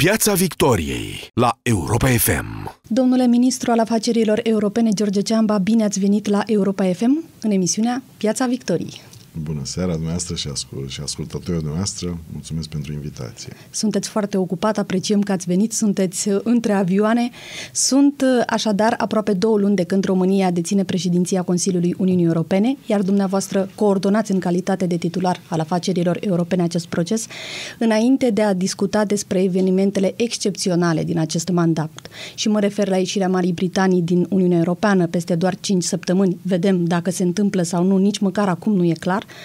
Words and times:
Piața 0.00 0.32
Victoriei 0.32 1.30
la 1.34 1.58
Europa 1.62 2.06
FM. 2.06 2.76
Domnule 2.88 3.26
ministru 3.26 3.70
al 3.70 3.78
afacerilor 3.78 4.40
europene 4.42 4.90
George 4.90 5.20
Ceamba, 5.20 5.58
bine 5.58 5.84
ați 5.84 6.00
venit 6.00 6.28
la 6.28 6.42
Europa 6.46 6.84
FM 6.92 7.24
în 7.40 7.50
emisiunea 7.50 8.02
Piața 8.16 8.46
Victoriei. 8.46 9.00
Bună 9.38 9.60
seara 9.64 9.92
dumneavoastră 9.92 10.34
și, 10.34 10.48
ascult, 10.48 10.90
și 10.90 11.00
ascultătorii 11.00 11.54
dumneavoastră. 11.54 12.18
Mulțumesc 12.32 12.68
pentru 12.68 12.92
invitație. 12.92 13.52
Sunteți 13.70 14.08
foarte 14.08 14.36
ocupat, 14.36 14.78
apreciem 14.78 15.20
că 15.20 15.32
ați 15.32 15.46
venit, 15.46 15.72
sunteți 15.72 16.28
uh, 16.28 16.40
între 16.42 16.72
avioane. 16.72 17.30
Sunt 17.72 18.22
uh, 18.22 18.42
așadar 18.46 18.94
aproape 18.98 19.32
două 19.32 19.58
luni 19.58 19.76
de 19.76 19.84
când 19.84 20.04
România 20.04 20.50
deține 20.50 20.84
președinția 20.84 21.42
Consiliului 21.42 21.94
Uniunii 21.98 22.24
Europene, 22.24 22.76
iar 22.86 23.02
dumneavoastră 23.02 23.68
coordonați 23.74 24.32
în 24.32 24.38
calitate 24.38 24.86
de 24.86 24.96
titular 24.96 25.40
al 25.48 25.60
afacerilor 25.60 26.18
europene 26.20 26.62
acest 26.62 26.86
proces, 26.86 27.26
înainte 27.78 28.30
de 28.30 28.42
a 28.42 28.52
discuta 28.52 29.04
despre 29.04 29.42
evenimentele 29.42 30.14
excepționale 30.16 31.04
din 31.04 31.18
acest 31.18 31.48
mandat. 31.48 32.08
Și 32.34 32.48
mă 32.48 32.60
refer 32.60 32.88
la 32.88 32.96
ieșirea 32.96 33.28
Marii 33.28 33.52
Britanii 33.52 34.02
din 34.02 34.26
Uniunea 34.30 34.58
Europeană 34.58 35.06
peste 35.06 35.34
doar 35.34 35.56
5 35.60 35.82
săptămâni. 35.82 36.38
Vedem 36.42 36.84
dacă 36.84 37.10
se 37.10 37.22
întâmplă 37.22 37.62
sau 37.62 37.84
nu, 37.84 37.96
nici 37.96 38.18
măcar 38.18 38.48
acum 38.48 38.72
nu 38.76 38.84
e 38.84 38.92
clar 38.92 39.19
clar. 39.20 39.36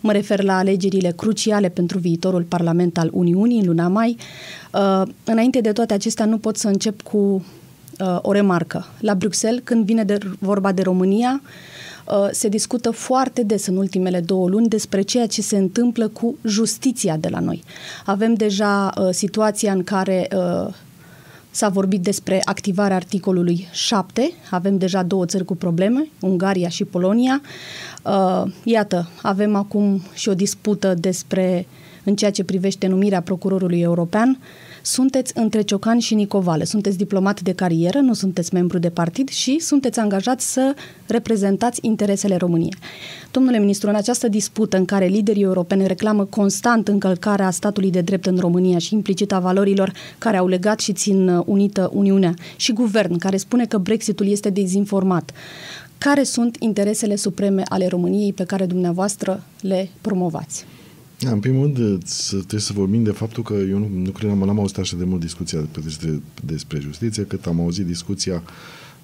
Mă 0.00 0.12
refer 0.12 0.42
la 0.42 0.56
alegerile 0.56 1.12
cruciale 1.16 1.68
pentru 1.68 1.98
viitorul 1.98 2.42
Parlament 2.42 2.98
al 2.98 3.10
Uniunii 3.12 3.60
în 3.60 3.66
luna 3.66 3.88
mai. 3.88 4.16
Uh, 4.72 5.02
înainte 5.24 5.60
de 5.60 5.72
toate 5.72 5.94
acestea, 5.94 6.24
nu 6.24 6.38
pot 6.38 6.56
să 6.56 6.68
încep 6.68 7.02
cu 7.02 7.18
uh, 7.18 8.18
o 8.22 8.32
remarcă. 8.32 8.86
La 9.00 9.14
Bruxelles, 9.14 9.60
când 9.64 9.84
vine 9.84 10.04
de 10.04 10.18
vorba 10.38 10.72
de 10.72 10.82
România, 10.82 11.42
uh, 12.06 12.28
se 12.30 12.48
discută 12.48 12.90
foarte 12.90 13.42
des 13.42 13.66
în 13.66 13.76
ultimele 13.76 14.20
două 14.20 14.48
luni 14.48 14.68
despre 14.68 15.02
ceea 15.02 15.26
ce 15.26 15.42
se 15.42 15.56
întâmplă 15.56 16.08
cu 16.08 16.36
justiția 16.44 17.16
de 17.16 17.28
la 17.28 17.40
noi. 17.40 17.62
Avem 18.04 18.34
deja 18.34 18.92
situația 19.10 19.72
în 19.72 19.84
care 19.84 20.28
S-a 21.54 21.68
vorbit 21.68 22.00
despre 22.00 22.40
activarea 22.44 22.96
articolului 22.96 23.68
7. 23.72 24.32
Avem 24.50 24.78
deja 24.78 25.02
două 25.02 25.26
țări 25.26 25.44
cu 25.44 25.56
probleme, 25.56 26.08
Ungaria 26.20 26.68
și 26.68 26.84
Polonia. 26.84 27.40
Uh, 28.02 28.52
iată, 28.64 29.08
avem 29.22 29.54
acum 29.54 30.02
și 30.14 30.28
o 30.28 30.34
dispută 30.34 30.94
despre 30.94 31.66
în 32.04 32.16
ceea 32.16 32.30
ce 32.30 32.44
privește 32.44 32.86
numirea 32.86 33.22
procurorului 33.22 33.80
european. 33.80 34.38
Sunteți 34.84 35.32
între 35.36 35.62
Ciocan 35.62 35.98
și 35.98 36.14
Nicovale, 36.14 36.64
sunteți 36.64 36.96
diplomat 36.96 37.40
de 37.40 37.52
carieră, 37.52 37.98
nu 37.98 38.12
sunteți 38.12 38.54
membru 38.54 38.78
de 38.78 38.90
partid 38.90 39.28
și 39.28 39.58
sunteți 39.58 39.98
angajați 39.98 40.52
să 40.52 40.74
reprezentați 41.06 41.78
interesele 41.82 42.36
României. 42.36 42.74
Domnule 43.30 43.58
ministru, 43.58 43.88
în 43.88 43.94
această 43.94 44.28
dispută 44.28 44.76
în 44.76 44.84
care 44.84 45.06
liderii 45.06 45.42
europeni 45.42 45.86
reclamă 45.86 46.24
constant 46.24 46.88
încălcarea 46.88 47.50
statului 47.50 47.90
de 47.90 48.00
drept 48.00 48.26
în 48.26 48.36
România 48.38 48.78
și 48.78 48.94
implicit 48.94 49.32
a 49.32 49.38
valorilor 49.38 49.92
care 50.18 50.36
au 50.36 50.46
legat 50.46 50.80
și 50.80 50.92
țin 50.92 51.42
unită 51.44 51.90
Uniunea 51.94 52.34
și 52.56 52.72
guvern 52.72 53.18
care 53.18 53.36
spune 53.36 53.66
că 53.66 53.78
Brexitul 53.78 54.26
este 54.26 54.50
dezinformat, 54.50 55.30
care 55.98 56.22
sunt 56.22 56.56
interesele 56.58 57.16
supreme 57.16 57.62
ale 57.68 57.86
României 57.86 58.32
pe 58.32 58.44
care 58.44 58.66
dumneavoastră 58.66 59.42
le 59.60 59.88
promovați? 60.00 60.66
În 61.30 61.40
primul 61.40 61.62
rând, 61.62 62.04
trebuie 62.28 62.60
să 62.60 62.72
vorbim 62.72 63.02
de 63.02 63.10
faptul 63.10 63.42
că 63.42 63.54
eu 63.54 63.78
nu, 63.78 63.88
nu 63.94 64.10
cred 64.10 64.30
că 64.30 64.36
n-am 64.36 64.58
auzit 64.58 64.78
așa 64.78 64.96
de 64.96 65.04
mult 65.04 65.20
discuția 65.20 65.68
despre, 65.84 66.20
despre 66.44 66.78
justiție, 66.80 67.22
cât 67.22 67.46
am 67.46 67.60
auzit 67.60 67.86
discuția 67.86 68.42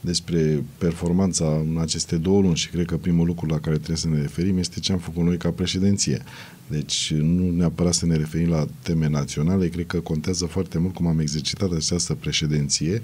despre 0.00 0.64
performanța 0.78 1.44
în 1.44 1.78
aceste 1.80 2.16
două 2.16 2.41
luni 2.41 2.56
și 2.56 2.69
cred 2.69 2.86
că 2.86 2.97
primul 2.97 3.27
lucru 3.27 3.47
la 3.47 3.58
care 3.58 3.77
trebuie 3.77 3.97
să 3.97 4.08
ne 4.08 4.20
referim 4.20 4.58
este 4.58 4.80
ce 4.80 4.92
am 4.92 4.98
făcut 4.98 5.22
noi 5.22 5.36
ca 5.36 5.50
președinție. 5.50 6.22
Deci 6.66 7.12
nu 7.14 7.50
neapărat 7.50 7.94
să 7.94 8.06
ne 8.06 8.16
referim 8.16 8.48
la 8.48 8.66
teme 8.82 9.08
naționale, 9.08 9.69
cred 9.69 9.86
că 9.86 10.00
contează 10.00 10.47
foarte 10.47 10.78
mult 10.78 10.94
cum 10.94 11.06
am 11.06 11.19
exercitat 11.19 11.72
această 11.72 12.14
președinție 12.14 13.03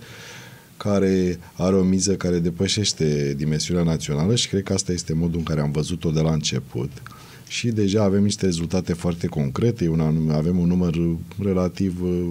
care 0.76 1.38
are 1.56 1.76
o 1.76 1.82
miză 1.82 2.16
care 2.16 2.38
depășește 2.38 3.34
dimensiunea 3.36 3.82
națională 3.82 4.34
și 4.34 4.48
cred 4.48 4.62
că 4.62 4.72
asta 4.72 4.92
este 4.92 5.12
modul 5.12 5.38
în 5.38 5.44
care 5.44 5.60
am 5.60 5.70
văzut-o 5.70 6.10
de 6.10 6.20
la 6.20 6.32
început. 6.32 6.90
Uh, 7.54 7.60
și 7.60 7.68
deja 7.68 8.02
avem 8.02 8.22
niște 8.22 8.44
rezultate 8.44 8.92
foarte 8.92 9.26
concrete, 9.26 9.88
un 9.88 10.00
anume, 10.00 10.32
avem 10.32 10.58
un 10.58 10.66
număr 10.66 10.94
relativ, 11.42 12.02
uh, 12.02 12.28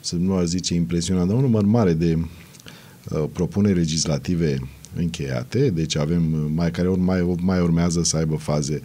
să 0.00 0.16
nu 0.16 0.34
aș 0.34 0.44
zice 0.44 0.74
impresionant, 0.74 1.26
dar 1.28 1.36
un 1.36 1.42
număr 1.42 1.64
mare 1.64 1.92
de 1.92 2.18
uh, 2.18 3.24
propuneri 3.32 3.78
legislative 3.78 4.58
încheiate, 4.96 5.70
deci 5.70 5.96
avem 5.96 6.32
uh, 6.32 6.50
mai 6.54 6.70
care 6.70 6.88
mai, 6.88 7.34
mai 7.42 7.60
urmează 7.60 8.02
să 8.02 8.16
aibă 8.16 8.36
faze 8.36 8.82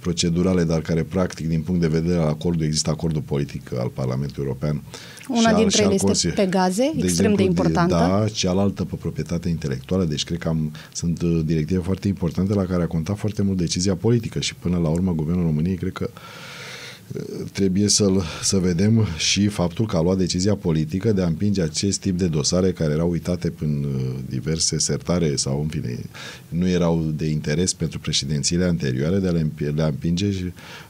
procedurale, 0.00 0.64
dar 0.64 0.80
care 0.80 1.02
practic 1.02 1.48
din 1.48 1.60
punct 1.60 1.80
de 1.80 1.86
vedere 1.86 2.18
al 2.18 2.28
acordului 2.28 2.66
există 2.66 2.90
acordul 2.90 3.22
politic 3.22 3.72
al 3.78 3.88
Parlamentului 3.88 4.46
European 4.46 4.82
una 5.28 5.52
dintre 5.52 5.82
ele 5.82 5.94
este 5.94 6.28
pe 6.28 6.46
gaze, 6.46 6.90
de 6.94 7.04
extrem 7.04 7.04
exemplu, 7.04 7.36
de 7.36 7.42
importantă. 7.42 7.94
Da, 7.94 8.24
cealaltă 8.32 8.84
pe 8.84 8.94
proprietate 8.94 9.48
intelectuală, 9.48 10.04
deci 10.04 10.24
cred 10.24 10.38
că 10.38 10.48
am, 10.48 10.72
sunt 10.92 11.22
uh, 11.22 11.40
directive 11.44 11.80
foarte 11.80 12.08
importante 12.08 12.54
la 12.54 12.64
care 12.64 12.82
a 12.82 12.86
contat 12.86 13.18
foarte 13.18 13.42
mult 13.42 13.56
decizia 13.56 13.94
politică 13.94 14.40
și 14.40 14.54
până 14.54 14.78
la 14.78 14.88
urmă 14.88 15.12
Guvernul 15.12 15.44
României 15.44 15.76
cred 15.76 15.92
că 15.92 16.10
uh, 16.12 16.20
trebuie 17.52 17.88
să 17.88 18.10
să 18.42 18.58
vedem 18.58 19.06
și 19.16 19.46
faptul 19.46 19.86
că 19.86 19.96
a 19.96 20.02
luat 20.02 20.16
decizia 20.16 20.54
politică 20.54 21.12
de 21.12 21.22
a 21.22 21.26
împinge 21.26 21.62
acest 21.62 22.00
tip 22.00 22.18
de 22.18 22.26
dosare 22.26 22.72
care 22.72 22.92
erau 22.92 23.10
uitate 23.10 23.52
în 23.60 23.84
uh, 23.84 24.14
diverse 24.28 24.78
sertare 24.78 25.36
sau, 25.36 25.60
în 25.60 25.68
fine, 25.68 25.98
nu 26.48 26.68
erau 26.68 27.12
de 27.16 27.26
interes 27.26 27.72
pentru 27.72 27.98
președințiile 27.98 28.64
anterioare, 28.64 29.18
de 29.18 29.28
a 29.28 29.30
le, 29.30 29.50
le 29.74 29.82
împinge 29.82 30.28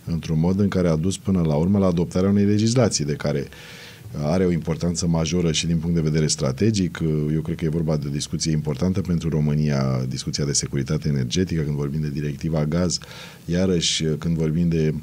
într-un 0.05 0.39
mod 0.39 0.61
în 0.61 0.69
care 0.69 0.89
a 0.89 0.97
dus 0.97 1.19
până 1.19 1.43
la 1.43 1.55
urmă 1.55 1.79
la 1.79 1.87
adoptarea 1.87 2.31
unei 2.31 2.45
legislații 2.45 3.05
de 3.05 3.15
care 3.15 3.39
uh, 3.39 4.21
are 4.23 4.45
o 4.45 4.51
importanță 4.51 5.07
majoră 5.07 5.53
și 5.53 5.67
din 5.67 5.79
punct 5.79 5.95
de 5.95 6.01
vedere 6.01 6.27
strategic. 6.27 6.99
Eu 7.35 7.41
cred 7.41 7.57
că 7.57 7.65
e 7.65 7.69
vorba 7.69 7.97
de 7.97 8.07
o 8.07 8.11
discuție 8.11 8.53
importantă 8.53 9.01
pentru 9.01 9.29
România, 9.29 10.05
discuția 10.09 10.45
de 10.45 10.53
securitate 10.53 11.09
energetică, 11.09 11.63
când 11.63 11.77
vorbim 11.77 12.01
de 12.01 12.11
directiva 12.11 12.65
gaz, 12.65 12.99
iarăși 13.45 14.05
când 14.19 14.37
vorbim 14.37 14.69
de 14.69 14.95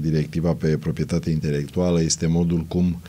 directiva 0.00 0.52
pe 0.52 0.76
proprietate 0.76 1.30
intelectuală, 1.30 2.02
este 2.02 2.26
modul 2.26 2.60
cum 2.60 3.00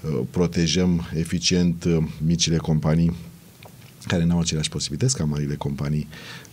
uh, 0.00 0.20
protejăm 0.30 1.08
eficient 1.14 1.84
uh, 1.84 1.96
micile 2.24 2.56
companii 2.56 3.14
care 4.06 4.24
nu 4.24 4.34
au 4.34 4.40
aceleași 4.40 4.68
posibilități 4.68 5.16
ca 5.16 5.24
marile 5.24 5.54
companii 5.54 6.08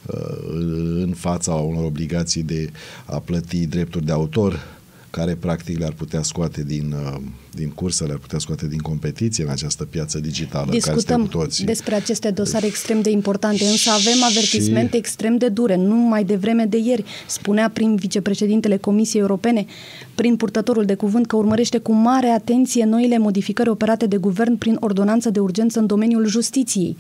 uh, 0.06 0.38
în 1.02 1.14
fața 1.14 1.53
unor 1.53 1.84
obligații 1.84 2.44
de 2.44 2.72
a 3.06 3.20
plăti 3.20 3.66
drepturi 3.66 4.06
de 4.06 4.12
autor 4.12 4.77
care 5.09 5.35
practic 5.35 5.78
le-ar 5.78 5.94
putea 5.94 6.22
scoate 6.22 6.63
din, 6.63 6.91
uh, 6.91 7.22
din 7.53 7.69
cursă, 7.69 8.06
le-ar 8.06 8.18
putea 8.18 8.40
scoate 8.40 8.68
din 8.68 8.79
competiție 8.79 9.44
în 9.44 9.50
această 9.50 9.84
piață 9.84 10.19
digitală 10.19 10.72
Discutăm 10.72 11.28
care 11.28 11.44
toți. 11.44 11.63
despre 11.63 11.95
aceste 11.95 12.31
dosare 12.31 12.66
extrem 12.66 13.01
de 13.01 13.09
importante, 13.09 13.63
însă 13.63 13.90
avem 13.90 14.23
avertismente 14.23 14.91
și... 14.91 14.97
extrem 14.97 15.38
de 15.38 15.50
dure. 15.50 15.75
Nu 15.75 15.95
mai 15.95 16.23
devreme 16.23 16.66
de 16.66 16.78
ieri 16.78 17.03
spunea 17.28 17.69
prin 17.69 17.95
vicepreședintele 17.95 18.78
Comisiei 18.78 19.22
Europene, 19.22 19.66
prin 20.16 20.35
purtătorul 20.35 20.85
de 20.85 20.95
cuvânt, 20.95 21.28
că 21.28 21.35
urmărește 21.35 21.78
cu 21.78 21.91
mare 21.91 22.28
atenție 22.28 22.85
noile 22.85 23.18
modificări 23.18 23.69
operate 23.69 24.06
de 24.06 24.18
guvern 24.18 24.56
prin 24.57 24.78
ordonanță 24.79 25.29
de 25.29 25.39
urgență 25.39 25.79
în 25.79 25.85
domeniul 25.85 26.28
justiției. 26.28 26.97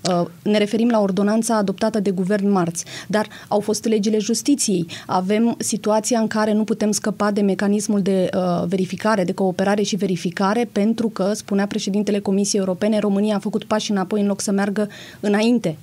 Uh, 0.00 0.26
ne 0.42 0.58
referim 0.58 0.88
la 0.88 1.00
ordonanța 1.00 1.56
adoptată 1.56 2.00
de 2.00 2.10
guvern 2.10 2.50
marți, 2.50 2.84
dar 3.06 3.28
au 3.48 3.60
fost 3.60 3.84
legile 3.84 4.18
justiției. 4.18 4.86
Avem 5.06 5.54
situația 5.58 6.20
în 6.20 6.26
care 6.26 6.52
nu 6.52 6.64
putem 6.64 6.90
scăpa 6.90 7.30
de 7.30 7.40
mecanismul 7.40 8.02
de 8.02 8.30
uh, 8.34 8.64
verificare, 8.66 9.24
de 9.24 9.32
cooperare 9.32 9.82
și 9.82 9.96
verificare, 9.96 10.68
pentru 10.72 11.08
că, 11.08 11.32
spunea 11.34 11.66
președintele 11.66 12.18
Comisiei 12.18 12.60
Europene, 12.60 12.98
România 12.98 13.36
a 13.36 13.38
făcut 13.38 13.64
pași 13.64 13.90
înapoi 13.90 14.20
în 14.20 14.26
loc 14.26 14.40
să 14.40 14.50
meargă 14.50 14.88
înainte. 15.20 15.76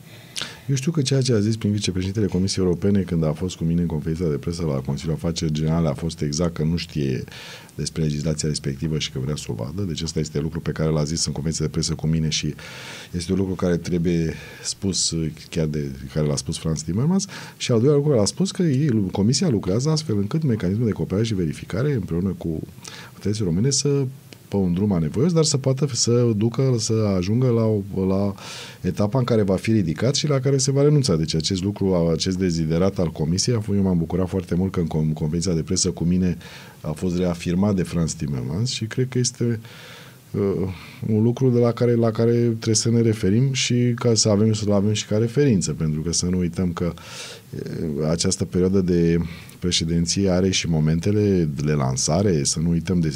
Eu 0.68 0.76
știu 0.76 0.92
că 0.92 1.02
ceea 1.02 1.22
ce 1.22 1.34
a 1.34 1.40
zis 1.40 1.56
prin 1.56 1.72
vicepreședintele 1.72 2.26
Comisiei 2.26 2.66
Europene 2.66 3.02
când 3.02 3.24
a 3.24 3.34
fost 3.34 3.56
cu 3.56 3.64
mine 3.64 3.82
în 3.82 3.88
conferința 3.88 4.30
de 4.30 4.36
presă 4.36 4.64
la 4.66 4.74
Consiliul 4.74 5.16
Afaceri 5.16 5.52
Generale 5.52 5.88
a 5.88 5.94
fost 5.94 6.22
exact 6.22 6.54
că 6.54 6.64
nu 6.64 6.78
știe 6.78 7.24
despre 7.76 8.02
legislația 8.02 8.48
respectivă 8.48 9.00
și 9.00 9.12
că 9.12 9.20
vrea 9.20 9.36
să 9.36 9.46
o 9.48 9.54
vadă. 9.54 9.82
Deci 9.82 10.02
ăsta 10.02 10.20
este 10.20 10.40
lucru 10.40 10.60
pe 10.60 10.72
care 10.72 10.90
l-a 10.90 11.04
zis 11.04 11.26
în 11.26 11.32
conferința 11.32 11.64
de 11.64 11.70
presă 11.70 11.94
cu 11.94 12.08
mine 12.08 12.30
și 12.30 12.56
este 13.12 13.32
un 13.32 13.38
lucru 13.38 13.54
care 13.54 13.78
trebuie 13.78 14.34
spus 14.64 15.14
chiar 15.50 15.66
de 15.66 15.92
care 16.14 16.26
l-a 16.26 16.36
spus 16.36 16.58
Franz 16.58 16.82
Timmermans 16.82 17.26
și 17.58 17.72
al 17.72 17.78
doilea 17.80 17.98
lucru 17.98 18.14
l-a 18.14 18.26
spus 18.26 18.52
că 18.52 18.64
ei, 18.64 19.10
Comisia 19.12 19.50
lucrează 19.50 19.90
astfel 19.90 20.18
încât 20.18 20.44
mecanismul 20.44 20.86
de 20.86 20.92
cooperare 20.92 21.26
și 21.26 21.34
verificare 21.34 21.94
împreună 21.94 22.36
cu 22.38 22.62
autoritățile 23.14 23.46
române 23.46 23.70
să 23.70 24.06
pe 24.56 24.62
un 24.62 24.74
drum 24.74 24.92
anevoios, 24.92 25.34
dar 25.34 25.44
să 25.44 25.58
poată 25.58 25.88
să 25.92 26.32
ducă, 26.38 26.76
să 26.78 26.94
ajungă 27.18 27.48
la, 27.48 27.66
la 28.06 28.34
etapa 28.82 29.20
în 29.20 29.24
care 29.24 29.42
va 29.42 29.56
fi 29.56 29.72
ridicat 29.72 30.16
și 30.16 30.28
la 30.28 30.40
care 30.40 30.58
se 30.58 30.72
va 30.72 30.82
renunța. 30.82 31.16
Deci 31.16 31.36
acest 31.36 31.64
lucru, 31.64 32.10
acest 32.14 32.38
deziderat 32.38 33.00
al 33.00 33.12
Comisiei, 33.12 33.60
eu 33.76 33.82
m-am 33.82 33.98
bucurat 33.98 34.30
foarte 34.30 34.56
mult 34.56 34.72
că 34.72 34.84
în 34.94 35.14
convenția 35.14 35.54
de 35.54 35.62
presă 35.62 35.90
cu 35.90 36.04
mine 36.04 36.38
a 36.82 36.92
fost 36.92 37.18
reafirmat 37.18 37.76
de 37.76 37.84
Franz 37.84 38.14
Timmermans 38.14 38.70
și 38.70 38.86
cred 38.86 39.08
că 39.10 39.18
este 39.18 39.60
uh, 40.32 40.70
un 41.08 41.24
lucru 41.24 41.50
de 41.50 41.60
la 41.60 41.72
care, 41.72 41.94
la 41.96 42.12
care 42.12 42.32
trebuie 42.32 42.76
să 42.76 42.90
ne 42.90 43.02
referim 43.02 43.54
și 43.54 43.92
ca 43.96 44.14
să 44.14 44.30
avem, 44.30 44.54
să 44.54 44.72
avem 44.72 44.94
și 44.94 45.06
ca 45.06 45.18
referință, 45.18 45.72
pentru 45.72 46.02
că 46.02 46.14
să 46.14 46.26
nu 46.26 46.38
uităm 46.38 46.72
că 46.74 46.94
uh, 46.94 48.08
această 48.10 48.46
perioadă 48.46 48.82
de 48.82 49.18
președinție 49.60 50.30
are 50.30 50.50
și 50.50 50.70
momentele 50.70 51.50
de 51.64 51.72
lansare, 51.72 52.44
să 52.44 52.60
nu 52.60 52.70
uităm 52.70 53.00
de 53.00 53.14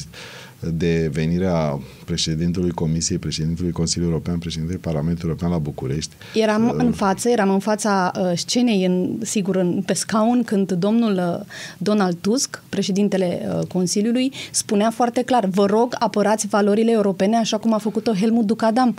de 0.59 1.09
venirea 1.13 1.79
președintelui 2.05 2.71
Comisiei, 2.71 3.17
președintelui 3.17 3.71
Consiliului 3.71 4.13
European, 4.13 4.39
președintelui 4.39 4.81
Parlamentului 4.81 5.29
European 5.29 5.51
la 5.51 5.57
București. 5.57 6.13
Eram 6.33 6.67
uh, 6.67 6.73
în 6.77 6.91
față, 6.91 7.29
eram 7.29 7.49
în 7.49 7.59
fața 7.59 8.11
uh, 8.19 8.31
scenei, 8.35 8.85
în, 8.85 9.17
sigur, 9.21 9.55
în, 9.55 9.81
pe 9.85 9.93
scaun, 9.93 10.43
când 10.43 10.71
domnul 10.71 11.13
uh, 11.13 11.45
Donald 11.77 12.17
Tusk, 12.21 12.63
președintele 12.69 13.41
uh, 13.55 13.67
Consiliului, 13.67 14.31
spunea 14.51 14.91
foarte 14.91 15.21
clar, 15.21 15.45
vă 15.45 15.65
rog, 15.65 15.95
apărați 15.99 16.47
valorile 16.47 16.91
europene 16.91 17.37
așa 17.37 17.57
cum 17.57 17.73
a 17.73 17.77
făcut-o 17.77 18.13
Helmut 18.13 18.45
Ducadam. 18.45 18.95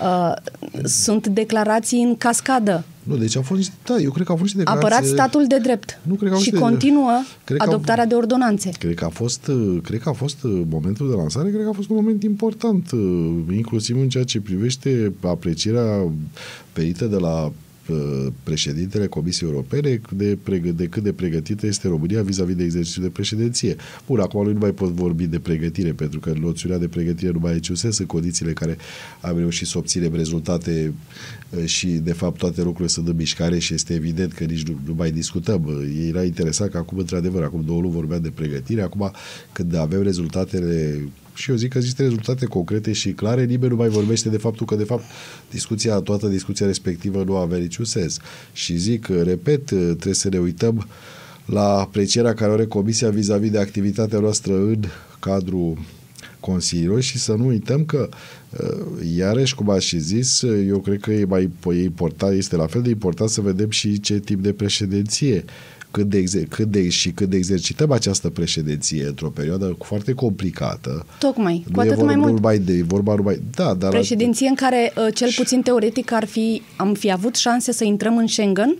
Uh, 0.00 0.32
sunt 0.84 1.26
declarații 1.26 2.02
în 2.02 2.16
cascadă. 2.16 2.84
Nu, 3.04 3.16
deci 3.16 3.36
au 3.36 3.42
fost 3.42 3.58
niște, 3.58 3.74
da, 3.84 3.96
eu 3.96 4.10
cred 4.10 4.26
că 4.26 4.32
au 4.32 4.38
fost 4.38 4.54
niște 4.54 4.70
declarații... 4.72 4.96
Apărați 4.96 5.12
statul 5.30 5.46
de 5.46 5.58
drept 5.58 6.00
Nu, 6.02 6.14
cred 6.14 6.28
că 6.28 6.34
au 6.34 6.40
și 6.40 6.50
fost 6.50 6.62
de- 6.62 6.68
continuă 6.68 7.10
cred 7.44 7.58
că 7.58 7.64
au- 7.64 7.68
adoptarea 7.72 8.06
de 8.06 8.14
ordonanțe. 8.14 8.70
Cred 8.78 8.94
că 8.94 9.04
a 9.04 9.08
fost, 9.08 9.46
uh, 9.46 9.78
cred 9.82 10.00
că 10.00 10.08
a 10.08 10.12
fost 10.12 10.42
uh, 10.42 10.62
momentul 10.70 11.08
de 11.10 11.14
lansare, 11.16 11.48
cred 11.50 11.62
că 11.62 11.68
a 11.68 11.72
fost 11.72 11.88
un 11.88 11.96
moment 11.96 12.22
important, 12.22 12.90
uh, 12.92 13.00
inclusiv 13.54 13.96
în 14.00 14.08
ceea 14.08 14.24
ce 14.24 14.40
privește 14.40 15.12
aprecierea 15.20 16.04
perită 16.72 17.04
de 17.04 17.16
la 17.16 17.44
uh, 17.44 17.50
președintele 18.42 19.06
Comisiei 19.06 19.50
Europene 19.50 20.00
de, 20.16 20.38
pregă, 20.42 20.70
de 20.70 20.86
cât 20.86 21.02
de 21.02 21.12
pregătită 21.12 21.66
este 21.66 21.88
România 21.88 22.22
vis-a-vis 22.22 22.54
de 22.54 22.64
exercițiul 22.64 23.04
de 23.04 23.10
președinție. 23.10 23.76
Bun, 24.06 24.20
acum 24.20 24.44
lui 24.44 24.52
nu 24.52 24.58
mai 24.58 24.70
pot 24.70 24.88
vorbi 24.88 25.26
de 25.26 25.38
pregătire, 25.38 25.92
pentru 25.92 26.20
că 26.20 26.32
noțiunea 26.40 26.78
de 26.78 26.88
pregătire 26.88 27.30
nu 27.30 27.38
mai 27.38 27.54
e 27.54 27.74
sunt 27.74 28.08
condițiile 28.08 28.52
care 28.52 28.76
am 29.20 29.38
reușit 29.38 29.66
să 29.66 29.78
obținem 29.78 30.14
rezultate 30.14 30.92
uh, 31.50 31.64
și, 31.64 31.86
de 31.86 32.12
fapt, 32.12 32.38
toate 32.38 32.62
lucrurile 32.62 32.88
sunt 32.88 33.08
în 33.08 33.16
mișcare 33.16 33.58
și 33.58 33.74
este 33.74 33.94
evident 33.94 34.32
că 34.32 34.44
nici 34.44 34.62
nu, 34.62 34.78
nu 34.86 34.94
mai 34.94 35.10
discutăm. 35.10 35.64
Uh, 35.64 36.08
Era 36.08 36.24
interesant 36.24 36.70
că 36.70 36.76
acum, 36.76 36.98
într-adevăr, 36.98 37.42
acum 37.42 37.62
două 37.66 37.80
luni 37.80 37.92
vorbeam 37.92 38.22
de 38.22 38.30
pregătire, 38.34 38.82
acum 38.82 39.10
când 39.52 39.74
avem 39.74 40.02
rezultatele 40.02 41.00
și 41.34 41.50
eu 41.50 41.56
zic 41.56 41.70
că 41.70 41.78
există 41.78 42.02
rezultate 42.02 42.46
concrete 42.46 42.92
și 42.92 43.12
clare, 43.12 43.44
nimeni 43.44 43.70
nu 43.70 43.76
mai 43.76 43.88
vorbește 43.88 44.28
de 44.28 44.36
faptul 44.36 44.66
că, 44.66 44.74
de 44.74 44.84
fapt, 44.84 45.04
discuția, 45.50 45.94
toată 45.98 46.26
discuția 46.26 46.66
respectivă 46.66 47.22
nu 47.24 47.36
avea 47.36 47.58
niciun 47.58 47.84
sens. 47.84 48.18
Și 48.52 48.76
zic, 48.76 49.06
repet, 49.06 49.64
trebuie 49.64 50.14
să 50.14 50.28
ne 50.28 50.38
uităm 50.38 50.88
la 51.46 51.78
aprecierea 51.78 52.34
care 52.34 52.50
o 52.50 52.54
are 52.54 52.66
Comisia 52.66 53.10
vis-a-vis 53.10 53.50
de 53.50 53.58
activitatea 53.58 54.18
noastră 54.18 54.54
în 54.54 54.84
cadrul 55.20 55.78
Consiliului 56.40 57.02
și 57.02 57.18
să 57.18 57.32
nu 57.32 57.46
uităm 57.46 57.84
că, 57.84 58.08
iarăși, 59.16 59.54
cum 59.54 59.70
aș 59.70 59.84
și 59.84 59.98
zis, 59.98 60.42
eu 60.66 60.78
cred 60.78 61.00
că 61.00 61.12
e 61.12 61.24
mai 61.24 61.50
e 61.68 61.82
important, 61.82 62.36
este 62.36 62.56
la 62.56 62.66
fel 62.66 62.82
de 62.82 62.90
important 62.90 63.30
să 63.30 63.40
vedem 63.40 63.70
și 63.70 64.00
ce 64.00 64.18
tip 64.18 64.42
de 64.42 64.52
președinție 64.52 65.44
cât 65.94 66.08
de, 66.08 66.18
exer- 66.18 66.48
cât 66.48 66.66
de, 66.70 66.88
și 66.88 67.10
cât 67.10 67.28
de 67.28 67.36
exercităm 67.36 67.90
această 67.90 68.28
președinție 68.30 69.06
într-o 69.06 69.28
perioadă 69.28 69.76
foarte 69.84 70.12
complicată. 70.12 71.06
Tocmai, 71.18 71.64
Nu 71.66 71.72
cu 71.74 71.80
e 71.80 71.82
atât 71.84 71.94
vorba 71.94 72.12
mai 72.12 72.20
mult. 72.20 72.32
numai 72.34 72.58
de, 72.58 72.72
e 72.72 72.82
vorba 72.82 73.14
numai, 73.14 73.40
da, 73.54 73.74
dar 73.74 73.90
Președinție 73.90 74.48
în 74.48 74.54
care, 74.54 74.92
uh, 74.96 75.14
cel 75.14 75.28
puțin 75.36 75.62
teoretic, 75.62 76.12
ar 76.12 76.24
fi, 76.24 76.62
am 76.76 76.94
fi 76.94 77.12
avut 77.12 77.34
șanse 77.36 77.72
să 77.72 77.84
intrăm 77.84 78.16
în 78.16 78.26
Schengen, 78.26 78.76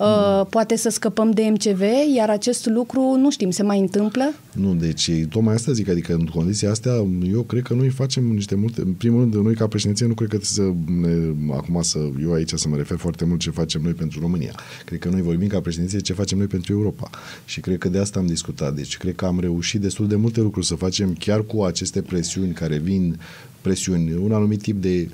uh, 0.00 0.46
poate 0.50 0.76
să 0.76 0.88
scăpăm 0.88 1.30
de 1.30 1.42
MCV, 1.50 1.82
iar 2.14 2.30
acest 2.30 2.66
lucru, 2.66 3.16
nu 3.16 3.30
știm, 3.30 3.50
se 3.50 3.62
mai 3.62 3.78
întâmplă? 3.78 4.32
Nu, 4.52 4.74
deci 4.74 5.10
tocmai 5.28 5.54
asta 5.54 5.72
zic, 5.72 5.88
adică 5.88 6.12
în 6.12 6.24
condiția 6.24 6.70
astea 6.70 6.92
eu 7.32 7.42
cred 7.42 7.62
că 7.62 7.74
noi 7.74 7.88
facem 7.88 8.24
niște 8.24 8.54
multe, 8.54 8.80
în 8.80 8.92
primul 8.92 9.20
rând 9.20 9.34
noi 9.34 9.54
ca 9.54 9.66
președinție 9.66 10.06
nu 10.06 10.14
cred 10.14 10.28
că 10.28 10.36
trebuie 10.36 10.68
să 10.68 10.92
ne, 11.00 11.54
acum 11.54 11.82
să, 11.82 11.98
eu 12.22 12.32
aici 12.32 12.52
să 12.54 12.68
mă 12.68 12.76
refer 12.76 12.96
foarte 12.96 13.24
mult 13.24 13.40
ce 13.40 13.50
facem 13.50 13.82
noi 13.82 13.92
pentru 13.92 14.20
România. 14.20 14.54
Cred 14.84 14.98
că 14.98 15.08
noi 15.08 15.22
vorbim 15.22 15.48
ca 15.48 15.60
președinție 15.60 15.98
ce 15.98 16.12
facem 16.12 16.38
noi 16.38 16.46
pentru 16.46 16.72
Europa 16.72 17.10
și 17.44 17.60
cred 17.60 17.78
că 17.78 17.88
de 17.88 17.98
asta 17.98 18.18
am 18.18 18.26
discutat, 18.26 18.74
deci 18.74 18.96
cred 18.96 19.14
că 19.14 19.24
am 19.24 19.40
reușit 19.40 19.80
destul 19.80 20.08
de 20.08 20.16
multe 20.16 20.40
lucruri 20.40 20.66
să 20.66 20.74
facem 20.74 21.14
chiar 21.18 21.42
cu 21.42 21.62
aceste 21.62 22.02
presiuni 22.02 22.52
care 22.52 22.76
vin, 22.76 23.18
presiuni, 23.60 24.14
un 24.14 24.32
anumit 24.32 24.62
tip 24.62 24.82
de 24.82 25.08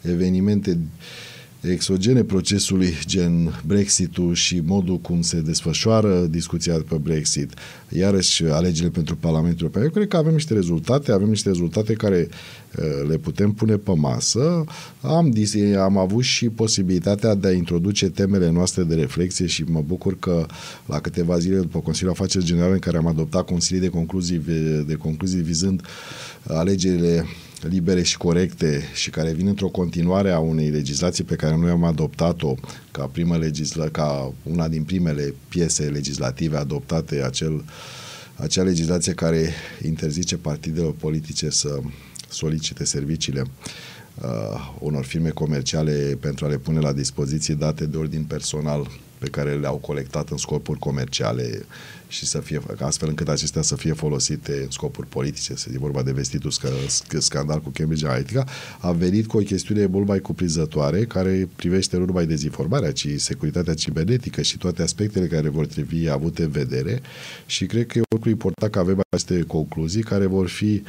evenimente 0.00 0.78
exogene 1.60 2.22
procesului, 2.22 2.94
gen 3.06 3.62
Brexit-ul 3.66 4.34
și 4.34 4.62
modul 4.64 4.98
cum 4.98 5.22
se 5.22 5.40
desfășoară 5.40 6.26
discuția 6.30 6.74
pe 6.88 6.96
Brexit, 6.96 7.52
iarăși 7.88 8.44
alegerile 8.44 8.90
pentru 8.90 9.16
Parlamentul 9.16 9.60
European. 9.60 9.84
Eu 9.84 9.90
cred 9.90 10.08
că 10.08 10.16
avem 10.16 10.32
niște 10.32 10.54
rezultate, 10.54 11.12
avem 11.12 11.28
niște 11.28 11.48
rezultate 11.48 11.92
care 11.92 12.28
uh, 12.28 13.08
le 13.08 13.16
putem 13.16 13.52
pune 13.52 13.76
pe 13.76 13.92
masă. 13.94 14.64
Am, 15.00 15.30
dis- 15.30 15.74
am 15.78 15.98
avut 15.98 16.22
și 16.22 16.48
posibilitatea 16.48 17.34
de 17.34 17.48
a 17.48 17.52
introduce 17.52 18.08
temele 18.08 18.50
noastre 18.50 18.82
de 18.82 18.94
reflexie 18.94 19.46
și 19.46 19.64
mă 19.68 19.82
bucur 19.86 20.18
că 20.18 20.46
la 20.86 21.00
câteva 21.00 21.38
zile 21.38 21.56
după 21.56 21.78
Consiliul 21.78 22.12
Afaceri 22.12 22.44
Generale 22.44 22.72
în 22.72 22.78
care 22.78 22.96
am 22.96 23.06
adoptat 23.06 23.44
consilii 23.44 23.80
de 23.80 23.88
concluzii, 23.88 24.42
de 24.86 24.94
concluzii 24.94 25.40
vizând 25.40 25.82
alegerile 26.46 27.26
libere 27.68 28.02
și 28.02 28.16
corecte 28.16 28.82
și 28.94 29.10
care 29.10 29.32
vin 29.32 29.46
într-o 29.46 29.68
continuare 29.68 30.30
a 30.30 30.38
unei 30.38 30.68
legislații 30.68 31.24
pe 31.24 31.34
care 31.34 31.56
noi 31.56 31.70
am 31.70 31.84
adoptat-o 31.84 32.54
ca, 32.90 33.04
primă 33.12 33.38
legisla- 33.38 33.90
ca 33.92 34.32
una 34.42 34.68
din 34.68 34.82
primele 34.82 35.34
piese 35.48 35.82
legislative 35.82 36.56
adoptate, 36.56 37.22
acel, 37.22 37.64
acea 38.34 38.62
legislație 38.62 39.12
care 39.12 39.52
interzice 39.82 40.36
partidelor 40.36 40.92
politice 40.92 41.50
să 41.50 41.80
solicite 42.28 42.84
serviciile 42.84 43.42
uh, 44.22 44.74
unor 44.78 45.04
firme 45.04 45.30
comerciale 45.30 46.16
pentru 46.20 46.44
a 46.44 46.48
le 46.48 46.58
pune 46.58 46.80
la 46.80 46.92
dispoziție 46.92 47.54
date 47.54 47.86
de 47.86 47.96
ordin 47.96 48.22
personal 48.22 48.90
pe 49.20 49.28
care 49.28 49.54
le-au 49.54 49.76
colectat 49.76 50.28
în 50.28 50.36
scopuri 50.36 50.78
comerciale 50.78 51.66
și 52.08 52.26
să 52.26 52.38
fie, 52.38 52.60
astfel 52.78 53.08
încât 53.08 53.28
acestea 53.28 53.62
să 53.62 53.76
fie 53.76 53.92
folosite 53.92 54.52
în 54.64 54.70
scopuri 54.70 55.06
politice, 55.06 55.54
să 55.56 55.68
e 55.74 55.78
vorba 55.78 56.02
de 56.02 56.12
vestitul 56.12 56.52
sc- 56.52 57.18
scandal 57.18 57.60
cu 57.60 57.70
Cambridge 57.70 58.06
Analytica, 58.06 58.44
a 58.78 58.92
venit 58.92 59.26
cu 59.26 59.36
o 59.36 59.40
chestiune 59.40 59.86
mult 59.86 60.06
mai 60.06 60.18
cuprinzătoare 60.18 61.04
care 61.04 61.48
privește 61.56 61.96
nu 61.96 62.04
numai 62.04 62.26
dezinformarea, 62.26 62.92
ci 62.92 63.08
securitatea 63.16 63.74
cibernetică 63.74 64.42
și 64.42 64.58
toate 64.58 64.82
aspectele 64.82 65.26
care 65.26 65.48
vor 65.48 65.66
trebui 65.66 66.08
avute 66.10 66.42
în 66.42 66.50
vedere. 66.50 67.00
Și 67.46 67.66
cred 67.66 67.86
că 67.86 67.98
e 67.98 68.00
un 68.00 68.16
lucru 68.16 68.28
important 68.28 68.72
că 68.72 68.78
avem 68.78 69.00
aceste 69.10 69.42
concluzii 69.42 70.02
care 70.02 70.26
vor 70.26 70.48
fi 70.48 70.82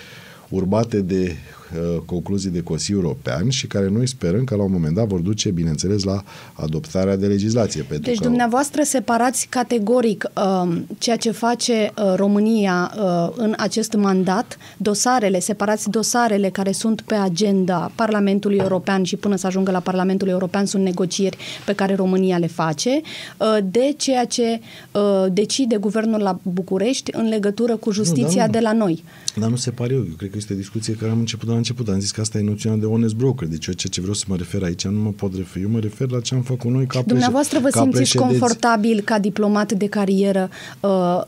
urmate 0.49 1.01
de 1.01 1.35
uh, 1.35 1.60
concluzii 2.05 2.49
de 2.49 2.61
Consiliul 2.63 3.03
European 3.03 3.49
și 3.49 3.67
care 3.67 3.89
noi 3.89 4.07
sperăm 4.07 4.43
că 4.43 4.55
la 4.55 4.63
un 4.63 4.71
moment 4.71 4.95
dat 4.95 5.07
vor 5.07 5.19
duce, 5.19 5.51
bineînțeles, 5.51 6.03
la 6.03 6.23
adoptarea 6.53 7.15
de 7.15 7.27
legislație. 7.27 7.81
Pentru 7.81 8.09
Deci 8.09 8.19
că 8.19 8.23
dumneavoastră 8.23 8.81
separați 8.83 9.47
categoric 9.49 10.29
uh, 10.35 10.77
ceea 10.97 11.17
ce 11.17 11.31
face 11.31 11.91
uh, 11.97 12.13
România 12.15 12.93
uh, 12.97 13.33
în 13.35 13.53
acest 13.57 13.93
mandat, 13.93 14.57
dosarele, 14.77 15.39
separați 15.39 15.89
dosarele 15.89 16.49
care 16.49 16.71
sunt 16.71 17.01
pe 17.01 17.15
agenda 17.15 17.91
Parlamentului 17.95 18.57
European 18.57 19.03
și 19.03 19.15
până 19.15 19.35
să 19.35 19.47
ajungă 19.47 19.71
la 19.71 19.79
Parlamentul 19.79 20.27
European 20.27 20.65
sunt 20.65 20.83
negocieri 20.83 21.37
pe 21.65 21.73
care 21.73 21.95
România 21.95 22.37
le 22.37 22.47
face, 22.47 23.01
uh, 23.37 23.57
de 23.71 23.93
ceea 23.97 24.25
ce 24.25 24.59
uh, 24.91 25.25
decide 25.33 25.77
guvernul 25.77 26.19
la 26.19 26.39
București 26.43 27.11
în 27.15 27.27
legătură 27.27 27.75
cu 27.75 27.91
justiția 27.91 28.41
da, 28.41 28.45
nu. 28.45 28.51
de 28.51 28.59
la 28.59 28.73
noi. 28.73 29.03
Dar 29.35 29.49
nu 29.49 29.55
se 29.55 29.71
pare 29.71 29.93
eu. 29.93 29.99
Eu 29.99 30.13
cred 30.17 30.29
că 30.29 30.37
este 30.37 30.53
o 30.53 30.55
discuție 30.55 30.93
care 30.93 31.11
am 31.11 31.19
început 31.19 31.45
de 31.45 31.51
la 31.51 31.57
început. 31.61 31.87
Am 31.89 31.99
zis 31.99 32.11
că 32.11 32.21
asta 32.21 32.37
e 32.37 32.41
noțiunea 32.41 32.77
de 32.79 32.85
honest 32.85 33.13
broker. 33.15 33.47
Deci 33.47 33.65
eu 33.67 33.73
ceea 33.73 33.91
ce 33.93 33.99
vreau 34.01 34.15
să 34.15 34.25
mă 34.27 34.35
refer 34.35 34.63
aici 34.63 34.85
nu 34.85 35.01
mă 35.01 35.09
pot 35.11 35.35
referi. 35.35 35.63
Eu 35.63 35.69
mă 35.69 35.79
refer 35.79 36.09
la 36.09 36.19
ce 36.19 36.35
am 36.35 36.41
făcut 36.41 36.71
noi 36.71 36.85
ca 36.85 36.99
preș- 37.01 37.05
Dumneavoastră 37.05 37.59
vă 37.59 37.67
ca 37.69 37.79
simțiți 37.81 37.97
președinți. 37.97 38.29
confortabil 38.39 39.01
ca 39.01 39.19
diplomat 39.19 39.71
de 39.71 39.87
carieră 39.87 40.49
uh, 40.79 41.21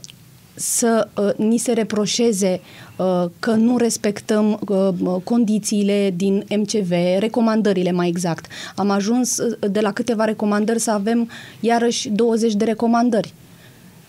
să 0.56 1.08
uh, 1.18 1.30
ni 1.48 1.58
se 1.58 1.72
reproșeze 1.72 2.60
uh, 2.98 3.26
că 3.40 3.52
nu 3.52 3.78
respectăm 3.78 4.60
uh, 4.68 5.16
condițiile 5.24 6.14
din 6.18 6.44
MCV, 6.58 6.92
recomandările 7.20 7.92
mai 7.92 8.08
exact. 8.08 8.46
Am 8.76 8.90
ajuns 8.90 9.38
uh, 9.38 9.58
de 9.72 9.80
la 9.80 9.92
câteva 9.92 10.26
recomandări 10.26 10.80
să 10.80 10.92
avem 10.92 11.30
iarăși 11.60 12.10
20 12.10 12.54
de 12.54 12.64
recomandări. 12.66 13.34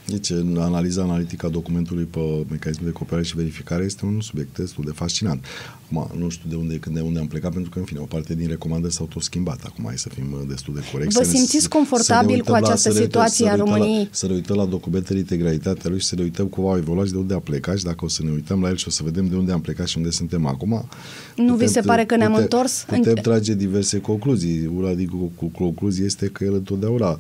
Deci, 0.06 0.30
în 0.30 0.56
analiza 0.61 1.02
analitică 1.02 1.46
a 1.46 1.49
documentului 1.49 2.04
pe 2.04 2.18
mecanismul 2.50 2.87
de 2.87 2.92
cooperare 2.92 3.26
și 3.26 3.37
verificare 3.37 3.84
este 3.84 4.04
un 4.04 4.20
subiect 4.20 4.56
destul 4.56 4.84
de 4.87 4.90
fascinant. 4.94 5.44
Acum, 5.84 6.11
nu 6.20 6.28
știu 6.28 6.49
de 6.49 6.54
unde, 6.56 6.76
când 6.76 6.94
de 6.94 7.00
unde 7.00 7.18
am 7.18 7.26
plecat, 7.26 7.52
pentru 7.52 7.70
că, 7.70 7.78
în 7.78 7.84
fine, 7.84 8.00
o 8.00 8.04
parte 8.04 8.34
din 8.34 8.49
recomandări 8.49 8.92
s-au 8.92 9.06
tot 9.06 9.23
schimbat. 9.23 9.61
Acum, 9.64 9.84
hai 9.87 9.99
să 9.99 10.08
fim 10.08 10.25
uh, 10.32 10.38
destul 10.49 10.75
de 10.75 10.80
corecți. 10.92 11.16
Vă 11.18 11.23
să 11.25 11.30
ne- 11.30 11.37
simțiți 11.37 11.62
să- 11.62 11.68
confortabil 11.68 12.28
să 12.30 12.34
ne 12.37 12.40
cu 12.42 12.52
uităm 12.52 12.54
această 12.54 12.90
să 12.90 12.99
ne 12.99 13.04
uităm- 13.04 13.11
situație 13.11 13.46
să 13.46 13.52
a 13.52 13.54
ne 13.54 13.61
uităm 13.62 13.75
României? 13.75 14.02
La, 14.02 14.08
să 14.11 14.26
ne 14.26 14.32
uităm 14.34 14.56
la 14.56 14.64
documentele 14.64 15.18
integralitatea 15.18 15.90
lui 15.90 15.99
și 16.00 16.06
să 16.06 16.14
ne 16.14 16.23
uităm 16.23 16.46
cum 16.46 16.66
au 16.66 16.76
evoluat 16.76 17.06
și 17.06 17.12
de 17.12 17.18
unde 17.18 17.34
a 17.34 17.38
plecat 17.38 17.78
și 17.78 17.84
dacă 17.84 18.04
o 18.04 18.08
să 18.08 18.23
ne 18.23 18.30
uităm 18.30 18.61
la 18.62 18.68
el 18.68 18.76
și 18.76 18.88
o 18.88 18.90
să 18.90 19.02
vedem 19.02 19.26
de 19.28 19.37
unde 19.37 19.52
am 19.52 19.61
plecat 19.61 19.87
și 19.87 19.96
unde 19.96 20.11
suntem 20.11 20.46
acum. 20.46 20.88
Nu 21.37 21.54
vi 21.54 21.66
se 21.66 21.80
pare 21.80 22.04
că 22.04 22.16
ne-am 22.16 22.30
putem, 22.30 22.42
întors? 22.44 22.84
Putem 22.88 23.14
trage 23.14 23.54
diverse 23.54 24.00
concluzii. 24.00 24.66
Una 24.76 24.92
din 24.94 25.08
cu- 25.08 25.32
cu- 25.37 25.46
concluzii 25.58 26.04
este 26.04 26.26
că 26.26 26.44
el 26.44 26.54
întotdeauna 26.54 27.18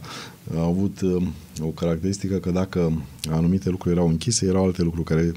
a 0.56 0.62
avut 0.62 1.00
uh, 1.00 1.22
o 1.60 1.66
caracteristică 1.66 2.36
că 2.36 2.50
dacă 2.50 3.02
anumite 3.30 3.70
lucruri 3.70 3.94
erau 3.94 4.08
închise, 4.08 4.46
erau 4.46 4.64
alte 4.64 4.82
lucruri 4.82 5.04
care 5.04 5.32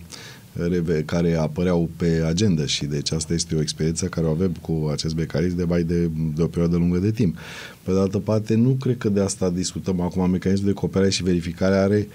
reve- 0.54 1.04
care 1.06 1.36
apăreau 1.36 1.90
pe 1.96 2.24
agenda 2.28 2.66
și 2.66 2.86
deci 2.86 3.12
asta 3.12 3.34
este 3.34 3.56
o 3.56 3.62
experiență 3.62 4.06
care 4.06 4.26
o 4.26 4.30
avem 4.30 4.52
cu 4.62 4.90
acest 4.92 5.16
mecanism 5.16 5.56
de 5.56 5.64
mai 5.64 5.84
de, 5.84 6.10
de 6.36 6.42
o 6.42 6.48
perioadă 6.48 6.78
lungă 6.78 6.98
de 6.98 7.12
timp. 7.12 7.38
Pe 7.84 7.92
de 7.92 8.00
altă 8.00 8.20
parte, 8.20 8.56
nu 8.56 8.70
cred 8.70 8.98
că 8.98 9.10
de 9.10 9.22
asta 9.22 9.50
discutăm 9.50 10.02
acum. 10.02 10.30
Mecanismul 10.30 10.68
de 10.68 10.80
cooperare 10.80 11.10
și 11.10 11.24
verificare 11.24 11.76
are 11.76 12.08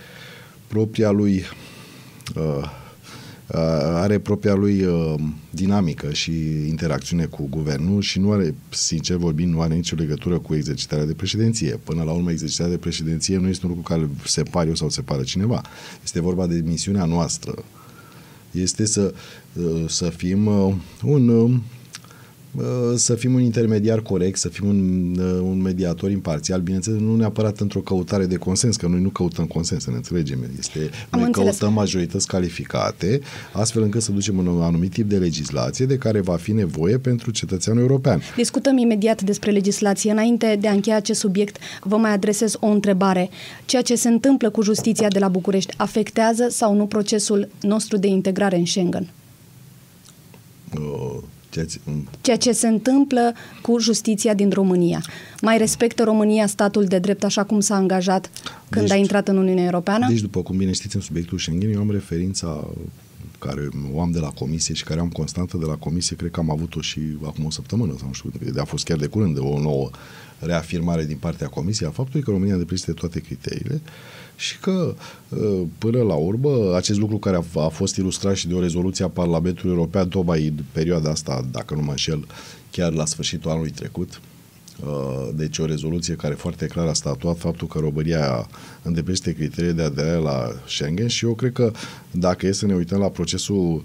propria 0.66 1.10
lui 1.10 1.42
uh, 2.36 2.80
are 3.94 4.18
propria 4.18 4.54
lui 4.54 4.82
uh, 4.82 5.14
dinamică 5.50 6.12
și 6.12 6.32
interacțiune 6.68 7.24
cu 7.24 7.46
guvernul 7.50 8.00
și 8.00 8.18
nu 8.18 8.32
are, 8.32 8.54
sincer 8.68 9.16
vorbind, 9.16 9.52
nu 9.52 9.60
are 9.60 9.74
nicio 9.74 9.96
legătură 9.96 10.38
cu 10.38 10.54
exercitarea 10.54 11.04
de 11.04 11.12
președinție. 11.12 11.80
Până 11.84 12.02
la 12.02 12.12
urmă, 12.12 12.30
exercitarea 12.30 12.72
de 12.72 12.78
președinție 12.78 13.36
nu 13.36 13.48
este 13.48 13.66
un 13.66 13.72
lucru 13.74 13.94
care 13.94 14.08
separ 14.24 14.66
eu 14.66 14.74
sau 14.74 14.88
separă 14.88 15.22
cineva. 15.22 15.62
Este 16.02 16.20
vorba 16.20 16.46
de 16.46 16.62
misiunea 16.64 17.04
noastră. 17.04 17.54
Este 18.50 18.84
să, 18.84 19.14
uh, 19.52 19.84
să 19.88 20.08
fim 20.08 20.46
un 21.02 21.60
să 22.96 23.14
fim 23.14 23.34
un 23.34 23.40
intermediar 23.40 24.00
corect, 24.00 24.38
să 24.38 24.48
fim 24.48 24.68
un, 24.68 25.18
un 25.42 25.60
mediator 25.60 26.10
imparțial, 26.10 26.60
bineînțeles, 26.60 27.00
nu 27.00 27.16
neapărat 27.16 27.60
într-o 27.60 27.80
căutare 27.80 28.26
de 28.26 28.36
consens, 28.36 28.76
că 28.76 28.86
noi 28.86 29.00
nu 29.00 29.08
căutăm 29.08 29.44
consens, 29.44 29.82
să 29.82 29.90
ne 29.90 29.96
înțelegem. 29.96 30.38
Este, 30.58 30.78
Am 31.10 31.18
noi 31.18 31.26
înțeles. 31.26 31.58
căutăm 31.58 31.74
majorități 31.74 32.26
calificate, 32.26 33.20
astfel 33.52 33.82
încât 33.82 34.02
să 34.02 34.12
ducem 34.12 34.38
un 34.38 34.62
anumit 34.62 34.92
tip 34.92 35.08
de 35.08 35.16
legislație 35.16 35.86
de 35.86 35.96
care 35.96 36.20
va 36.20 36.36
fi 36.36 36.52
nevoie 36.52 36.98
pentru 36.98 37.30
cetățeanul 37.30 37.82
european. 37.82 38.22
Discutăm 38.36 38.76
imediat 38.76 39.22
despre 39.22 39.50
legislație. 39.50 40.10
Înainte 40.10 40.58
de 40.60 40.68
a 40.68 40.72
încheia 40.72 40.96
acest 40.96 41.20
subiect, 41.20 41.56
vă 41.82 41.96
mai 41.96 42.12
adresez 42.12 42.56
o 42.60 42.66
întrebare. 42.66 43.30
Ceea 43.64 43.82
ce 43.82 43.94
se 43.94 44.08
întâmplă 44.08 44.50
cu 44.50 44.62
justiția 44.62 45.08
de 45.08 45.18
la 45.18 45.28
București 45.28 45.74
afectează 45.76 46.46
sau 46.50 46.74
nu 46.74 46.86
procesul 46.86 47.48
nostru 47.60 47.96
de 47.96 48.06
integrare 48.06 48.56
în 48.56 48.64
Schengen? 48.64 49.08
Uh 50.74 51.22
Ceea 51.52 51.64
ce, 51.66 51.80
ceea 52.20 52.36
ce 52.36 52.52
se 52.52 52.66
întâmplă 52.66 53.34
cu 53.62 53.78
justiția 53.78 54.34
din 54.34 54.50
România. 54.50 55.02
Mai 55.40 55.58
respectă 55.58 56.02
România 56.02 56.46
statul 56.46 56.84
de 56.84 56.98
drept 56.98 57.24
așa 57.24 57.44
cum 57.44 57.60
s-a 57.60 57.74
angajat 57.74 58.30
când 58.68 58.86
deci, 58.86 58.96
a 58.96 58.98
intrat 58.98 59.28
în 59.28 59.36
Uniunea 59.36 59.64
Europeană? 59.64 60.06
Deci, 60.08 60.20
după 60.20 60.42
cum 60.42 60.56
bine 60.56 60.72
știți, 60.72 60.96
în 60.96 61.02
subiectul 61.02 61.38
Schengen, 61.38 61.72
eu 61.72 61.80
am 61.80 61.90
referința 61.90 62.68
care 63.38 63.68
o 63.92 64.00
am 64.00 64.10
de 64.10 64.18
la 64.18 64.28
comisie 64.28 64.74
și 64.74 64.84
care 64.84 65.00
am 65.00 65.08
constantă 65.08 65.56
de 65.56 65.64
la 65.64 65.74
comisie, 65.74 66.16
cred 66.16 66.30
că 66.30 66.40
am 66.40 66.50
avut-o 66.50 66.80
și 66.80 67.00
acum 67.24 67.44
o 67.44 67.50
săptămână, 67.50 67.94
sau 67.98 68.06
nu 68.06 68.12
știu, 68.12 68.30
a 68.60 68.64
fost 68.64 68.84
chiar 68.84 68.98
de 68.98 69.06
curând, 69.06 69.38
o 69.38 69.60
nouă 69.60 69.90
reafirmare 70.44 71.04
din 71.04 71.16
partea 71.16 71.48
comisiei 71.48 71.88
a 71.88 71.92
faptului 71.92 72.22
că 72.22 72.30
România 72.30 72.52
îndeplinește 72.52 72.92
toate 72.92 73.20
criteriile 73.20 73.80
și 74.36 74.58
că 74.58 74.94
uh, 75.28 75.62
până 75.78 76.02
la 76.02 76.14
urmă 76.14 76.76
acest 76.76 76.98
lucru 76.98 77.18
care 77.18 77.36
a, 77.36 77.60
a 77.60 77.68
fost 77.68 77.96
ilustrat 77.96 78.34
și 78.34 78.48
de 78.48 78.54
o 78.54 78.60
rezoluție 78.60 79.04
a 79.04 79.08
Parlamentului 79.08 79.74
European 79.76 80.08
tocmai 80.08 80.46
în 80.46 80.64
perioada 80.72 81.10
asta, 81.10 81.44
dacă 81.50 81.74
nu 81.74 81.82
mă 81.82 81.90
înșel, 81.90 82.26
chiar 82.70 82.92
la 82.92 83.04
sfârșitul 83.04 83.50
anului 83.50 83.70
trecut, 83.70 84.20
uh, 84.84 85.28
deci 85.34 85.58
o 85.58 85.66
rezoluție 85.66 86.14
care 86.14 86.34
foarte 86.34 86.66
clar 86.66 86.86
a 86.86 86.92
statuat 86.92 87.38
faptul 87.38 87.66
că 87.66 87.78
România 87.78 88.48
îndeplinește 88.82 89.32
criteriile 89.32 89.72
de 89.72 89.82
aderare 89.82 90.18
la 90.18 90.48
Schengen 90.66 91.08
și 91.08 91.24
eu 91.24 91.34
cred 91.34 91.52
că 91.52 91.72
dacă 92.10 92.46
e 92.46 92.52
să 92.52 92.66
ne 92.66 92.74
uităm 92.74 92.98
la 92.98 93.08
procesul 93.08 93.74
uh, 93.74 93.82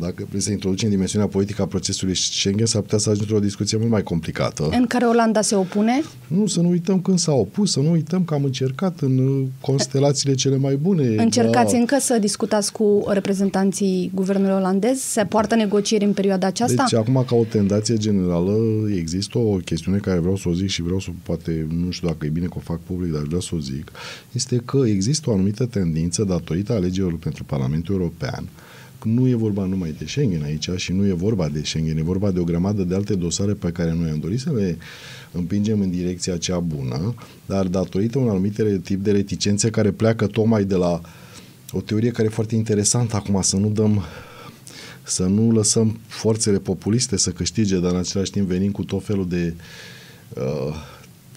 dacă 0.00 0.26
vrem 0.28 0.40
să 0.40 0.50
introducem 0.50 0.88
dimensiunea 0.88 1.28
politică 1.28 1.62
a 1.62 1.66
procesului 1.66 2.16
Schengen, 2.16 2.66
s-ar 2.66 2.82
putea 2.82 2.98
să 2.98 3.10
ajungem 3.10 3.28
într-o 3.28 3.46
discuție 3.46 3.78
mult 3.78 3.90
mai 3.90 4.02
complicată. 4.02 4.68
În 4.70 4.86
care 4.86 5.04
Olanda 5.04 5.40
se 5.40 5.54
opune? 5.54 6.02
Nu, 6.26 6.46
să 6.46 6.60
nu 6.60 6.68
uităm 6.68 7.00
când 7.00 7.18
s-a 7.18 7.32
opus, 7.32 7.70
să 7.70 7.80
nu 7.80 7.90
uităm 7.90 8.24
că 8.24 8.34
am 8.34 8.44
încercat 8.44 9.00
în 9.00 9.18
uh, 9.18 9.46
constelațiile 9.60 10.34
cele 10.34 10.56
mai 10.56 10.76
bune. 10.76 11.14
Încercați 11.22 11.72
da. 11.72 11.78
încă 11.78 11.96
să 12.00 12.18
discutați 12.20 12.72
cu 12.72 13.04
reprezentanții 13.06 14.10
guvernului 14.14 14.54
olandez? 14.54 14.98
Se 14.98 15.24
poartă 15.24 15.54
negocieri 15.54 16.04
în 16.04 16.12
perioada 16.12 16.46
aceasta? 16.46 16.84
Deci, 16.90 16.98
acum, 16.98 17.24
ca 17.26 17.34
o 17.34 17.44
tendație 17.44 17.96
generală, 17.96 18.56
există 18.96 19.38
o 19.38 19.56
chestiune 19.56 19.98
care 19.98 20.18
vreau 20.18 20.36
să 20.36 20.48
o 20.48 20.52
zic 20.52 20.68
și 20.68 20.82
vreau 20.82 20.98
să, 20.98 21.08
poate, 21.22 21.66
nu 21.84 21.90
știu 21.90 22.08
dacă 22.08 22.26
e 22.26 22.28
bine 22.28 22.46
că 22.46 22.54
o 22.56 22.60
fac 22.60 22.80
public, 22.80 23.12
dar 23.12 23.22
vreau 23.22 23.40
să 23.40 23.50
o 23.54 23.58
zic, 23.58 23.92
este 24.32 24.56
că 24.64 24.82
există 24.86 25.30
o 25.30 25.32
anumită 25.32 25.66
tendință 25.66 26.24
datorită 26.24 26.72
alegerilor 26.72 27.18
pentru 27.18 27.44
Parlamentul 27.44 27.94
European, 27.94 28.48
nu 29.04 29.28
e 29.28 29.34
vorba 29.34 29.64
numai 29.64 29.94
de 29.98 30.04
Schengen 30.06 30.42
aici 30.42 30.68
și 30.76 30.92
nu 30.92 31.06
e 31.06 31.12
vorba 31.12 31.48
de 31.48 31.62
Schengen, 31.64 31.98
e 31.98 32.02
vorba 32.02 32.30
de 32.30 32.40
o 32.40 32.44
grămadă 32.44 32.82
de 32.82 32.94
alte 32.94 33.14
dosare 33.14 33.52
pe 33.52 33.70
care 33.70 33.94
noi 33.94 34.10
am 34.10 34.18
dorit 34.18 34.40
să 34.40 34.52
le 34.52 34.78
împingem 35.32 35.80
în 35.80 35.90
direcția 35.90 36.36
cea 36.36 36.58
bună, 36.58 37.14
dar 37.46 37.66
datorită 37.66 38.18
un 38.18 38.28
anumit 38.28 38.62
tip 38.82 39.02
de 39.02 39.10
reticențe 39.10 39.70
care 39.70 39.90
pleacă 39.90 40.26
tocmai 40.26 40.64
de 40.64 40.74
la 40.74 41.00
o 41.70 41.80
teorie 41.80 42.10
care 42.10 42.26
e 42.28 42.30
foarte 42.30 42.54
interesantă 42.54 43.16
acum, 43.16 43.42
să 43.42 43.56
nu 43.56 43.68
dăm 43.68 44.02
să 45.02 45.24
nu 45.24 45.52
lăsăm 45.52 45.98
forțele 46.06 46.58
populiste 46.58 47.16
să 47.16 47.30
câștige, 47.30 47.78
dar 47.78 47.90
în 47.90 47.98
același 47.98 48.30
timp 48.30 48.48
venim 48.48 48.70
cu 48.70 48.84
tot 48.84 49.04
felul 49.04 49.28
de 49.28 49.54
uh, 50.34 50.74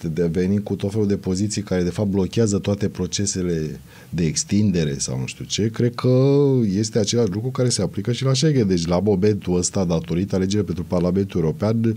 de 0.00 0.26
venit 0.26 0.64
cu 0.64 0.74
tot 0.74 0.90
felul 0.90 1.06
de 1.06 1.16
poziții 1.16 1.62
care 1.62 1.82
de 1.82 1.90
fapt 1.90 2.08
blochează 2.08 2.58
toate 2.58 2.88
procesele 2.88 3.80
de 4.08 4.24
extindere 4.24 4.98
sau 4.98 5.18
nu 5.18 5.26
știu 5.26 5.44
ce, 5.44 5.70
cred 5.70 5.94
că 5.94 6.44
este 6.74 6.98
același 6.98 7.30
lucru 7.30 7.50
care 7.50 7.68
se 7.68 7.82
aplică 7.82 8.12
și 8.12 8.24
la 8.24 8.34
Schengen. 8.34 8.66
Deci 8.66 8.86
la 8.86 9.00
momentul 9.00 9.56
ăsta, 9.56 9.84
datorită 9.84 10.34
alegerii 10.34 10.64
pentru 10.64 10.84
Parlamentul 10.84 11.40
European, 11.40 11.96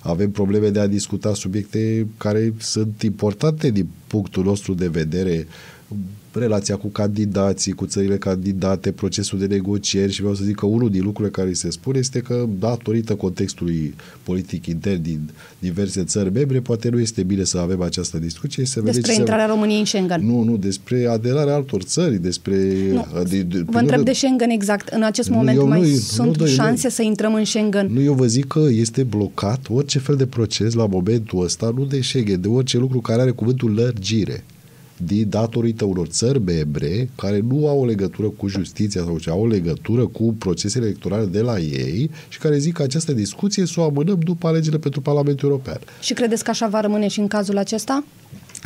avem 0.00 0.30
probleme 0.30 0.68
de 0.68 0.80
a 0.80 0.86
discuta 0.86 1.34
subiecte 1.34 2.06
care 2.16 2.54
sunt 2.58 3.02
importante 3.02 3.70
din 3.70 3.88
punctul 4.06 4.44
nostru 4.44 4.74
de 4.74 4.88
vedere 4.88 5.46
relația 6.38 6.76
cu 6.76 6.86
candidații, 6.86 7.72
cu 7.72 7.86
țările 7.86 8.16
candidate, 8.16 8.92
procesul 8.92 9.38
de 9.38 9.46
negocieri 9.46 10.12
și 10.12 10.20
vreau 10.20 10.34
să 10.34 10.44
zic 10.44 10.54
că 10.54 10.66
unul 10.66 10.90
din 10.90 11.02
lucrurile 11.02 11.34
care 11.34 11.52
se 11.52 11.70
spune 11.70 11.98
este 11.98 12.20
că 12.20 12.46
datorită 12.58 13.14
contextului 13.14 13.94
politic 14.22 14.66
intern 14.66 15.02
din 15.02 15.30
diverse 15.58 16.04
țări 16.04 16.32
membre, 16.32 16.60
poate 16.60 16.88
nu 16.88 17.00
este 17.00 17.22
bine 17.22 17.44
să 17.44 17.58
avem 17.58 17.82
această 17.82 18.18
discuție. 18.18 18.64
Să 18.64 18.80
despre 18.80 19.14
intrarea 19.14 19.44
se... 19.44 19.50
României 19.50 19.78
în 19.78 19.84
Schengen. 19.84 20.26
Nu, 20.26 20.42
nu, 20.42 20.56
despre 20.56 21.06
aderarea 21.06 21.54
altor 21.54 21.82
țări, 21.82 22.16
despre... 22.16 22.54
Nu. 22.92 23.06
De, 23.28 23.42
de, 23.42 23.64
Vă 23.66 23.78
întreb 23.78 24.04
de 24.04 24.12
Schengen 24.12 24.50
exact. 24.50 24.88
În 24.88 25.02
acest 25.02 25.28
moment 25.28 25.58
nu, 25.58 25.66
mai 25.66 25.80
nu, 25.80 25.86
sunt 25.86 26.38
nu, 26.38 26.46
șanse 26.46 26.86
nu, 26.86 26.92
să 26.92 27.02
intrăm 27.02 27.34
în 27.34 27.44
Schengen? 27.44 27.88
Nu, 27.92 28.02
eu 28.02 28.12
vă 28.12 28.26
zic 28.26 28.46
că 28.46 28.66
este 28.70 29.02
blocat 29.02 29.66
orice 29.70 29.98
fel 29.98 30.16
de 30.16 30.26
proces 30.26 30.74
la 30.74 30.86
momentul 30.86 31.42
ăsta, 31.42 31.72
nu 31.76 31.84
de 31.84 32.00
Schengen, 32.00 32.40
de 32.40 32.48
orice 32.48 32.78
lucru 32.78 33.00
care 33.00 33.20
are 33.20 33.30
cuvântul 33.30 33.74
lărgire 33.74 34.28
de 34.28 34.42
datorită 35.26 35.84
unor 35.84 36.06
țări 36.06 36.40
membre 36.40 37.10
care 37.16 37.40
nu 37.48 37.68
au 37.68 37.80
o 37.80 37.84
legătură 37.84 38.28
cu 38.28 38.48
justiția 38.48 39.02
sau 39.04 39.18
ce 39.18 39.30
au 39.30 39.40
o 39.40 39.46
legătură 39.46 40.06
cu 40.06 40.34
procesele 40.38 40.84
electorale 40.84 41.24
de 41.24 41.40
la 41.40 41.58
ei 41.58 42.10
și 42.28 42.38
care 42.38 42.58
zic 42.58 42.74
că 42.74 42.82
această 42.82 43.12
discuție 43.12 43.66
să 43.66 43.80
o 43.80 43.84
amânăm 43.84 44.18
după 44.18 44.46
alegerile 44.46 44.78
pentru 44.78 45.00
Parlamentul 45.00 45.48
European. 45.48 45.78
Și 46.00 46.12
credeți 46.12 46.44
că 46.44 46.50
așa 46.50 46.66
va 46.66 46.80
rămâne 46.80 47.08
și 47.08 47.20
în 47.20 47.26
cazul 47.26 47.58
acesta? 47.58 48.04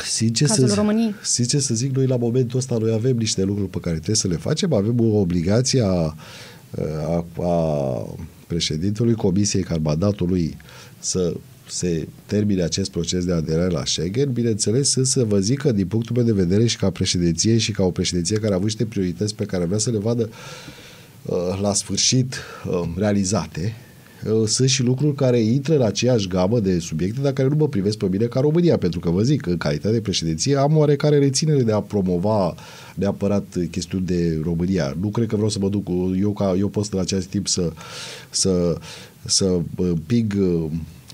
Sincer 0.05 0.47
Cazul 0.47 0.67
să, 0.67 0.73
României? 0.73 1.15
Sincer 1.21 1.59
să 1.59 1.73
zic, 1.73 1.95
noi 1.95 2.05
la 2.05 2.17
momentul 2.17 2.59
ăsta 2.59 2.77
noi 2.77 2.91
avem 2.91 3.17
niște 3.17 3.43
lucruri 3.43 3.69
pe 3.69 3.79
care 3.79 3.95
trebuie 3.95 4.15
să 4.15 4.27
le 4.27 4.35
facem, 4.35 4.73
avem 4.73 4.99
o 4.99 5.19
obligație 5.19 5.81
a, 5.81 6.15
a, 7.07 7.25
a 7.43 8.15
președintelui 8.47 9.13
Comisiei 9.13 9.63
Carbadatului 9.63 10.57
să 10.99 11.33
se 11.67 12.07
termine 12.25 12.63
acest 12.63 12.91
proces 12.91 13.25
de 13.25 13.33
aderare 13.33 13.69
la 13.69 13.85
Schengen, 13.85 14.31
bineînțeles, 14.31 14.97
să 15.01 15.23
vă 15.23 15.39
zic 15.39 15.59
că 15.59 15.71
din 15.71 15.87
punctul 15.87 16.15
meu 16.15 16.25
de 16.25 16.31
vedere 16.31 16.65
și 16.65 16.77
ca 16.77 16.89
președinție 16.89 17.57
și 17.57 17.71
ca 17.71 17.83
o 17.83 17.91
președinție 17.91 18.37
care 18.37 18.51
a 18.51 18.55
avut 18.55 18.67
niște 18.67 18.85
priorități 18.85 19.35
pe 19.35 19.45
care 19.45 19.65
vrea 19.65 19.77
să 19.77 19.89
le 19.89 19.97
vadă 19.97 20.29
uh, 21.25 21.59
la 21.61 21.73
sfârșit 21.73 22.35
uh, 22.67 22.81
realizate, 22.95 23.75
uh, 24.25 24.47
sunt 24.47 24.69
și 24.69 24.83
lucruri 24.83 25.15
care 25.15 25.39
intră 25.39 25.75
în 25.75 25.81
aceeași 25.81 26.27
gamă 26.27 26.59
de 26.59 26.79
subiecte, 26.79 27.21
dar 27.21 27.33
care 27.33 27.47
nu 27.47 27.55
mă 27.55 27.67
privesc 27.67 27.97
pe 27.97 28.07
mine 28.11 28.25
ca 28.25 28.39
România, 28.39 28.77
pentru 28.77 28.99
că 28.99 29.09
vă 29.09 29.21
zic, 29.21 29.45
în 29.45 29.57
calitate 29.57 29.93
de 29.93 30.01
președinție, 30.01 30.55
am 30.55 30.77
oarecare 30.77 31.17
reținere 31.17 31.63
de 31.63 31.71
a 31.71 31.81
promova 31.81 32.55
neapărat 32.95 33.57
chestiuni 33.71 34.05
de 34.05 34.39
România. 34.43 34.95
Nu 34.99 35.07
cred 35.07 35.27
că 35.27 35.35
vreau 35.35 35.49
să 35.49 35.59
mă 35.59 35.69
duc, 35.69 35.87
eu, 36.19 36.31
ca, 36.31 36.55
eu 36.57 36.67
pot 36.67 36.93
în 36.93 36.99
acest 36.99 37.27
timp 37.27 37.47
să, 37.47 37.71
să, 38.29 38.77
să 39.25 39.59
pig 40.05 40.35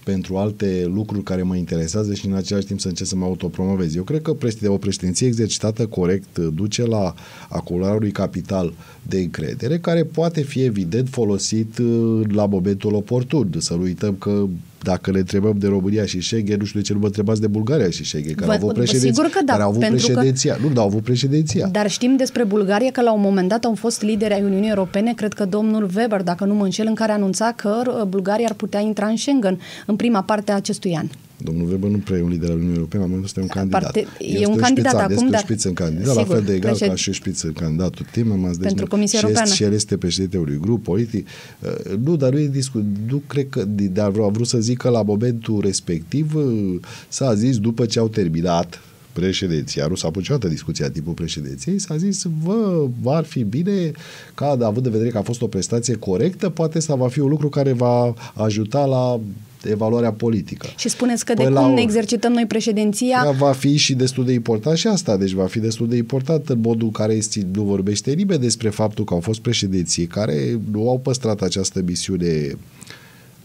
pentru 0.04 0.38
alte 0.38 0.90
lucruri 0.94 1.24
care 1.24 1.42
mă 1.42 1.56
interesează 1.56 2.14
și 2.14 2.26
în 2.26 2.34
același 2.34 2.66
timp 2.66 2.80
să 2.80 2.88
încerc 2.88 3.10
să 3.10 3.16
mă 3.16 3.26
autopromovez. 3.26 3.96
Eu 3.96 4.04
cred 4.04 4.22
că 4.22 4.36
o 4.68 4.78
președinție 4.78 5.28
exercitată 5.28 5.86
corect 5.86 6.38
duce 6.38 6.86
la 6.86 7.14
acumularea 7.50 7.96
unui 7.96 8.12
capital 8.12 8.74
de 9.02 9.20
încredere 9.20 9.80
care 9.80 10.04
poate 10.04 10.42
fi 10.42 10.62
evident 10.64 11.10
folosit 11.10 11.78
uh, 11.78 12.22
la 12.28 12.46
momentul 12.46 12.94
oportun. 12.94 13.52
Să 13.58 13.74
nu 13.74 13.82
uităm 13.82 14.16
că 14.16 14.46
dacă 14.84 15.12
ne 15.12 15.18
întrebăm 15.20 15.58
de 15.58 15.68
România 15.68 16.06
și 16.06 16.22
Schengen, 16.22 16.58
nu 16.60 16.66
știu 16.66 16.80
de 16.80 16.86
ce 16.86 16.94
nu 16.94 17.00
mă 17.00 17.06
întrebați 17.06 17.42
de 17.42 17.48
Bulgaria 17.48 17.90
și 17.90 18.04
Schengen, 18.04 18.34
care 18.34 18.46
Vă, 18.46 18.52
au 18.52 18.58
avut 18.58 18.74
președinția. 18.74 19.12
Sigur 19.14 19.30
că 19.30 19.40
da, 19.46 19.52
care 19.52 19.64
au 19.64 19.70
avut 19.70 19.86
președinția. 19.86 20.54
Că... 20.54 20.62
Nu, 20.62 20.68
dar 20.68 20.78
au 20.78 20.86
avut 20.86 21.04
președinția. 21.04 21.68
Dar 21.68 21.90
știm 21.90 22.16
despre 22.16 22.44
Bulgaria 22.44 22.92
că 22.92 23.02
la 23.02 23.14
un 23.14 23.22
moment 23.22 23.50
dat 23.50 23.64
au 23.66 23.76
fost 23.76 24.02
lideri 24.02 24.34
ai 24.34 24.44
Uniunii 24.44 24.70
Europene, 24.70 25.14
cred 25.14 25.34
că 25.34 25.46
domnul 25.46 25.90
Weber, 25.96 26.22
dacă 26.22 26.46
nu 26.46 26.54
mă 26.54 26.64
înșel, 26.64 26.88
în 26.88 26.96
care 26.96 27.12
anunța 27.12 27.54
că 27.56 27.82
uh, 27.88 28.04
Bulgaria 28.08 28.46
ar 28.50 28.54
putea 28.54 28.80
intra 28.80 29.08
în 29.08 29.18
Schengen 29.18 29.60
în 29.86 29.96
prima 29.96 30.22
parte 30.22 30.52
a 30.52 30.56
acestui 30.56 30.96
an. 30.96 31.08
Domnul 31.44 31.70
Weber 31.70 31.90
nu 31.90 31.98
prea 31.98 32.18
e 32.18 32.22
un 32.22 32.30
lider 32.30 32.50
al 32.50 32.56
Uniunii 32.56 32.76
Europene, 32.76 33.02
la 33.02 33.10
momentul 33.10 33.26
ăsta 33.26 33.40
e 33.40 33.44
un 33.44 33.50
candidat. 33.50 33.82
Parte, 33.82 34.08
e 34.20 34.46
un 34.46 34.56
candidat 34.56 34.94
acum, 34.94 35.12
este 35.12 35.30
dar... 35.30 35.46
Este 35.50 35.68
un 35.68 35.74
candidat, 35.74 36.06
sigur, 36.06 36.28
la 36.28 36.34
fel 36.34 36.44
de 36.44 36.54
egal 36.54 36.70
președ... 36.70 36.88
ca 36.88 36.96
și 36.96 37.12
șpiță 37.12 37.48
candidatul 37.48 38.06
Timmermans. 38.12 38.58
Deci 38.58 38.68
Pentru 38.68 38.88
Comisia 38.88 39.20
Europeană. 39.22 39.54
Și 39.54 39.64
el 39.64 39.74
este 39.74 39.98
președinte 39.98 40.38
unui 40.38 40.58
grup 40.62 40.84
politic. 40.84 41.28
Uh, 41.60 41.98
nu, 42.04 42.16
dar 42.16 42.32
nu 42.32 42.40
e 42.40 42.48
discut. 42.48 42.84
Nu 43.08 43.22
cred 43.28 43.50
că, 43.50 43.66
dar 43.94 44.12
a 44.22 44.28
vrut 44.28 44.48
să 44.48 44.60
zic 44.60 44.78
că 44.78 44.90
la 44.90 45.02
momentul 45.02 45.62
respectiv 45.62 46.36
uh, 46.36 46.80
s-a 47.08 47.34
zis 47.34 47.58
după 47.58 47.86
ce 47.86 48.00
au 48.00 48.08
terminat 48.08 48.82
președinția, 49.14 49.88
nu 49.88 49.96
s-a 49.96 50.08
pus 50.08 50.18
niciodată 50.22 50.48
discuția 50.48 50.90
tipul 50.90 51.14
președinției, 51.14 51.80
s-a 51.80 51.98
zis, 51.98 52.26
vă, 52.44 52.88
ar 53.04 53.24
fi 53.24 53.44
bine 53.44 53.92
ca, 54.36 54.58
având 54.62 54.86
în 54.86 54.92
vedere 54.92 55.10
că 55.10 55.18
a 55.18 55.22
fost 55.22 55.42
o 55.42 55.48
prestație 55.48 55.96
corectă, 55.96 56.50
poate 56.50 56.78
asta 56.78 56.96
va 56.96 57.08
fi 57.08 57.20
un 57.20 57.30
lucru 57.30 57.50
care 57.50 57.74
va 57.74 58.14
ajuta 58.34 58.86
la 58.86 59.20
evaluarea 59.64 60.12
politică. 60.12 60.68
Și 60.78 60.90
spuneți 60.90 61.26
că 61.26 61.34
păi 61.34 61.46
de 61.46 61.52
cum 61.52 61.74
ne 61.74 61.82
exercităm 61.82 62.32
noi 62.32 62.46
președinția... 62.46 63.36
Va 63.38 63.52
fi 63.52 63.76
și 63.76 63.94
destul 63.94 64.26
de 64.26 64.34
important 64.34 64.78
și 64.78 64.88
asta, 64.88 65.18
deci 65.18 65.32
va 65.32 65.46
fi 65.46 65.60
destul 65.60 65.88
de 65.88 65.96
important 65.96 66.50
în 66.50 66.60
modul 66.62 66.86
în 66.86 66.92
care 66.92 67.14
este, 67.14 67.48
nu 67.54 67.64
vorbește 67.64 68.12
nimeni 68.12 68.40
despre 68.40 68.70
faptul 68.70 69.06
că 69.06 69.14
au 69.14 69.20
fost 69.20 69.40
președinții 69.40 70.06
care 70.06 70.60
nu 70.72 70.90
au 70.90 71.00
păstrat 71.00 71.42
această 71.42 71.82
misiune 71.86 72.58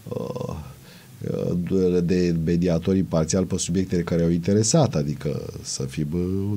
uh, 0.03 0.55
de 2.03 2.35
mediatori 2.45 3.03
parțial 3.03 3.45
pe 3.45 3.57
subiectele 3.57 4.01
care 4.01 4.23
au 4.23 4.29
interesat, 4.29 4.95
adică 4.95 5.41
să 5.61 5.83
fim 5.83 6.07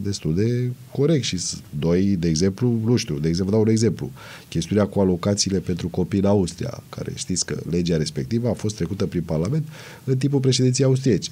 destul 0.02 0.34
de 0.34 0.70
corect 0.92 1.25
și 1.25 1.38
doi, 1.78 2.16
de 2.18 2.28
exemplu, 2.28 2.80
nu 2.84 2.96
știu, 2.96 3.18
de 3.18 3.28
exemplu, 3.28 3.54
dau 3.54 3.62
un 3.62 3.68
exemplu, 3.68 4.10
chestiunea 4.48 4.87
cu 4.87 5.00
alocațiile 5.00 5.58
pentru 5.58 5.88
copii 5.88 6.18
în 6.18 6.25
Austria, 6.25 6.82
care 6.88 7.12
știți 7.14 7.46
că 7.46 7.60
legea 7.70 7.96
respectivă 7.96 8.48
a 8.48 8.52
fost 8.52 8.76
trecută 8.76 9.06
prin 9.06 9.22
Parlament 9.22 9.68
în 10.04 10.16
timpul 10.16 10.40
președinției 10.40 10.87
austriece. 10.87 11.30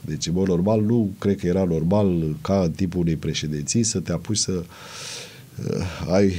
Deci, 0.00 0.30
bă, 0.30 0.42
normal, 0.46 0.82
nu 0.82 1.10
cred 1.18 1.36
că 1.38 1.46
era 1.46 1.64
normal 1.64 2.36
ca 2.40 2.62
în 2.62 2.70
timpul 2.70 3.00
unei 3.00 3.16
președinții 3.16 3.82
să 3.82 4.00
te 4.00 4.12
apuci 4.12 4.36
să 4.36 4.52
uh, 4.52 6.06
ai 6.10 6.32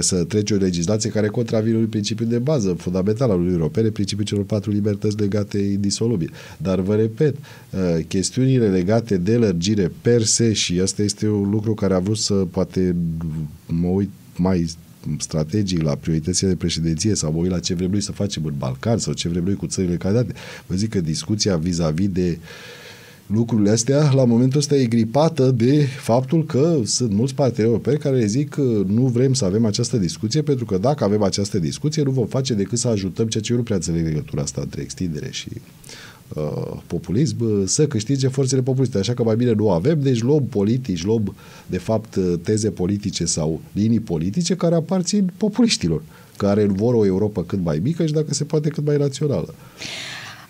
să 0.00 0.24
trece 0.24 0.54
o 0.54 0.56
legislație 0.56 1.10
care 1.10 1.28
contravine 1.28 1.76
un 1.76 1.86
principiu 1.86 2.26
de 2.26 2.38
bază 2.38 2.74
fundamental 2.78 3.30
al 3.30 3.36
Uniunii 3.36 3.58
Europene, 3.58 3.88
principiul 3.88 4.26
celor 4.26 4.44
patru 4.44 4.70
libertăți 4.70 5.16
legate 5.16 5.58
indisolubil. 5.58 6.32
Dar 6.58 6.80
vă 6.80 6.94
repet, 6.94 7.36
uh, 7.36 8.04
chestiunile 8.08 8.68
legate 8.68 9.16
de 9.16 9.36
lărgire 9.36 9.92
per 10.02 10.22
se 10.22 10.52
și 10.52 10.80
asta 10.80 11.02
este 11.02 11.28
un 11.28 11.50
lucru 11.50 11.74
care 11.74 11.94
a 11.94 11.98
vrut 11.98 12.18
să 12.18 12.34
poate 12.34 12.96
mă 13.66 13.88
uit 13.88 14.10
mai 14.36 14.66
strategic 15.18 15.82
la 15.82 15.94
prioritățile 15.94 16.48
de 16.48 16.56
președinție 16.56 17.14
sau 17.14 17.32
mă 17.32 17.38
uit 17.38 17.50
la 17.50 17.58
ce 17.58 17.74
vrem 17.74 17.90
noi 17.90 18.00
să 18.00 18.12
facem 18.12 18.44
în 18.44 18.54
Balcan 18.58 18.98
sau 18.98 19.12
ce 19.12 19.28
vrem 19.28 19.44
noi 19.44 19.54
cu 19.54 19.66
țările 19.66 19.96
candidate. 19.96 20.32
Vă 20.66 20.74
zic 20.74 20.90
că 20.90 21.00
discuția 21.00 21.56
vis-a-vis 21.56 22.08
de 22.08 22.38
uh, 22.40 22.46
lucrurile 23.26 23.70
astea, 23.70 24.10
la 24.14 24.24
momentul 24.24 24.58
ăsta 24.58 24.74
e 24.76 24.84
gripată 24.84 25.50
de 25.50 25.86
faptul 26.00 26.44
că 26.44 26.78
sunt 26.84 27.12
mulți 27.12 27.34
parteneri 27.34 27.68
europeni 27.68 27.98
care 27.98 28.26
zic 28.26 28.48
că 28.48 28.82
nu 28.86 29.06
vrem 29.06 29.32
să 29.32 29.44
avem 29.44 29.64
această 29.64 29.96
discuție, 29.96 30.42
pentru 30.42 30.64
că 30.64 30.78
dacă 30.78 31.04
avem 31.04 31.22
această 31.22 31.58
discuție, 31.58 32.02
nu 32.02 32.10
vom 32.10 32.26
face 32.26 32.54
decât 32.54 32.78
să 32.78 32.88
ajutăm 32.88 33.26
ceea 33.26 33.42
ce 33.42 33.52
eu 33.52 33.58
nu 33.58 33.64
prea 33.64 33.76
înțeleg 33.76 34.04
legătura 34.04 34.42
asta 34.42 34.60
între 34.60 34.82
extindere 34.82 35.28
și 35.30 35.48
uh, 36.34 36.80
populism, 36.86 37.66
să 37.66 37.86
câștige 37.86 38.28
forțele 38.28 38.62
populiste. 38.62 38.98
Așa 38.98 39.14
că 39.14 39.22
mai 39.22 39.36
bine 39.36 39.52
nu 39.52 39.70
avem, 39.70 40.00
deci 40.00 40.22
luăm 40.22 40.44
politici, 40.44 41.04
luăm 41.04 41.34
de 41.66 41.78
fapt 41.78 42.18
teze 42.42 42.70
politice 42.70 43.24
sau 43.24 43.60
linii 43.72 44.00
politice 44.00 44.56
care 44.56 44.74
aparțin 44.74 45.32
populiștilor, 45.36 46.02
care 46.36 46.64
vor 46.64 46.94
o 46.94 47.06
Europa 47.06 47.42
cât 47.42 47.64
mai 47.64 47.80
mică 47.82 48.06
și 48.06 48.12
dacă 48.12 48.34
se 48.34 48.44
poate 48.44 48.68
cât 48.68 48.86
mai 48.86 48.96
națională. 48.96 49.54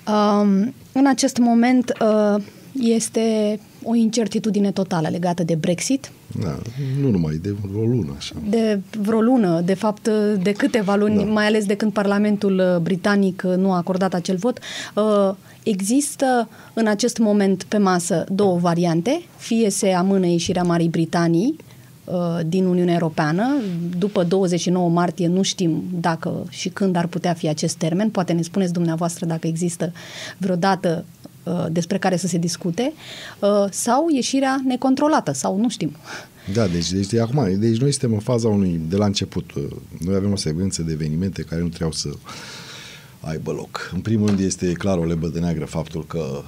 Um, 0.08 0.74
în 0.92 1.06
acest 1.06 1.38
moment 1.38 1.92
uh, 2.00 2.42
este 2.80 3.58
o 3.82 3.94
incertitudine 3.94 4.70
totală 4.70 5.08
legată 5.08 5.44
de 5.44 5.54
Brexit. 5.54 6.10
Da, 6.40 6.58
nu 7.00 7.10
numai, 7.10 7.38
de 7.42 7.54
vreo 7.70 7.84
lună. 7.84 8.12
Așa. 8.16 8.34
De 8.48 8.80
vreo 8.98 9.20
lună, 9.20 9.60
de 9.64 9.74
fapt, 9.74 10.08
de 10.42 10.52
câteva 10.52 10.94
luni, 10.94 11.16
da. 11.16 11.22
mai 11.22 11.46
ales 11.46 11.64
de 11.64 11.74
când 11.74 11.92
Parlamentul 11.92 12.80
Britanic 12.82 13.42
nu 13.42 13.72
a 13.72 13.76
acordat 13.76 14.14
acel 14.14 14.36
vot. 14.36 14.58
Uh, 14.94 15.34
există 15.62 16.48
în 16.74 16.86
acest 16.86 17.18
moment 17.18 17.62
pe 17.62 17.78
masă 17.78 18.24
două 18.28 18.58
variante, 18.58 19.22
fie 19.36 19.70
se 19.70 19.88
amână 19.88 20.26
ieșirea 20.26 20.62
Marii 20.62 20.88
Britanii 20.88 21.56
uh, 22.04 22.14
din 22.46 22.64
Uniunea 22.64 22.94
Europeană. 22.94 23.54
După 23.98 24.22
29 24.22 24.88
martie 24.88 25.26
nu 25.26 25.42
știm 25.42 25.82
dacă 26.00 26.46
și 26.48 26.68
când 26.68 26.96
ar 26.96 27.06
putea 27.06 27.32
fi 27.32 27.48
acest 27.48 27.76
termen. 27.76 28.10
Poate 28.10 28.32
ne 28.32 28.42
spuneți 28.42 28.72
dumneavoastră 28.72 29.26
dacă 29.26 29.46
există 29.46 29.92
vreodată 30.38 31.04
Uh, 31.22 31.25
despre 31.70 31.98
care 31.98 32.16
să 32.16 32.26
se 32.26 32.38
discute, 32.38 32.92
uh, 33.38 33.48
sau 33.70 34.06
ieșirea 34.08 34.62
necontrolată, 34.64 35.32
sau 35.32 35.58
nu 35.58 35.68
știm. 35.68 35.96
Da, 36.52 36.66
deci, 36.66 36.90
deci 36.90 37.06
de 37.06 37.20
acum, 37.20 37.58
deci 37.58 37.76
noi 37.76 37.90
suntem 37.90 38.12
în 38.12 38.18
faza 38.18 38.48
unui, 38.48 38.80
de 38.88 38.96
la 38.96 39.04
început, 39.04 39.54
uh, 39.54 39.64
noi 39.98 40.14
avem 40.14 40.32
o 40.32 40.36
secvență 40.36 40.82
de 40.82 40.92
evenimente 40.92 41.42
care 41.42 41.60
nu 41.60 41.68
trebuiau 41.68 41.92
să 41.92 42.08
aibă 43.20 43.52
loc. 43.52 43.90
În 43.94 44.00
primul 44.00 44.26
rând 44.26 44.40
este 44.40 44.72
clar 44.72 44.98
o 44.98 45.04
lebă 45.04 45.28
de 45.28 45.40
neagră 45.40 45.64
faptul 45.64 46.06
că 46.06 46.42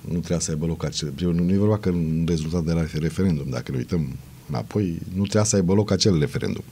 nu 0.00 0.18
trebuia 0.18 0.38
să 0.38 0.50
aibă 0.50 0.66
loc 0.66 0.84
acel, 0.84 1.12
nu 1.18 1.52
e 1.52 1.56
vorba 1.56 1.78
că 1.78 1.88
un 1.88 2.24
rezultat 2.28 2.64
de 2.64 2.72
la 2.72 2.84
referendum, 2.98 3.46
dacă 3.50 3.70
ne 3.70 3.76
uităm 3.76 4.16
înapoi, 4.48 4.98
nu 5.14 5.22
trebuia 5.22 5.44
să 5.44 5.56
aibă 5.56 5.72
loc 5.72 5.90
acel 5.90 6.18
referendum. 6.18 6.64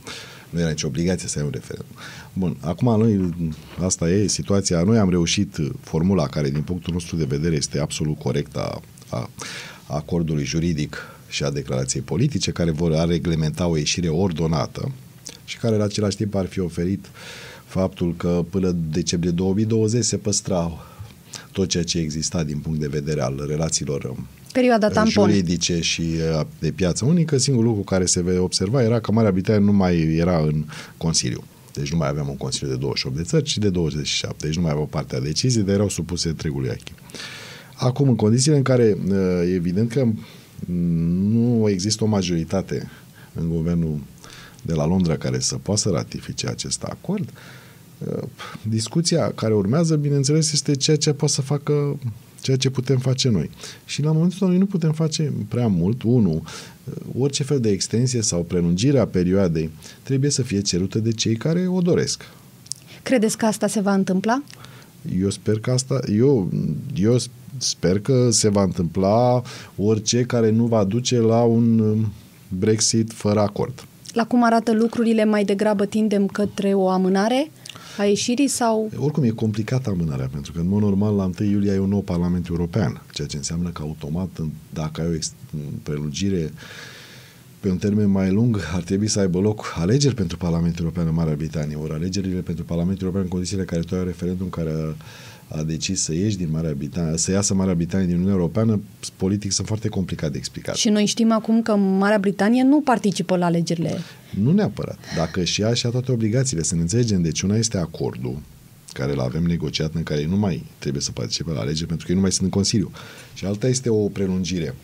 Nu 0.54 0.60
era 0.60 0.68
nicio 0.68 0.86
obligație 0.86 1.28
să 1.28 1.38
ai 1.38 1.44
un 1.44 1.50
referendum. 1.50 1.96
Bun, 2.32 2.56
acum 2.60 2.98
noi, 2.98 3.34
asta 3.80 4.10
e 4.10 4.26
situația, 4.26 4.82
noi 4.82 4.98
am 4.98 5.10
reușit 5.10 5.56
formula 5.80 6.26
care 6.26 6.50
din 6.50 6.62
punctul 6.62 6.92
nostru 6.92 7.16
de 7.16 7.24
vedere 7.24 7.54
este 7.54 7.80
absolut 7.80 8.18
corectă 8.18 8.60
a, 8.60 8.82
a 9.08 9.30
acordului 9.86 10.44
juridic 10.44 10.96
și 11.28 11.44
a 11.44 11.50
declarației 11.50 12.02
politice, 12.02 12.50
care 12.50 12.70
vor 12.70 12.94
a 12.94 13.04
reglementa 13.04 13.66
o 13.66 13.76
ieșire 13.76 14.08
ordonată 14.08 14.92
și 15.44 15.58
care 15.58 15.76
la 15.76 15.84
același 15.84 16.16
timp 16.16 16.34
ar 16.34 16.46
fi 16.46 16.60
oferit 16.60 17.10
faptul 17.64 18.14
că 18.16 18.44
până 18.50 18.76
decembrie 18.90 19.30
2020 19.30 20.04
se 20.04 20.16
păstra 20.16 20.72
tot 21.52 21.68
ceea 21.68 21.84
ce 21.84 21.98
exista 21.98 22.44
din 22.44 22.58
punct 22.58 22.78
de 22.78 22.86
vedere 22.86 23.20
al 23.20 23.44
relațiilor 23.48 24.16
Perioada 24.54 24.88
tampon. 24.88 25.30
juridice 25.30 25.80
și 25.80 26.00
uh, 26.00 26.46
de 26.58 26.70
piață 26.70 27.04
unică, 27.04 27.38
singurul 27.38 27.68
lucru 27.68 27.84
care 27.84 28.04
se 28.04 28.38
observa 28.38 28.82
era 28.82 29.00
că 29.00 29.12
Marea 29.12 29.30
Britanie 29.32 29.60
nu 29.60 29.72
mai 29.72 30.14
era 30.14 30.38
în 30.38 30.64
Consiliu. 30.96 31.44
Deci 31.72 31.90
nu 31.92 31.96
mai 31.96 32.08
aveam 32.08 32.28
un 32.28 32.36
Consiliu 32.36 32.72
de 32.72 32.78
28 32.78 33.16
de 33.16 33.22
țări, 33.22 33.42
ci 33.42 33.58
de 33.58 33.68
27. 33.68 34.46
Deci 34.46 34.56
nu 34.56 34.62
mai 34.62 34.70
aveau 34.70 34.86
partea 34.86 35.20
decizii, 35.20 35.62
dar 35.62 35.74
erau 35.74 35.88
supuse 35.88 36.28
întregului 36.28 36.70
achi. 36.70 36.92
Acum, 37.74 38.08
în 38.08 38.16
condițiile 38.16 38.56
în 38.56 38.62
care 38.62 38.96
uh, 39.08 39.16
e 39.44 39.54
evident 39.54 39.92
că 39.92 40.06
nu 41.32 41.68
există 41.68 42.04
o 42.04 42.06
majoritate 42.06 42.90
în 43.32 43.48
guvernul 43.48 43.98
de 44.62 44.72
la 44.72 44.86
Londra 44.86 45.16
care 45.16 45.38
să 45.38 45.54
poată 45.62 45.80
să 45.80 45.90
ratifice 45.90 46.48
acest 46.48 46.82
acord, 46.82 47.28
uh, 47.98 48.22
discuția 48.62 49.32
care 49.34 49.54
urmează, 49.54 49.96
bineînțeles, 49.96 50.52
este 50.52 50.74
ceea 50.74 50.96
ce 50.96 51.12
poate 51.12 51.34
să 51.34 51.42
facă 51.42 51.98
ceea 52.44 52.56
ce 52.56 52.70
putem 52.70 52.98
face 52.98 53.28
noi. 53.28 53.50
Și 53.84 54.02
la 54.02 54.12
momentul 54.12 54.32
ăsta 54.32 54.46
noi 54.46 54.58
nu 54.58 54.66
putem 54.66 54.92
face 54.92 55.32
prea 55.48 55.66
mult. 55.66 56.02
Unu, 56.02 56.42
orice 57.18 57.42
fel 57.42 57.60
de 57.60 57.70
extensie 57.70 58.22
sau 58.22 58.42
prelungire 58.42 58.98
a 58.98 59.06
perioadei 59.06 59.70
trebuie 60.02 60.30
să 60.30 60.42
fie 60.42 60.60
cerută 60.60 60.98
de 60.98 61.12
cei 61.12 61.36
care 61.36 61.66
o 61.66 61.80
doresc. 61.80 62.22
Credeți 63.02 63.36
că 63.36 63.46
asta 63.46 63.66
se 63.66 63.80
va 63.80 63.94
întâmpla? 63.94 64.42
Eu 65.20 65.30
sper 65.30 65.58
că 65.58 65.70
asta, 65.70 66.00
eu, 66.16 66.50
eu 66.94 67.16
sper 67.58 68.00
că 68.00 68.30
se 68.30 68.48
va 68.48 68.62
întâmpla 68.62 69.42
orice 69.76 70.22
care 70.22 70.50
nu 70.50 70.64
va 70.66 70.84
duce 70.84 71.18
la 71.18 71.42
un 71.42 71.78
um, 71.78 72.12
Brexit 72.48 73.12
fără 73.12 73.40
acord. 73.40 73.84
La 74.12 74.26
cum 74.26 74.44
arată 74.44 74.72
lucrurile, 74.72 75.24
mai 75.24 75.44
degrabă 75.44 75.84
tindem 75.84 76.26
către 76.26 76.74
o 76.74 76.88
amânare? 76.88 77.50
A 77.98 78.04
ieșirii 78.04 78.48
sau... 78.48 78.90
Oricum 78.98 79.22
e 79.22 79.28
complicată 79.28 79.90
amânarea, 79.90 80.28
pentru 80.32 80.52
că 80.52 80.60
în 80.60 80.68
mod 80.68 80.82
normal 80.82 81.14
la 81.14 81.30
1 81.40 81.48
iulie 81.50 81.70
ai 81.70 81.78
un 81.78 81.88
nou 81.88 82.00
Parlament 82.00 82.46
European, 82.48 83.02
ceea 83.12 83.26
ce 83.28 83.36
înseamnă 83.36 83.68
că 83.70 83.82
automat 83.82 84.28
dacă 84.72 85.00
ai 85.00 85.06
o 85.06 85.14
ex- 85.14 85.32
prelungire 85.82 86.52
pe 87.60 87.70
un 87.70 87.76
termen 87.78 88.10
mai 88.10 88.30
lung 88.30 88.60
ar 88.74 88.82
trebui 88.82 89.08
să 89.08 89.20
aibă 89.20 89.38
loc 89.40 89.74
alegeri 89.76 90.14
pentru 90.14 90.36
Parlamentul 90.36 90.80
European 90.84 91.06
în 91.06 91.14
Marea 91.14 91.34
Britanie, 91.34 91.76
ori 91.76 91.92
alegerile 91.92 92.40
pentru 92.40 92.64
Parlamentul 92.64 93.00
European 93.02 93.24
în 93.24 93.30
condițiile 93.30 93.64
care 93.64 93.80
tu 93.80 93.94
ai 93.94 94.04
referendum 94.04 94.48
care 94.48 94.70
a 95.48 95.58
a 95.58 95.62
decis 95.62 96.02
să 96.02 96.14
ieși 96.14 96.36
din 96.36 96.48
Marea 96.50 96.74
Britanie, 96.76 97.18
să 97.18 97.30
iasă 97.30 97.54
Marea 97.54 97.74
Britanie 97.74 98.06
din 98.06 98.14
Uniunea 98.14 98.34
Europeană, 98.34 98.80
politic 99.16 99.52
sunt 99.52 99.66
foarte 99.66 99.88
complicat 99.88 100.30
de 100.30 100.38
explicat. 100.38 100.74
Și 100.74 100.88
noi 100.88 101.06
știm 101.06 101.32
acum 101.32 101.62
că 101.62 101.76
Marea 101.76 102.18
Britanie 102.18 102.62
nu 102.62 102.80
participă 102.80 103.36
la 103.36 103.46
alegerile. 103.46 103.98
Nu 104.40 104.52
neapărat. 104.52 104.98
Dacă 105.16 105.44
și 105.44 105.60
ea 105.60 105.74
și-a 105.74 105.90
toate 105.90 106.12
obligațiile, 106.12 106.62
să 106.62 106.74
ne 106.74 106.80
înțelegem, 106.80 107.22
deci 107.22 107.42
una 107.42 107.56
este 107.56 107.78
acordul 107.78 108.38
care 108.92 109.12
îl 109.12 109.20
avem 109.20 109.42
negociat 109.42 109.94
în 109.94 110.02
care 110.02 110.20
ei 110.20 110.26
nu 110.26 110.36
mai 110.36 110.64
trebuie 110.78 111.02
să 111.02 111.12
participe 111.12 111.50
la 111.50 111.60
alegeri 111.60 111.88
pentru 111.88 112.06
că 112.06 112.12
ei 112.12 112.16
nu 112.16 112.22
mai 112.22 112.32
sunt 112.32 112.44
în 112.44 112.50
Consiliu. 112.50 112.90
Și 113.34 113.44
alta 113.44 113.68
este 113.68 113.88
o 113.88 114.08
prelungire, 114.08 114.74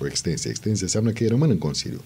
o 0.00 0.06
extensie. 0.06 0.50
Extensie 0.50 0.84
înseamnă 0.84 1.10
că 1.10 1.22
ei 1.22 1.28
rămân 1.28 1.50
în 1.50 1.58
Consiliu. 1.58 2.00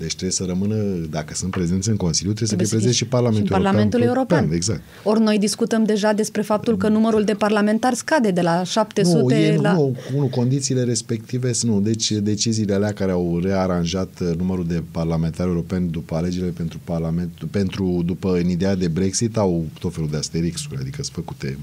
Deci 0.00 0.08
trebuie 0.08 0.30
să 0.30 0.44
rămână, 0.44 0.74
dacă 1.10 1.34
sunt 1.34 1.50
prezenți 1.50 1.88
în 1.88 1.96
Consiliu, 1.96 2.32
trebuie, 2.32 2.56
trebuie 2.56 2.66
să 2.66 2.74
fie 2.74 2.78
prezent 2.78 2.94
și 2.94 3.06
Parlamentul, 3.06 3.46
și 3.46 3.52
Parlamentul 3.52 4.00
European. 4.00 4.38
European. 4.38 4.56
Exact. 4.56 4.80
Ori 5.02 5.20
noi 5.20 5.38
discutăm 5.38 5.84
deja 5.84 6.12
despre 6.12 6.42
faptul 6.42 6.76
că 6.76 6.88
numărul 6.88 7.24
de 7.24 7.34
parlamentari 7.34 7.96
scade 7.96 8.30
de 8.30 8.40
la 8.40 8.62
700 8.62 9.22
nu, 9.22 9.40
e, 9.40 9.56
la... 9.56 9.72
Nu, 9.72 9.96
nu, 10.16 10.26
condițiile 10.26 10.82
respective 10.84 11.50
nu. 11.62 11.80
Deci 11.80 12.10
deciziile 12.10 12.74
alea 12.74 12.92
care 12.92 13.12
au 13.12 13.38
rearanjat 13.42 14.20
uh, 14.20 14.36
numărul 14.36 14.66
de 14.66 14.82
parlamentari 14.90 15.48
europeni 15.48 15.88
după 15.90 16.14
alegerile 16.14 16.50
pentru 16.50 16.80
Parlament, 16.84 17.30
pentru, 17.50 18.02
după 18.06 18.38
în 18.42 18.48
ideea 18.48 18.74
de 18.74 18.88
Brexit, 18.88 19.36
au 19.36 19.64
tot 19.80 19.94
felul 19.94 20.10
de 20.10 20.16
asterixuri, 20.16 20.80
adică 20.80 21.02
sunt 21.02 21.14
făcute 21.14 21.58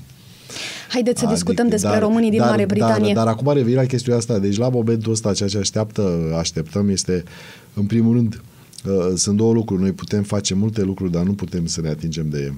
Haideți 0.90 1.20
să 1.20 1.26
adică, 1.26 1.40
discutăm 1.40 1.68
despre 1.68 1.90
dar, 1.90 2.02
românii 2.02 2.30
din 2.30 2.40
dar, 2.40 2.50
Mare 2.50 2.66
Britanie. 2.66 3.14
Dar, 3.14 3.24
dar 3.24 3.34
acum 3.34 3.54
revin 3.54 3.76
la 3.76 3.86
chestiunea 3.86 4.20
asta. 4.20 4.40
Deci 4.40 4.58
la 4.58 4.70
momentul 4.70 5.12
ăsta 5.12 5.34
ceea 5.34 5.50
ce 5.50 5.58
așteaptă, 5.58 6.36
așteptăm 6.38 6.90
este, 6.90 7.24
în 7.78 7.86
primul 7.86 8.14
rând, 8.14 8.42
uh, 8.86 9.14
sunt 9.16 9.38
două 9.38 9.54
lucruri. 9.54 9.82
Noi 9.82 9.92
putem 9.92 10.24
face 10.24 10.54
multe 10.54 10.82
lucruri, 10.84 11.12
dar 11.12 11.24
nu 11.24 11.34
putem 11.34 11.66
să 11.66 11.82
ne 11.82 11.90
atingem 11.90 12.30
de 12.30 12.54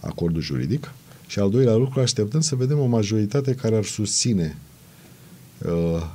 acordul 0.00 0.42
juridic. 0.42 0.92
Și 1.26 1.38
al 1.38 1.50
doilea 1.50 1.74
lucru, 1.74 2.00
așteptăm 2.00 2.40
să 2.40 2.54
vedem 2.54 2.78
o 2.78 2.86
majoritate 2.86 3.54
care 3.54 3.76
ar 3.76 3.84
susține 3.84 4.56
uh, 5.64 6.06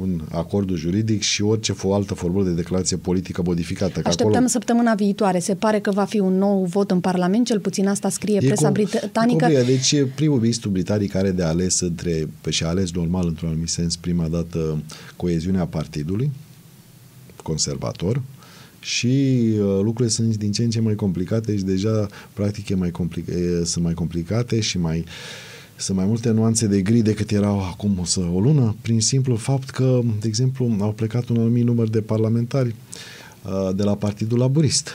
un 0.00 0.20
acord 0.30 0.74
juridic 0.74 1.22
și 1.22 1.42
orice 1.42 1.74
altă 1.92 2.14
formulă 2.14 2.44
de 2.44 2.50
declarație 2.50 2.96
politică 2.96 3.42
modificată. 3.44 4.00
Așteptăm 4.04 4.28
acolo... 4.28 4.46
săptămâna 4.46 4.94
viitoare. 4.94 5.38
Se 5.38 5.54
pare 5.54 5.80
că 5.80 5.90
va 5.90 6.04
fi 6.04 6.18
un 6.18 6.38
nou 6.38 6.64
vot 6.64 6.90
în 6.90 7.00
Parlament, 7.00 7.46
cel 7.46 7.60
puțin 7.60 7.88
asta 7.88 8.08
scrie 8.08 8.38
e 8.42 8.46
presa 8.46 8.62
com, 8.62 8.72
britanică. 8.72 9.46
E 9.46 9.62
deci 9.62 9.94
primul 10.14 10.40
ministru 10.40 10.70
britanic 10.70 11.14
are 11.14 11.30
de 11.30 11.42
ales 11.42 11.80
între, 11.80 12.28
și 12.48 12.64
a 12.64 12.68
ales 12.68 12.92
normal 12.92 13.26
într-un 13.26 13.48
anumit 13.48 13.68
sens 13.68 13.96
prima 13.96 14.28
dată 14.28 14.82
coeziunea 15.16 15.66
partidului 15.66 16.30
conservator, 17.44 18.22
și 18.80 19.06
uh, 19.06 19.80
lucrurile 19.82 20.08
sunt 20.08 20.36
din 20.36 20.52
ce 20.52 20.64
în 20.64 20.70
ce 20.70 20.80
mai 20.80 20.94
complicate 20.94 21.56
și 21.56 21.62
deja 21.62 22.06
practic 22.32 22.68
e 22.68 22.74
mai 22.74 22.90
complic- 22.90 23.28
e, 23.28 23.64
sunt 23.64 23.84
mai 23.84 23.94
complicate 23.94 24.60
și 24.60 24.78
mai 24.78 24.98
uh, 24.98 25.04
sunt 25.76 25.96
mai 25.96 26.06
multe 26.06 26.30
nuanțe 26.30 26.66
de 26.66 26.80
gri 26.80 27.02
decât 27.02 27.30
erau 27.30 27.60
acum 27.60 27.98
o, 28.00 28.04
să, 28.04 28.20
o 28.20 28.40
lună, 28.40 28.76
prin 28.80 29.00
simplu 29.00 29.36
fapt 29.36 29.70
că, 29.70 30.00
de 30.20 30.26
exemplu, 30.26 30.76
au 30.80 30.92
plecat 30.92 31.28
un 31.28 31.36
anumit 31.36 31.64
număr 31.64 31.88
de 31.88 32.00
parlamentari 32.00 32.74
uh, 33.44 33.74
de 33.76 33.82
la 33.82 33.94
Partidul 33.94 34.38
Laburist. 34.38 34.88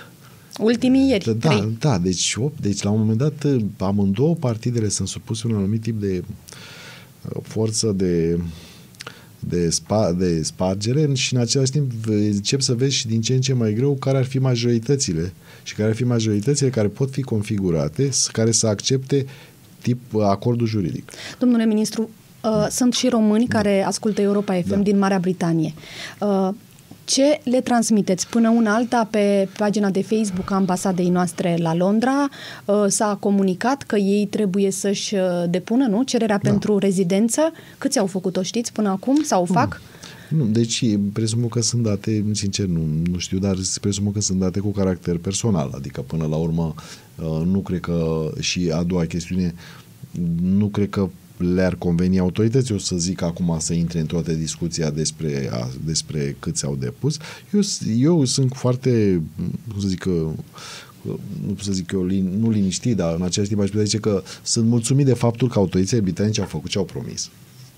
Ultimii 0.59 1.09
ieri, 1.09 1.38
Da, 1.39 1.49
trei. 1.49 1.75
da, 1.79 1.97
deci, 1.97 2.35
op, 2.39 2.59
deci 2.59 2.81
la 2.81 2.89
un 2.89 2.99
moment 2.99 3.17
dat 3.17 3.45
amândouă 3.77 4.35
partidele 4.35 4.89
sunt 4.89 5.07
supuse 5.07 5.47
un 5.47 5.55
anumit 5.55 5.81
tip 5.81 5.99
de 5.99 6.23
uh, 6.23 7.41
forță 7.43 7.91
de 7.95 8.39
de, 9.39 9.69
spa, 9.69 10.12
de 10.12 10.43
spargere 10.43 11.13
și 11.13 11.34
în 11.34 11.39
același 11.39 11.71
timp 11.71 11.91
încep 12.06 12.62
să 12.62 12.73
vezi 12.73 12.95
și 12.95 13.08
din 13.08 13.21
ce 13.21 13.34
în 13.34 13.41
ce 13.41 13.54
mai 13.54 13.73
greu 13.73 13.93
care 13.93 14.17
ar 14.17 14.25
fi 14.25 14.39
majoritățile 14.39 15.34
și 15.63 15.75
care 15.75 15.89
ar 15.89 15.95
fi 15.95 16.04
majoritățile 16.04 16.69
care 16.69 16.88
pot 16.88 17.12
fi 17.12 17.21
configurate, 17.21 18.10
care 18.32 18.52
să 18.52 18.67
accepte 18.67 19.25
tip 19.82 20.13
uh, 20.13 20.23
acordul 20.23 20.67
juridic. 20.67 21.12
Domnule 21.39 21.65
ministru, 21.65 22.10
uh, 22.43 22.67
sunt 22.69 22.93
și 22.93 23.08
români 23.08 23.47
da. 23.47 23.58
care 23.58 23.84
ascultă 23.84 24.21
Europa 24.21 24.54
FM 24.54 24.69
da. 24.69 24.75
din 24.75 24.97
Marea 24.97 25.19
Britanie. 25.19 25.73
Uh, 26.19 26.49
ce 27.09 27.39
le 27.43 27.61
transmiteți? 27.61 28.27
Până 28.27 28.49
una 28.49 28.73
alta, 28.73 29.07
pe 29.11 29.47
pagina 29.57 29.89
de 29.89 30.01
Facebook 30.01 30.51
a 30.51 30.55
ambasadei 30.55 31.09
noastre 31.09 31.55
la 31.59 31.75
Londra 31.75 32.29
uh, 32.65 32.85
s-a 32.87 33.17
comunicat 33.19 33.83
că 33.83 33.95
ei 33.95 34.25
trebuie 34.25 34.71
să-și 34.71 35.15
uh, 35.15 35.21
depună 35.49 35.85
nu, 35.85 36.03
cererea 36.03 36.39
da. 36.41 36.49
pentru 36.49 36.77
rezidență. 36.77 37.41
Câți 37.77 37.99
au 37.99 38.05
făcut-o, 38.05 38.41
știți, 38.41 38.71
până 38.71 38.89
acum? 38.89 39.23
Sau 39.23 39.45
fac? 39.45 39.81
Nu, 40.29 40.45
deci 40.45 40.83
presupun 41.13 41.47
că 41.47 41.61
sunt 41.61 41.83
date, 41.83 42.25
sincer 42.31 42.65
nu, 42.65 42.81
nu 43.11 43.17
știu, 43.17 43.37
dar 43.37 43.55
presupun 43.81 44.11
că 44.11 44.21
sunt 44.21 44.39
date 44.39 44.59
cu 44.59 44.69
caracter 44.69 45.17
personal, 45.17 45.71
adică 45.75 46.01
până 46.01 46.25
la 46.25 46.35
urmă 46.35 46.73
uh, 47.15 47.45
nu 47.45 47.59
cred 47.59 47.79
că 47.79 48.29
și 48.39 48.71
a 48.73 48.83
doua 48.83 49.05
chestiune, 49.05 49.53
nu 50.41 50.65
cred 50.65 50.89
că 50.89 51.09
le-ar 51.39 51.75
conveni 51.75 52.19
autorității, 52.19 52.75
o 52.75 52.78
să 52.78 52.97
zic 52.97 53.21
acum 53.21 53.58
să 53.60 53.73
intre 53.73 53.99
în 53.99 54.06
toată 54.06 54.32
discuția 54.32 54.89
despre, 54.89 55.49
a, 55.52 55.69
despre 55.86 56.36
câți 56.39 56.65
au 56.65 56.75
depus. 56.75 57.17
Eu, 57.54 57.62
eu 57.97 58.25
sunt 58.25 58.52
foarte, 58.56 59.21
cum 59.71 59.82
să 59.82 59.88
zic 59.88 59.99
că, 59.99 60.28
nu 61.45 61.54
pot 61.54 61.63
să 61.63 61.71
zic 61.71 61.91
eu, 61.91 62.06
lin, 62.06 62.39
nu 62.39 62.49
liniștit, 62.49 62.95
dar 62.95 63.15
în 63.15 63.21
același 63.21 63.49
timp 63.52 63.62
aș 63.62 63.69
putea 63.69 63.84
zice 63.84 63.97
că 63.97 64.23
sunt 64.43 64.67
mulțumit 64.67 65.06
de 65.06 65.13
faptul 65.13 65.47
că 65.47 65.60
autoritățile 65.60 65.99
britanice 65.99 66.41
au 66.41 66.47
făcut 66.47 66.69
ce 66.69 66.78
au 66.78 66.86
promis. 66.86 67.30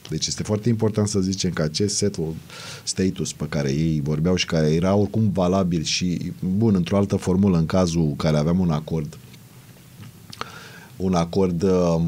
Deci 0.10 0.28
este 0.28 0.44
foarte 0.44 0.70
important 0.70 1.08
să 1.08 1.20
zicem 1.20 1.52
că 1.52 1.62
acest 1.62 1.96
settled 1.96 2.36
status 2.84 3.34
pe 3.34 3.46
care 3.50 3.72
ei 3.72 4.02
vorbeau 4.04 4.36
și 4.36 4.46
care 4.46 4.74
era 4.74 4.96
oricum 4.96 5.32
valabil 5.34 5.84
și 5.84 6.32
bun 6.58 6.76
într-o 6.76 6.98
altă 6.98 7.16
formulă 7.16 7.58
în 7.58 7.66
cazul 7.66 8.14
care 8.18 8.38
aveam 8.38 8.60
un 8.60 8.70
acord 8.70 9.18
un 11.02 11.14
acord 11.14 11.64
uh, 11.64 12.02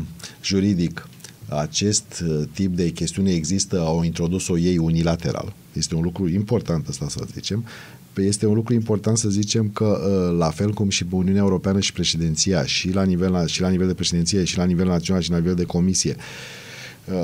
juridic 0.44 1.08
acest 1.48 2.24
uh, 2.28 2.44
tip 2.54 2.76
de 2.76 2.90
chestiune 2.90 3.32
există, 3.32 3.80
au 3.80 4.04
introdus-o 4.04 4.58
ei 4.58 4.78
unilateral. 4.78 5.54
Este 5.74 5.96
un 5.96 6.02
lucru 6.02 6.30
important 6.30 6.88
asta 6.88 7.08
să 7.10 7.26
zicem. 7.34 7.66
Păi 8.14 8.26
este 8.26 8.46
un 8.46 8.54
lucru 8.54 8.74
important 8.74 9.18
să 9.18 9.30
zicem 9.30 9.70
că, 9.70 9.86
uh, 9.86 10.38
la 10.38 10.50
fel 10.50 10.72
cum 10.72 10.90
și 10.90 11.06
Uniunea 11.10 11.42
Europeană 11.42 11.80
și 11.80 11.94
președinția, 11.94 12.66
și 12.66 12.92
la 12.92 13.04
nivel, 13.04 13.48
și 13.48 13.62
la 13.62 13.70
nivel 13.70 13.88
de 13.88 13.94
președinție, 13.94 14.44
și 14.44 14.58
la 14.58 14.64
nivel 14.64 14.88
național, 14.88 15.22
și 15.22 15.30
la 15.30 15.38
nivel 15.38 15.56
de 15.56 15.64
comisie, 15.64 16.16
Uh, 16.18 16.63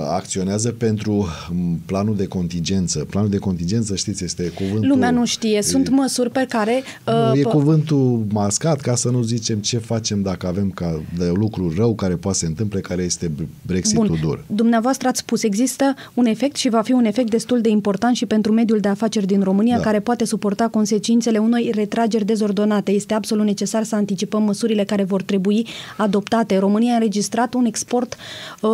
acționează 0.10 0.72
pentru 0.72 1.28
um, 1.52 1.82
planul 1.86 2.16
de 2.16 2.26
contingență. 2.26 3.06
Planul 3.10 3.30
de 3.30 3.38
contingență, 3.38 3.96
știți, 3.96 4.24
este 4.24 4.44
cuvântul... 4.44 4.88
Lumea 4.88 5.12
nu 5.12 5.26
știe. 5.26 5.62
Sunt 5.62 5.88
e, 5.88 5.90
măsuri 5.90 6.30
pe 6.30 6.46
care... 6.50 6.84
Uh, 7.08 7.40
e 7.40 7.42
cuvântul 7.42 8.26
mascat 8.30 8.82
ca 8.82 8.96
să 8.96 9.10
nu 9.10 9.22
zicem 9.22 9.58
ce 9.58 9.78
facem 9.78 10.22
dacă 10.22 10.48
avem 10.48 10.70
ca 10.70 11.02
de 11.18 11.32
lucru 11.34 11.74
rău 11.78 11.96
care 11.96 12.16
poate 12.16 12.38
să 12.38 12.44
se 12.44 12.50
întâmple, 12.50 12.80
care 12.80 13.02
este 13.02 13.32
Brexitul 13.66 14.08
Bun. 14.08 14.20
dur. 14.22 14.44
Dumneavoastră 14.48 15.08
ați 15.08 15.20
spus, 15.20 15.44
există 15.44 15.96
un 16.14 16.26
efect 16.26 16.56
și 16.56 16.70
va 16.70 16.82
fi 16.82 16.92
un 16.92 17.06
efect 17.06 17.30
destul 17.30 17.62
de 17.62 17.70
important 17.70 18.16
și 18.16 18.26
pentru 18.26 18.52
mediul 18.52 18.80
de 18.80 18.88
afaceri 18.88 19.26
din 19.26 19.42
România, 19.42 19.76
da. 19.78 19.84
care 19.84 20.00
poate 20.00 20.26
suporta 20.26 20.68
consecințele 20.68 21.38
unei 21.38 21.72
retrageri 21.74 22.26
dezordonate. 22.26 22.92
Este 22.92 23.14
absolut 23.14 23.46
necesar 23.46 23.84
să 23.84 23.96
anticipăm 23.96 24.44
măsurile 24.44 24.84
care 24.84 25.04
vor 25.04 25.22
trebui 25.22 25.68
adoptate. 25.98 26.58
România 26.58 26.92
a 26.92 26.96
înregistrat 26.96 27.54
un 27.54 27.66
export 27.66 28.16
uh, 28.62 28.70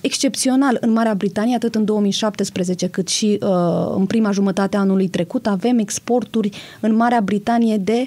excepțional 0.00 0.38
excepțional 0.40 0.78
în 0.80 0.92
Marea 0.92 1.14
Britanie, 1.14 1.54
atât 1.54 1.74
în 1.74 1.84
2017 1.84 2.88
cât 2.88 3.08
și 3.08 3.38
uh, 3.40 3.94
în 3.96 4.06
prima 4.06 4.30
jumătate 4.30 4.76
a 4.76 4.80
anului 4.80 5.08
trecut. 5.08 5.46
Avem 5.46 5.78
exporturi 5.78 6.50
în 6.80 6.94
Marea 6.94 7.20
Britanie 7.20 7.76
de 7.76 8.06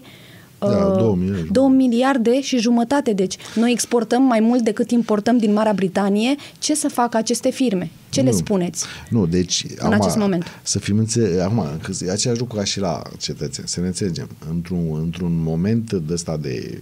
uh, 0.60 0.70
da, 0.70 0.96
2 0.98 1.16
miliarde. 1.16 1.50
2 1.52 1.68
miliarde 1.68 2.42
și 2.42 2.58
jumătate. 2.58 3.14
Deci 3.14 3.38
noi 3.56 3.72
exportăm 3.72 4.22
mai 4.22 4.40
mult 4.40 4.64
decât 4.64 4.92
importăm 4.92 5.38
din 5.38 5.54
Marea 5.54 5.74
Britanie. 5.74 6.36
Ce 6.60 6.76
să 6.76 6.88
facă 6.88 7.18
aceste 7.18 7.50
firme? 7.50 7.92
Ce 8.10 8.22
nu, 8.22 8.30
le 8.30 8.36
spuneți? 8.36 8.86
Nu, 9.10 9.26
deci 9.26 9.66
în 9.78 9.86
ama, 9.86 9.96
acest 9.96 10.18
moment. 10.18 10.44
Să 10.64 10.80
fim 10.80 10.98
înțe- 10.98 11.42
acum, 11.42 11.66
că 11.82 11.92
e 12.06 12.12
același 12.12 12.40
lucru 12.40 12.58
ca 12.58 12.64
și 12.64 12.80
la 12.80 13.02
cetățeni, 13.20 13.68
să 13.68 13.80
ne 13.80 13.88
înțelegem. 13.88 14.28
Într-un, 14.50 15.00
într-un 15.02 15.42
moment 15.44 15.94
de 15.94 16.14
ăsta 16.14 16.38
de, 16.38 16.82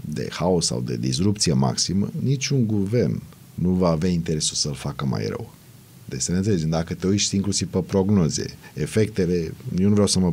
de 0.00 0.28
haos 0.30 0.66
sau 0.66 0.80
de 0.80 0.96
disrupție 0.96 1.52
maximă, 1.52 2.08
niciun 2.22 2.66
guvern 2.66 3.22
nu 3.62 3.70
va 3.70 3.88
avea 3.88 4.10
interesul 4.10 4.56
să-l 4.56 4.74
facă 4.74 5.06
mai 5.06 5.26
rău. 5.26 5.52
Deci 6.04 6.20
să 6.20 6.30
ne 6.30 6.36
înțelegem, 6.36 6.68
dacă 6.68 6.94
te 6.94 7.06
uiți 7.06 7.34
inclusiv 7.34 7.68
pe 7.68 7.78
prognoze, 7.78 8.56
efectele, 8.74 9.54
eu 9.78 9.86
nu 9.86 9.92
vreau 9.92 10.06
să 10.06 10.18
mă... 10.18 10.32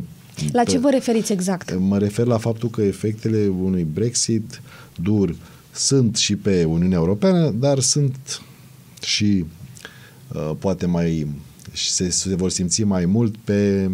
La 0.52 0.64
ce 0.64 0.78
vă 0.78 0.90
referiți 0.90 1.32
exact? 1.32 1.78
Mă 1.78 1.98
refer 1.98 2.26
la 2.26 2.38
faptul 2.38 2.70
că 2.70 2.82
efectele 2.82 3.46
unui 3.46 3.86
Brexit 3.92 4.62
dur 5.02 5.36
sunt 5.72 6.16
și 6.16 6.36
pe 6.36 6.64
Uniunea 6.64 6.98
Europeană, 6.98 7.50
dar 7.50 7.78
sunt 7.78 8.42
și 9.02 9.44
uh, 10.34 10.50
poate 10.58 10.86
mai 10.86 11.26
se, 11.72 12.10
se 12.10 12.34
vor 12.34 12.50
simți 12.50 12.82
mai 12.82 13.04
mult 13.04 13.36
pe 13.36 13.90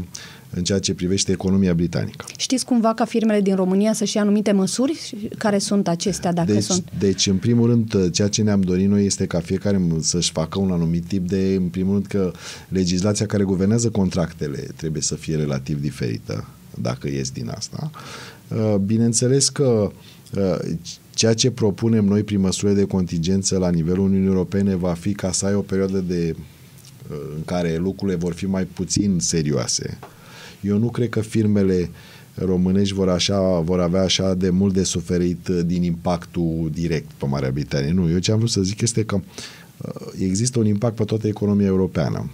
în 0.56 0.64
ceea 0.64 0.78
ce 0.78 0.94
privește 0.94 1.32
economia 1.32 1.74
britanică. 1.74 2.24
Știți 2.36 2.64
cumva 2.64 2.94
ca 2.94 3.04
firmele 3.04 3.40
din 3.40 3.54
România 3.54 3.92
să-și 3.92 4.16
ia 4.16 4.22
anumite 4.22 4.52
măsuri? 4.52 5.14
Care 5.38 5.58
sunt 5.58 5.88
acestea, 5.88 6.32
dacă 6.32 6.52
deci, 6.52 6.62
sunt? 6.62 6.92
Deci, 6.98 7.26
în 7.26 7.36
primul 7.36 7.68
rând, 7.68 8.10
ceea 8.10 8.28
ce 8.28 8.42
ne-am 8.42 8.60
dorit 8.60 8.88
noi 8.88 9.04
este 9.04 9.26
ca 9.26 9.40
fiecare 9.40 9.80
să-și 10.00 10.32
facă 10.32 10.58
un 10.58 10.70
anumit 10.70 11.04
tip 11.04 11.28
de, 11.28 11.54
în 11.54 11.68
primul 11.68 11.92
rând, 11.92 12.06
că 12.06 12.32
legislația 12.68 13.26
care 13.26 13.42
guvernează 13.42 13.90
contractele 13.90 14.68
trebuie 14.76 15.02
să 15.02 15.14
fie 15.14 15.36
relativ 15.36 15.80
diferită, 15.80 16.48
dacă 16.80 17.08
ies 17.08 17.30
din 17.30 17.48
asta. 17.48 17.90
Uh, 18.48 18.74
bineînțeles 18.74 19.48
că 19.48 19.90
uh, 20.36 20.58
ceea 21.14 21.34
ce 21.34 21.50
propunem 21.50 22.04
noi 22.04 22.22
prin 22.22 22.40
măsurile 22.40 22.78
de 22.78 22.86
contingență 22.86 23.58
la 23.58 23.70
nivelul 23.70 24.04
Uniunii 24.04 24.28
Europene 24.28 24.74
va 24.74 24.92
fi 24.92 25.12
ca 25.12 25.32
să 25.32 25.46
ai 25.46 25.54
o 25.54 25.60
perioadă 25.60 25.98
de 25.98 26.36
uh, 27.10 27.16
în 27.36 27.44
care 27.44 27.76
lucrurile 27.76 28.16
vor 28.16 28.32
fi 28.32 28.46
mai 28.46 28.64
puțin 28.64 29.18
serioase 29.18 29.98
eu 30.60 30.78
nu 30.78 30.88
cred 30.90 31.08
că 31.08 31.20
firmele 31.20 31.90
românești 32.34 32.94
vor, 32.94 33.08
așa, 33.08 33.60
vor 33.60 33.80
avea 33.80 34.02
așa 34.02 34.34
de 34.34 34.50
mult 34.50 34.74
de 34.74 34.82
suferit 34.82 35.48
uh, 35.48 35.60
din 35.66 35.82
impactul 35.82 36.70
direct 36.74 37.10
pe 37.18 37.26
Marea 37.26 37.50
Britanie. 37.50 37.92
Nu, 37.92 38.10
eu 38.10 38.18
ce 38.18 38.32
am 38.32 38.38
vrut 38.38 38.50
să 38.50 38.62
zic 38.62 38.80
este 38.80 39.04
că 39.04 39.14
uh, 39.14 40.12
există 40.18 40.58
un 40.58 40.66
impact 40.66 40.96
pe 40.96 41.04
toată 41.04 41.26
economia 41.26 41.66
europeană. 41.66 42.30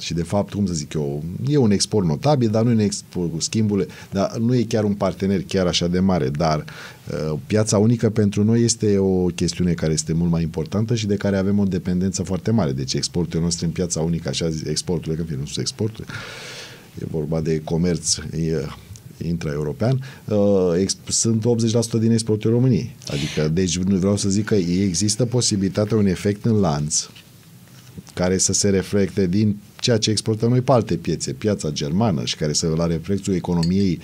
Și 0.00 0.14
de 0.14 0.22
fapt, 0.22 0.52
cum 0.52 0.66
să 0.66 0.72
zic 0.72 0.92
eu, 0.92 1.22
e 1.48 1.56
un 1.56 1.70
export 1.70 2.06
notabil, 2.06 2.48
dar 2.48 2.62
nu 2.62 2.70
e 2.70 2.72
un 2.72 2.78
export 2.78 3.32
cu 3.32 3.40
schimburile, 3.40 3.86
dar 4.10 4.36
nu 4.36 4.54
e 4.54 4.62
chiar 4.62 4.84
un 4.84 4.94
partener 4.94 5.42
chiar 5.42 5.66
așa 5.66 5.88
de 5.88 5.98
mare, 5.98 6.28
dar 6.28 6.64
uh, 7.10 7.38
piața 7.46 7.78
unică 7.78 8.10
pentru 8.10 8.44
noi 8.44 8.62
este 8.62 8.98
o 8.98 9.26
chestiune 9.26 9.72
care 9.72 9.92
este 9.92 10.12
mult 10.12 10.30
mai 10.30 10.42
importantă 10.42 10.94
și 10.94 11.06
de 11.06 11.16
care 11.16 11.36
avem 11.36 11.58
o 11.58 11.64
dependență 11.64 12.22
foarte 12.22 12.50
mare. 12.50 12.72
Deci 12.72 12.94
exportul 12.94 13.40
nostru 13.40 13.64
în 13.64 13.70
piața 13.70 14.00
unică, 14.00 14.28
așa 14.28 14.48
exporturile, 14.68 15.22
că 15.22 15.28
fie 15.28 15.36
nu 15.36 15.44
sunt 15.44 15.58
exporturi, 15.58 16.08
e 17.00 17.04
vorba 17.10 17.40
de 17.40 17.60
comerț, 17.64 18.16
e, 18.16 18.66
intra-european, 19.26 20.00
uh, 20.24 20.86
sunt 21.08 21.44
80% 21.44 21.98
din 21.98 22.12
exportul 22.12 22.50
României. 22.50 22.96
Adică, 23.06 23.48
deci 23.48 23.78
nu 23.78 23.96
vreau 23.96 24.16
să 24.16 24.28
zic 24.28 24.44
că 24.44 24.54
există 24.54 25.24
posibilitatea 25.24 25.96
un 25.96 26.06
efect 26.06 26.44
în 26.44 26.60
lanț 26.60 27.06
care 28.14 28.38
să 28.38 28.52
se 28.52 28.68
reflecte 28.68 29.26
din 29.26 29.56
ceea 29.80 29.98
ce 29.98 30.10
exportăm 30.10 30.48
noi 30.48 30.60
pe 30.60 30.72
alte 30.72 30.96
piețe, 30.96 31.32
piața 31.32 31.70
germană 31.70 32.24
și 32.24 32.36
care 32.36 32.52
să 32.52 32.66
la 32.76 32.86
reflexul 32.86 33.34
economiei 33.34 33.98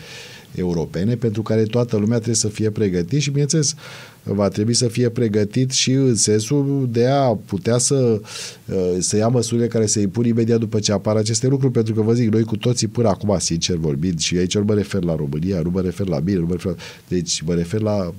europene, 0.54 1.16
pentru 1.16 1.42
care 1.42 1.62
toată 1.62 1.96
lumea 1.96 2.16
trebuie 2.16 2.36
să 2.36 2.48
fie 2.48 2.70
pregătit 2.70 3.20
și, 3.20 3.30
bineînțeles, 3.30 3.74
va 4.22 4.48
trebui 4.48 4.74
să 4.74 4.88
fie 4.88 5.08
pregătit 5.08 5.70
și 5.70 5.90
în 5.90 6.14
sensul 6.14 6.88
de 6.92 7.06
a 7.06 7.38
putea 7.44 7.78
să, 7.78 8.20
uh, 8.64 8.96
să 8.98 9.16
ia 9.16 9.28
măsurile 9.28 9.66
care 9.66 9.86
se 9.86 10.00
impun 10.00 10.24
imediat 10.24 10.58
după 10.58 10.78
ce 10.78 10.92
apar 10.92 11.16
aceste 11.16 11.46
lucruri, 11.46 11.72
pentru 11.72 11.94
că 11.94 12.00
vă 12.00 12.12
zic, 12.12 12.32
noi 12.32 12.42
cu 12.42 12.56
toții 12.56 12.86
până 12.86 13.08
acum, 13.08 13.38
sincer 13.38 13.76
vorbind, 13.76 14.18
și 14.18 14.36
aici 14.36 14.56
nu 14.56 14.64
mă 14.64 14.74
refer 14.74 15.02
la 15.02 15.14
România, 15.14 15.60
nu 15.60 15.70
mă 15.70 15.80
refer 15.80 16.06
la 16.06 16.18
mine, 16.18 16.38
nu 16.38 16.46
mă 16.46 16.52
refer 16.52 16.70
la... 16.72 16.82
Deci 17.08 17.40
mă 17.40 17.54
refer 17.54 17.80
la 17.80 18.14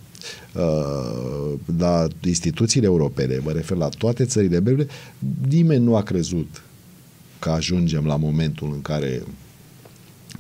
uh, 0.56 1.54
la 1.78 2.08
instituțiile 2.26 2.86
europene, 2.86 3.40
mă 3.44 3.52
refer 3.52 3.78
la 3.78 3.90
toate 3.90 4.26
țările 4.26 4.60
membre, 4.60 4.88
nimeni 5.50 5.84
nu 5.84 5.96
a 5.96 6.04
crezut 6.04 6.62
că 7.40 7.50
ajungem 7.50 8.06
la 8.06 8.16
momentul 8.16 8.72
în 8.74 8.82
care 8.82 9.24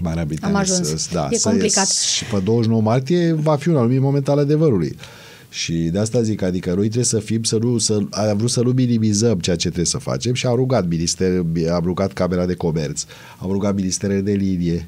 Marea 0.03 0.25
Britanie 0.25 0.55
Am 0.55 0.61
ajuns. 0.61 1.07
da, 1.11 1.27
e 1.31 1.37
să 1.37 1.49
complicat. 1.49 1.87
Și 1.87 2.25
pe 2.25 2.39
29 2.39 2.81
martie 2.81 3.33
va 3.33 3.55
fi 3.55 3.69
un 3.69 3.75
anumit 3.75 3.99
moment 3.99 4.27
al 4.27 4.37
adevărului. 4.37 4.97
Și 5.51 5.73
de 5.73 5.99
asta 5.99 6.21
zic, 6.21 6.41
adică 6.41 6.69
noi 6.69 6.83
trebuie 6.83 7.03
să 7.03 7.19
fim, 7.19 7.43
să 7.43 7.57
nu, 7.57 7.77
să, 7.77 7.99
am 8.09 8.37
vrut 8.37 8.49
să 8.49 8.61
nu 8.61 8.71
minimizăm 8.71 9.39
ceea 9.39 9.55
ce 9.55 9.65
trebuie 9.65 9.85
să 9.85 9.97
facem 9.97 10.33
și 10.33 10.45
am 10.45 10.55
rugat 10.55 10.87
minister, 10.87 11.43
am 11.71 11.83
rugat 11.83 12.13
Camera 12.13 12.45
de 12.45 12.53
Comerț, 12.53 13.05
am 13.37 13.51
rugat 13.51 13.75
ministerele 13.75 14.21
de 14.21 14.31
linie 14.31 14.87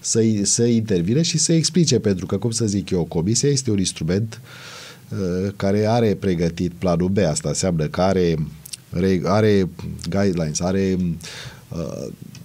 să, 0.00 0.22
să 0.42 0.64
intervine 0.64 1.22
și 1.22 1.38
să 1.38 1.52
explice, 1.52 1.98
pentru 1.98 2.26
că, 2.26 2.38
cum 2.38 2.50
să 2.50 2.66
zic 2.66 2.90
eu, 2.90 3.04
comisia 3.04 3.48
este 3.48 3.70
un 3.70 3.78
instrument 3.78 4.40
uh, 5.08 5.52
care 5.56 5.86
are 5.86 6.14
pregătit 6.14 6.72
planul 6.78 7.08
B, 7.08 7.18
asta 7.18 7.48
înseamnă 7.48 7.86
că 7.86 8.00
are, 8.00 8.36
are 9.24 9.68
guidelines, 10.08 10.60
are, 10.60 10.96
uh, 10.98 11.06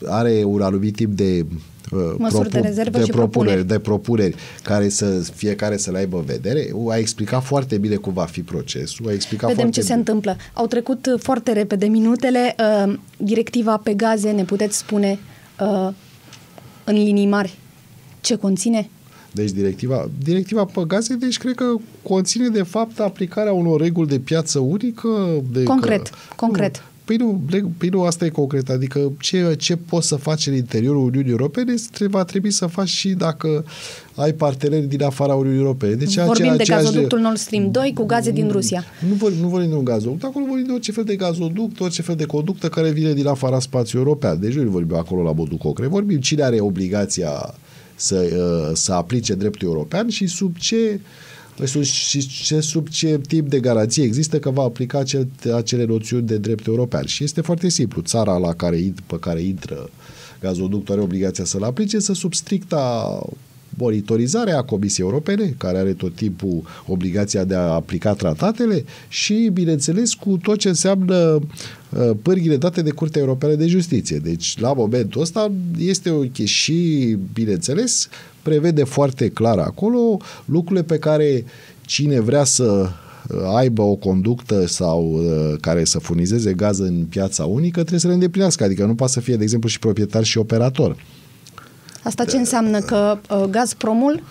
are 0.07 0.43
un 0.45 0.61
anumit 0.61 0.95
tip 0.95 1.09
de 1.15 1.45
uh, 1.91 2.13
Măsuri 2.17 2.49
de 2.49 2.59
rezervă 2.59 2.97
de 2.97 3.03
și 3.03 3.11
propuneri, 3.11 3.65
propuneri. 3.65 3.67
de 3.67 3.79
propuneri 3.79 4.35
care 4.63 4.89
să 4.89 5.05
fiecare 5.35 5.77
să 5.77 5.91
le 5.91 5.97
aibă 5.97 6.17
în 6.17 6.23
vedere. 6.23 6.71
A 6.89 6.97
explicat 6.97 7.43
foarte 7.43 7.77
bine 7.77 7.95
cum 7.95 8.13
va 8.13 8.25
fi 8.25 8.41
procesul, 8.41 9.07
a 9.07 9.13
explicat 9.13 9.49
Vedem 9.49 9.63
foarte 9.63 9.79
ce 9.79 9.85
se 9.85 9.93
bine. 9.93 9.99
întâmplă. 9.99 10.37
Au 10.53 10.67
trecut 10.67 11.05
uh, 11.05 11.19
foarte 11.19 11.51
repede 11.51 11.85
minutele. 11.85 12.55
Uh, 12.85 12.93
directiva 13.17 13.77
pe 13.77 13.93
gaze, 13.93 14.31
ne 14.31 14.43
puteți 14.43 14.77
spune 14.77 15.19
uh, 15.59 15.93
în 16.83 16.93
linii 16.93 17.27
mari 17.27 17.57
ce 18.21 18.35
conține? 18.35 18.89
Deci 19.31 19.51
directiva, 19.51 20.09
directiva 20.23 20.65
pe 20.65 20.81
gaze, 20.87 21.15
deci 21.15 21.37
cred 21.37 21.55
că 21.55 21.65
conține 22.03 22.47
de 22.47 22.63
fapt 22.63 22.99
aplicarea 22.99 23.53
unor 23.53 23.81
reguli 23.81 24.07
de 24.07 24.19
piață 24.19 24.59
unică. 24.59 25.41
De 25.51 25.63
Concret, 25.63 26.07
că, 26.07 26.15
concret. 26.35 26.83
Nu, 27.05 27.17
Păi 27.17 27.25
nu, 27.25 27.41
leg- 27.51 27.77
păi 27.77 27.89
nu, 27.89 28.01
asta 28.03 28.25
e 28.25 28.29
concret. 28.29 28.69
Adică 28.69 29.11
ce, 29.19 29.55
ce 29.57 29.75
poți 29.75 30.07
să 30.07 30.15
faci 30.15 30.47
în 30.47 30.53
interiorul 30.53 31.05
Uniunii 31.05 31.31
Europene 31.31 31.73
tre- 31.91 32.07
va 32.07 32.23
trebui 32.23 32.51
să 32.51 32.65
faci 32.65 32.87
și 32.87 33.09
dacă 33.09 33.65
ai 34.15 34.33
parteneri 34.33 34.85
din 34.85 35.03
afara 35.03 35.35
Uniunii 35.35 35.59
Europene. 35.59 35.93
Deci 35.93 36.15
Vorbim 36.15 36.31
aceea- 36.31 36.55
de 36.55 36.61
aceeași- 36.61 36.83
gazoductul 36.85 37.19
Nord 37.19 37.37
Stream 37.37 37.71
2 37.71 37.91
cu 37.95 38.03
gaze 38.05 38.31
din 38.31 38.49
Rusia. 38.51 38.83
Nu 39.09 39.13
vorbim, 39.13 39.39
nu 39.39 39.47
vorbim 39.47 39.69
de 39.69 39.75
un 39.75 39.83
gazoduct, 39.83 40.23
acolo 40.23 40.45
vorbim 40.45 40.65
de 40.65 40.71
orice 40.71 40.91
fel 40.91 41.03
de 41.03 41.15
gazoduct, 41.15 41.79
orice 41.79 42.01
fel 42.01 42.15
de 42.15 42.25
conductă 42.25 42.69
care 42.69 42.91
vine 42.91 43.13
din 43.13 43.27
afara 43.27 43.59
spațiului 43.59 44.07
european. 44.07 44.39
Deci 44.39 44.53
nu 44.53 44.69
vorbim 44.69 44.95
acolo 44.95 45.21
la 45.23 45.31
modul 45.31 45.57
concret. 45.57 45.89
Vorbim 45.89 46.17
cine 46.19 46.43
are 46.43 46.59
obligația 46.59 47.53
să, 47.95 48.15
uh, 48.15 48.71
să 48.75 48.93
aplice 48.93 49.33
dreptul 49.33 49.67
european 49.67 50.09
și 50.09 50.27
sub 50.27 50.55
ce 50.57 50.75
sub, 50.85 50.99
și 51.81 52.27
ce, 52.27 52.59
sub 52.59 52.87
ce 52.87 53.19
tip 53.27 53.49
de 53.49 53.59
garanție 53.59 54.03
există 54.03 54.39
că 54.39 54.49
va 54.49 54.63
aplica 54.63 54.99
acel, 54.99 55.27
acele 55.55 55.85
noțiuni 55.85 56.27
de 56.27 56.37
drept 56.37 56.65
european. 56.65 57.05
Și 57.05 57.23
este 57.23 57.41
foarte 57.41 57.69
simplu. 57.69 58.01
Țara 58.01 58.37
la 58.37 58.53
care, 58.53 58.77
int- 58.77 59.05
pe 59.07 59.17
care 59.19 59.41
intră 59.41 59.89
gazoductul 60.41 60.93
are 60.93 61.03
obligația 61.03 61.45
să-l 61.45 61.63
aplice, 61.63 61.99
să 61.99 62.13
sub 62.13 62.33
stricta 62.33 63.19
monitorizare 63.77 64.51
a 64.51 64.61
Comisiei 64.61 65.05
Europene, 65.05 65.55
care 65.57 65.77
are 65.77 65.93
tot 65.93 66.15
timpul 66.15 66.63
obligația 66.87 67.43
de 67.43 67.55
a 67.55 67.59
aplica 67.59 68.13
tratatele 68.13 68.85
și, 69.07 69.49
bineînțeles, 69.53 70.13
cu 70.13 70.37
tot 70.41 70.57
ce 70.57 70.67
înseamnă 70.67 71.39
uh, 71.89 72.09
pârghile 72.21 72.57
date 72.57 72.81
de 72.81 72.89
Curtea 72.89 73.21
Europeană 73.21 73.55
de 73.55 73.67
Justiție. 73.67 74.17
Deci, 74.17 74.59
la 74.59 74.73
momentul 74.73 75.21
ăsta, 75.21 75.51
este 75.77 76.09
o 76.09 76.19
chestie 76.19 76.45
și, 76.45 77.17
bineînțeles, 77.33 78.09
prevede 78.43 78.83
foarte 78.83 79.29
clar 79.29 79.57
acolo 79.57 80.17
lucrurile 80.45 80.83
pe 80.83 80.97
care 80.97 81.45
cine 81.81 82.19
vrea 82.19 82.43
să 82.43 82.63
uh, 82.63 83.37
aibă 83.55 83.81
o 83.81 83.95
conductă 83.95 84.67
sau 84.67 85.11
uh, 85.11 85.57
care 85.59 85.83
să 85.83 85.99
furnizeze 85.99 86.53
gaz 86.53 86.79
în 86.79 87.05
piața 87.09 87.45
unică, 87.45 87.79
trebuie 87.79 87.99
să 87.99 88.07
le 88.07 88.13
îndeplinească. 88.13 88.63
Adică 88.63 88.85
nu 88.85 88.95
poate 88.95 89.13
să 89.13 89.19
fie, 89.19 89.35
de 89.35 89.43
exemplu, 89.43 89.69
și 89.69 89.79
proprietar 89.79 90.23
și 90.23 90.37
operator. 90.37 90.95
Asta 92.03 92.25
ce 92.25 92.37
înseamnă 92.37 92.79
că 92.79 93.17
uh, 93.29 93.43
Gazpromul 93.49 94.23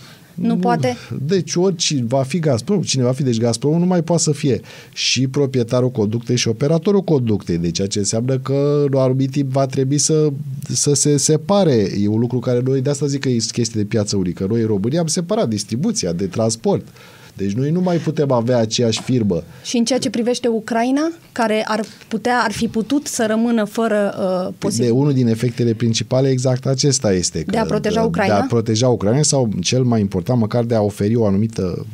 nu 0.47 0.57
poate? 0.57 0.97
Deci 1.23 1.55
oricine 1.55 2.05
va 2.07 2.23
fi 2.23 2.39
Gazprom, 2.39 2.83
cine 2.83 3.03
va 3.03 3.13
fi, 3.13 3.23
deci 3.23 3.39
Gazprom 3.39 3.79
nu 3.79 3.87
mai 3.87 4.03
poate 4.03 4.23
să 4.23 4.33
fie 4.33 4.61
și 4.93 5.27
proprietarul 5.27 5.91
conductei 5.91 6.37
și 6.37 6.49
operatorul 6.49 7.03
conductei. 7.03 7.59
Deci 7.59 7.75
ceea 7.75 7.89
ce 7.89 7.99
înseamnă 7.99 8.39
că 8.39 8.87
la 8.91 8.99
un 8.99 9.05
anumit 9.05 9.31
timp 9.31 9.53
va 9.53 9.67
trebui 9.67 9.99
să, 9.99 10.29
să 10.69 10.95
se 10.95 11.17
separe. 11.17 11.91
E 12.01 12.09
un 12.09 12.21
lucru 12.21 12.39
care 12.39 12.61
noi, 12.65 12.81
de 12.81 12.91
asta 12.91 13.07
zic 13.07 13.21
că 13.21 13.29
e 13.29 13.37
chestie 13.37 13.81
de 13.81 13.87
piață 13.87 14.17
unică. 14.17 14.47
Noi 14.49 14.61
în 14.61 14.67
România 14.67 15.01
am 15.01 15.07
separat 15.07 15.49
distribuția 15.49 16.13
de 16.13 16.27
transport. 16.27 16.87
Deci 17.37 17.53
noi 17.53 17.71
nu 17.71 17.81
mai 17.81 17.97
putem 17.97 18.31
avea 18.31 18.59
aceeași 18.59 19.03
firmă. 19.03 19.43
Și 19.65 19.77
în 19.77 19.85
ceea 19.85 19.99
ce 19.99 20.11
privește 20.11 20.49
Ucraina, 20.49 21.11
care 21.33 21.65
ar 21.69 21.81
putea, 22.09 22.41
ar 22.45 22.53
fi 22.53 22.69
putut 22.69 23.07
să 23.07 23.27
rămână 23.27 23.65
fără 23.65 24.15
uh, 24.19 24.47
De 24.47 24.55
posibil. 24.59 24.93
unul 24.93 25.13
din 25.13 25.27
efectele 25.27 25.73
principale 25.73 26.29
exact 26.29 26.67
acesta 26.67 27.13
este. 27.13 27.45
De 27.47 27.59
a 27.59 27.65
proteja 27.65 28.01
de, 28.01 28.07
Ucraina? 28.07 28.35
De 28.35 28.41
a 28.41 28.47
proteja 28.47 28.89
Ucraina 28.89 29.23
sau 29.23 29.49
cel 29.61 29.83
mai 29.83 30.01
important 30.01 30.39
măcar 30.39 30.65
de 30.65 30.75
a 30.75 30.81
oferi 30.81 31.15
o 31.17 31.27
anumită 31.27 31.87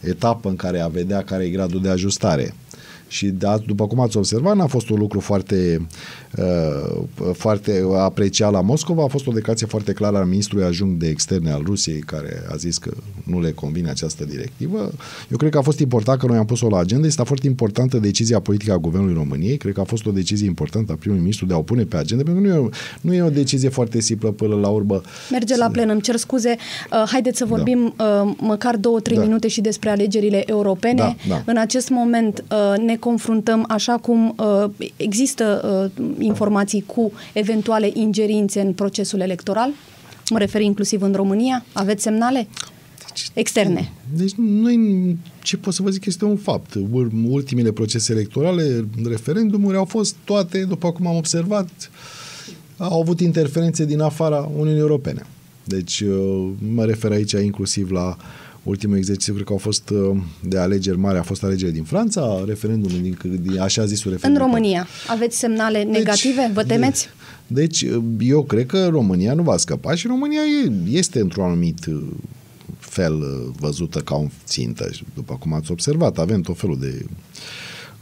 etapă 0.00 0.48
în 0.48 0.56
care 0.56 0.80
a 0.80 0.86
vedea 0.88 1.22
care 1.22 1.44
e 1.44 1.48
gradul 1.48 1.82
de 1.82 1.88
ajustare. 1.88 2.54
Și 3.08 3.26
da, 3.26 3.58
după 3.66 3.86
cum 3.86 4.00
ați 4.00 4.16
observat, 4.16 4.56
n-a 4.56 4.66
fost 4.66 4.88
un 4.88 4.98
lucru 4.98 5.20
foarte, 5.20 5.76
uh, 5.80 6.29
foarte 7.32 7.84
apreciat 7.98 8.52
la 8.52 8.60
Moscova, 8.60 9.04
a 9.04 9.06
fost 9.06 9.26
o 9.26 9.32
declarație 9.32 9.66
foarte 9.66 9.92
clară 9.92 10.16
a 10.16 10.24
ministrului 10.24 10.66
ajung 10.66 10.96
de 10.96 11.08
externe 11.08 11.50
al 11.50 11.62
Rusiei, 11.64 11.98
care 11.98 12.42
a 12.50 12.56
zis 12.56 12.78
că 12.78 12.90
nu 13.24 13.40
le 13.40 13.50
convine 13.50 13.90
această 13.90 14.24
directivă. 14.24 14.92
Eu 15.30 15.36
cred 15.36 15.50
că 15.50 15.58
a 15.58 15.62
fost 15.62 15.78
important 15.78 16.18
că 16.18 16.26
noi 16.26 16.36
am 16.36 16.44
pus-o 16.44 16.68
la 16.68 16.78
agenda. 16.78 17.06
Este 17.06 17.22
foarte 17.22 17.46
importantă 17.46 17.98
decizia 17.98 18.40
politică 18.40 18.72
a 18.72 18.78
Guvernului 18.78 19.14
României. 19.14 19.56
Cred 19.56 19.72
că 19.74 19.80
a 19.80 19.84
fost 19.84 20.06
o 20.06 20.10
decizie 20.10 20.46
importantă 20.46 20.92
a 20.92 20.94
primului 20.94 21.22
ministru 21.22 21.46
de 21.46 21.54
a 21.54 21.56
o 21.56 21.62
pune 21.62 21.82
pe 21.82 21.96
agenda, 21.96 22.22
pentru 22.22 22.42
că 22.42 22.48
nu 22.48 22.54
e, 22.54 22.58
o, 22.58 22.68
nu 23.00 23.14
e 23.14 23.22
o 23.22 23.30
decizie 23.30 23.68
foarte 23.68 24.00
simplă 24.00 24.30
până 24.30 24.54
la 24.54 24.68
urmă. 24.68 25.00
Merge 25.30 25.56
la 25.56 25.68
plen, 25.68 25.88
îmi 25.88 26.00
cer 26.00 26.16
scuze. 26.16 26.56
Uh, 26.92 27.02
haideți 27.06 27.38
să 27.38 27.44
vorbim 27.44 27.94
uh, 27.98 28.32
măcar 28.36 28.76
două, 28.76 29.00
trei 29.00 29.16
Da. 29.16 29.22
minute 29.22 29.48
și 29.48 29.60
despre 29.60 29.90
alegerile 29.90 30.42
europene. 30.46 30.94
Da, 30.94 31.16
da. 31.28 31.42
În 31.46 31.56
acest 31.56 31.88
moment 31.88 32.44
uh, 32.50 32.78
ne 32.78 32.96
confruntăm, 32.96 33.64
așa 33.68 33.92
cum 33.92 34.34
uh, 34.38 34.88
există 34.96 35.90
uh, 35.98 36.04
informații 36.20 36.82
cu 36.86 37.12
eventuale 37.32 37.90
ingerințe 37.94 38.60
în 38.60 38.72
procesul 38.72 39.20
electoral. 39.20 39.70
Mă 40.30 40.38
refer 40.38 40.60
inclusiv 40.60 41.02
în 41.02 41.12
România. 41.12 41.64
Aveți 41.72 42.02
semnale? 42.02 42.48
Externe. 43.34 43.92
Deci 44.14 44.32
noi, 44.36 45.16
ce 45.42 45.56
pot 45.56 45.74
să 45.74 45.82
vă 45.82 45.90
zic, 45.90 46.04
este 46.04 46.24
un 46.24 46.36
fapt. 46.36 46.74
Ul- 46.74 47.12
Ultimele 47.28 47.72
procese 47.72 48.12
electorale, 48.12 48.88
referendumuri, 49.04 49.76
au 49.76 49.84
fost 49.84 50.16
toate, 50.24 50.64
după 50.64 50.92
cum 50.92 51.06
am 51.06 51.16
observat, 51.16 51.90
au 52.76 53.00
avut 53.00 53.20
interferențe 53.20 53.84
din 53.84 54.00
afara 54.00 54.50
Uniunii 54.56 54.80
Europene. 54.80 55.26
Deci 55.64 56.00
uh, 56.00 56.48
mă 56.74 56.84
refer 56.84 57.10
aici 57.10 57.32
inclusiv 57.32 57.90
la 57.90 58.16
ultimul 58.62 58.96
exercițiu, 58.96 59.32
cred 59.32 59.46
că 59.46 59.52
au 59.52 59.58
fost 59.58 59.90
uh, 59.90 60.16
de 60.42 60.58
alegeri 60.58 60.98
mari, 60.98 61.18
a 61.18 61.22
fost 61.22 61.44
alegeri 61.44 61.72
din 61.72 61.82
Franța, 61.82 62.44
referendumul 62.46 63.00
din, 63.00 63.18
din 63.42 63.60
așa 63.60 63.84
zisul 63.84 64.10
În 64.10 64.16
referendum. 64.16 64.46
România 64.46 64.86
aveți 65.06 65.38
semnale 65.38 65.82
negative? 65.82 66.50
Vă 66.54 66.64
temeți? 66.64 67.08
Deci, 67.46 67.84
eu 68.20 68.42
cred 68.42 68.66
că 68.66 68.86
România 68.86 69.34
nu 69.34 69.42
va 69.42 69.56
scăpa 69.56 69.94
și 69.94 70.06
România 70.06 70.40
e, 70.40 70.72
este 70.90 71.20
într-un 71.20 71.44
anumit 71.44 71.86
uh, 71.86 72.02
fel 72.78 73.14
uh, 73.14 73.54
văzută 73.58 73.98
ca 73.98 74.14
un 74.14 74.30
țintă. 74.44 74.88
Și 74.92 75.04
După 75.14 75.36
cum 75.40 75.52
ați 75.52 75.70
observat, 75.70 76.18
avem 76.18 76.40
tot 76.40 76.58
felul 76.58 76.78
de 76.78 77.06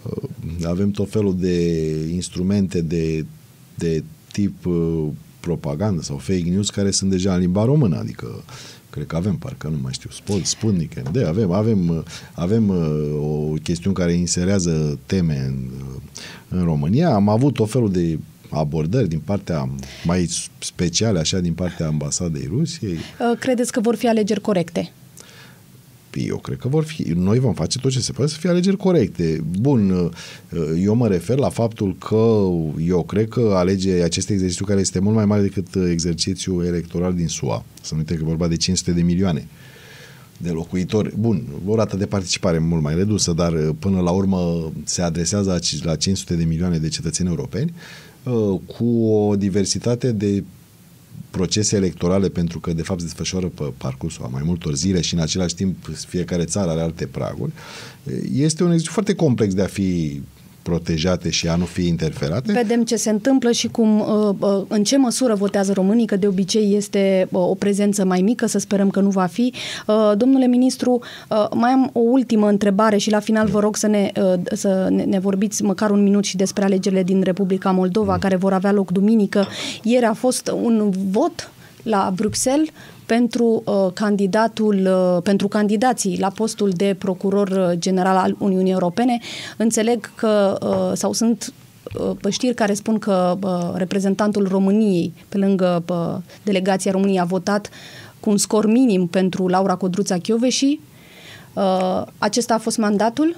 uh, 0.03 0.29
avem 0.65 0.91
tot 0.91 1.11
felul 1.11 1.37
de 1.39 1.87
instrumente 2.13 2.81
de, 2.81 3.25
de 3.75 4.05
tip 4.33 4.67
uh, 4.67 5.07
propagandă 5.41 6.03
sau 6.03 6.17
fake 6.17 6.51
news 6.51 6.71
care 6.71 6.91
sunt 6.91 7.11
deja 7.11 7.35
în 7.35 7.41
limba 7.41 7.65
română, 7.65 7.97
adică 7.99 8.45
cred 8.99 9.11
că 9.11 9.17
avem, 9.17 9.37
parcă 9.37 9.69
nu 9.69 9.79
mai 9.83 9.93
știu, 9.93 10.11
Spot, 10.11 10.45
Sputnik, 10.45 10.95
de, 11.13 11.25
avem, 11.25 11.51
avem, 11.51 11.89
uh, 11.89 12.03
avem 12.33 12.69
uh, 12.69 12.77
o 13.21 13.53
chestiune 13.63 13.97
care 13.97 14.13
inserează 14.13 14.99
teme 15.07 15.45
în, 15.47 15.69
uh, 15.79 16.01
în 16.49 16.65
România. 16.65 17.15
Am 17.15 17.29
avut 17.29 17.55
tot 17.55 17.71
felul 17.71 17.93
de 17.93 18.19
abordări 18.51 19.09
din 19.09 19.21
partea 19.25 19.69
mai 20.05 20.29
speciale, 20.59 21.19
așa, 21.19 21.39
din 21.39 21.53
partea 21.53 21.87
ambasadei 21.87 22.49
Rusiei. 22.49 22.93
Uh, 22.93 23.39
credeți 23.39 23.73
că 23.73 23.81
vor 23.81 23.95
fi 23.95 24.09
alegeri 24.09 24.41
corecte? 24.41 24.93
Păi, 26.11 26.27
eu 26.29 26.37
cred 26.37 26.59
că 26.59 26.69
vor 26.69 26.85
fi. 26.85 27.03
Noi 27.03 27.39
vom 27.39 27.55
face 27.55 27.79
tot 27.79 27.91
ce 27.91 28.01
se 28.01 28.13
poate 28.13 28.31
să 28.31 28.37
fie 28.39 28.51
alegeri 28.51 28.77
corecte. 28.77 29.45
Bun, 29.61 29.91
uh, 29.91 30.61
eu 30.83 30.95
mă 30.95 31.09
refer 31.09 31.39
la 31.39 31.49
faptul 31.49 31.97
că 31.99 32.43
eu 32.87 33.03
cred 33.07 33.29
că 33.29 33.53
alege 33.55 34.03
acest 34.03 34.31
exercițiu 34.31 34.65
care 34.65 34.81
este 34.81 34.99
mult 34.99 35.15
mai 35.15 35.25
mare 35.25 35.43
decât 35.43 35.67
exercițiul 35.91 36.65
electoral 36.65 37.15
din 37.15 37.29
SUA. 37.29 37.65
Să 37.83 37.95
nu 37.95 37.99
uite 37.99 38.15
că 38.15 38.21
e 38.23 38.27
vorba 38.27 38.49
de 38.49 38.57
500 38.57 38.93
de 38.93 39.03
milioane 39.03 39.47
de 40.37 40.51
locuitori. 40.51 41.13
Bun, 41.19 41.43
o 41.67 41.75
rată 41.75 41.97
de 41.97 42.07
participare 42.07 42.59
mult 42.59 42.83
mai 42.83 42.95
redusă, 42.95 43.33
dar 43.33 43.53
uh, 43.53 43.69
până 43.79 44.01
la 44.01 44.11
urmă 44.11 44.73
se 44.85 45.03
adresează 45.03 45.61
la 45.83 45.97
500 45.97 46.35
de 46.35 46.45
milioane 46.45 46.79
de 46.79 46.89
cetățeni 46.89 47.29
europeni 47.29 47.73
uh, 48.23 48.61
cu 48.77 49.05
o 49.05 49.37
diversitate 49.37 50.13
de 50.13 50.45
procese 51.31 51.77
electorale 51.77 52.29
pentru 52.29 52.61
că 52.61 52.73
de 52.73 52.83
fapt 52.83 53.01
se 53.01 53.07
desfășoară 53.07 53.47
pe 53.47 53.73
parcursul 53.77 54.25
a 54.25 54.29
mai 54.29 54.43
multor 54.45 54.75
zile 54.75 55.01
și 55.01 55.15
în 55.15 55.21
același 55.21 55.55
timp 55.55 55.77
fiecare 56.07 56.45
țară 56.45 56.71
are 56.71 56.81
alte 56.81 57.07
praguri. 57.07 57.53
Este 58.33 58.63
un 58.63 58.69
exercițiu 58.69 58.93
foarte 58.93 59.15
complex 59.15 59.55
de 59.55 59.63
a 59.63 59.67
fi 59.67 60.23
protejate 60.69 61.31
și 61.31 61.49
a 61.49 61.57
nu 61.57 61.65
fi 61.65 61.87
interferate. 61.87 62.53
Vedem 62.53 62.85
ce 62.85 62.97
se 62.97 63.11
întâmplă 63.11 63.51
și 63.51 63.69
cum, 63.69 64.01
uh, 64.01 64.35
uh, 64.39 64.65
în 64.69 64.85
ce 64.85 64.97
măsură 64.97 65.35
votează 65.35 65.73
românii, 65.73 66.07
că 66.07 66.17
de 66.17 66.27
obicei 66.27 66.77
este 66.77 67.29
uh, 67.31 67.41
o 67.41 67.55
prezență 67.55 68.05
mai 68.05 68.21
mică, 68.21 68.47
să 68.47 68.59
sperăm 68.59 68.91
că 68.91 69.01
nu 69.01 69.09
va 69.09 69.27
fi. 69.27 69.53
Domnule 70.17 70.47
ministru, 70.47 71.01
mai 71.55 71.71
am 71.71 71.91
o 71.93 72.01
ultimă 72.01 72.49
întrebare 72.49 72.97
și 72.97 73.11
la 73.11 73.21
final 73.21 73.49
vă 73.49 73.61
rog 73.61 73.77
să 73.77 73.87
ne, 73.87 74.13
să 74.53 74.89
ne 75.07 75.19
vorbiți 75.19 75.63
măcar 75.63 75.91
un 75.91 76.03
minut 76.03 76.25
și 76.25 76.37
despre 76.37 76.65
alegerile 76.65 77.03
din 77.03 77.23
Republica 77.23 77.71
Moldova, 77.71 78.13
mm. 78.13 78.19
care 78.19 78.37
vor 78.37 78.53
avea 78.53 78.73
loc 78.73 78.91
duminică. 78.91 79.47
Ieri 79.83 80.05
a 80.05 80.13
fost 80.13 80.53
un 80.63 80.91
vot 81.11 81.51
la 81.83 82.13
Bruxelles 82.15 82.69
pentru 83.09 83.63
uh, 83.65 83.93
candidatul, 83.95 84.89
uh, 84.91 85.23
pentru 85.23 85.49
candidații 85.49 86.19
la 86.21 86.31
postul 86.31 86.71
de 86.71 86.97
procuror 86.99 87.49
uh, 87.49 87.79
general 87.79 88.17
al 88.17 88.37
Uniunii 88.39 88.73
Europene. 88.73 89.19
Înțeleg 89.57 90.11
că 90.15 90.59
uh, 90.63 90.97
sau 90.97 91.13
sunt 91.13 91.53
uh, 92.23 92.33
știri 92.33 92.55
care 92.55 92.75
spun 92.75 92.99
că 92.99 93.39
uh, 93.43 93.71
reprezentantul 93.75 94.49
României, 94.49 95.13
pe 95.29 95.39
lângă 95.39 95.85
uh, 95.89 96.17
delegația 96.43 96.93
României, 96.93 97.21
a 97.21 97.25
votat 97.25 97.71
cu 98.21 98.31
un 98.31 98.37
scor 98.37 98.67
minim 98.67 99.07
pentru 99.07 99.49
Laura 99.49 99.75
Codruța 99.75 100.17
și 100.49 100.81
Uh, 101.59 102.07
acesta 102.19 102.55
a 102.55 102.59
fost 102.59 102.77
mandatul? 102.77 103.37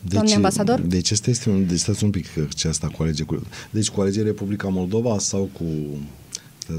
Deci, 0.00 0.12
Doamne 0.12 0.34
ambasador? 0.34 0.80
Deci 0.80 1.10
este 1.10 1.30
este 1.30 1.50
un, 1.50 1.66
deci 1.66 2.00
un 2.00 2.10
pic 2.10 2.26
ce 2.54 2.68
asta 2.68 2.88
cu 2.96 3.02
alege 3.02 3.22
cu, 3.22 3.42
deci 3.70 3.90
cu 3.90 4.00
alege 4.00 4.22
Republica 4.22 4.68
Moldova 4.68 5.18
sau 5.18 5.48
cu 5.52 5.64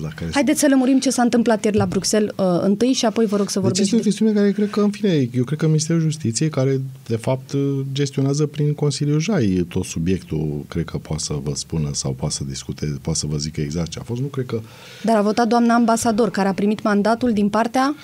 la 0.02 0.08
care... 0.16 0.32
Haideți 0.34 0.60
să 0.60 0.68
lămurim 0.70 1.00
ce 1.00 1.10
s-a 1.10 1.22
întâmplat 1.22 1.64
ieri 1.64 1.78
la 1.78 1.86
Bruxelles 1.86 2.32
uh, 2.36 2.46
întâi 2.62 2.94
și 2.94 3.06
apoi 3.06 3.26
vă 3.26 3.38
rog 3.38 3.50
să 3.50 3.60
vorbim. 3.60 3.84
Deci 3.84 3.92
este 3.92 4.02
o 4.02 4.10
chestiune 4.10 4.32
care 4.32 4.52
cred 4.52 4.70
că, 4.70 4.82
în 4.82 4.90
fine, 4.90 5.30
eu 5.34 5.44
cred 5.44 5.58
că 5.58 5.66
Ministerul 5.66 6.02
Justiției, 6.02 6.50
care 6.50 6.82
de 7.08 7.16
fapt 7.16 7.54
gestionează 7.92 8.46
prin 8.46 8.74
Consiliul 8.74 9.20
Jai 9.20 9.66
tot 9.70 9.84
subiectul, 9.84 10.66
cred 10.68 10.86
că 10.86 10.98
poate 10.98 11.24
să 11.24 11.34
vă 11.44 11.52
spună 11.56 11.90
sau 11.94 12.12
poate 12.12 12.34
să 12.34 12.44
discute, 12.44 12.98
poate 13.02 13.20
să 13.20 13.26
vă 13.30 13.38
zică 13.38 13.62
exact 13.62 13.90
ce 13.90 14.00
a 14.00 14.04
fost. 14.04 14.22
Nu 14.22 14.28
cred 14.28 14.46
că... 14.46 14.60
Dar 15.04 15.16
a 15.16 15.22
votat 15.22 15.48
doamna 15.48 15.74
ambasador, 15.74 16.30
care 16.30 16.48
a 16.48 16.54
primit 16.54 16.84
mandatul 16.84 17.34
din 17.34 17.50
partea 17.50 17.96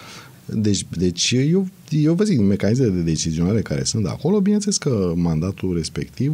deci, 0.55 0.85
deci 0.97 1.31
eu, 1.31 1.67
eu 1.89 2.13
vă 2.13 2.23
zic, 2.23 2.39
mecanismele 2.39 2.91
de 2.91 3.01
decizionare 3.01 3.61
care 3.61 3.83
sunt 3.83 4.05
acolo, 4.05 4.39
bineînțeles 4.39 4.77
că 4.77 5.13
mandatul 5.15 5.75
respectiv 5.75 6.33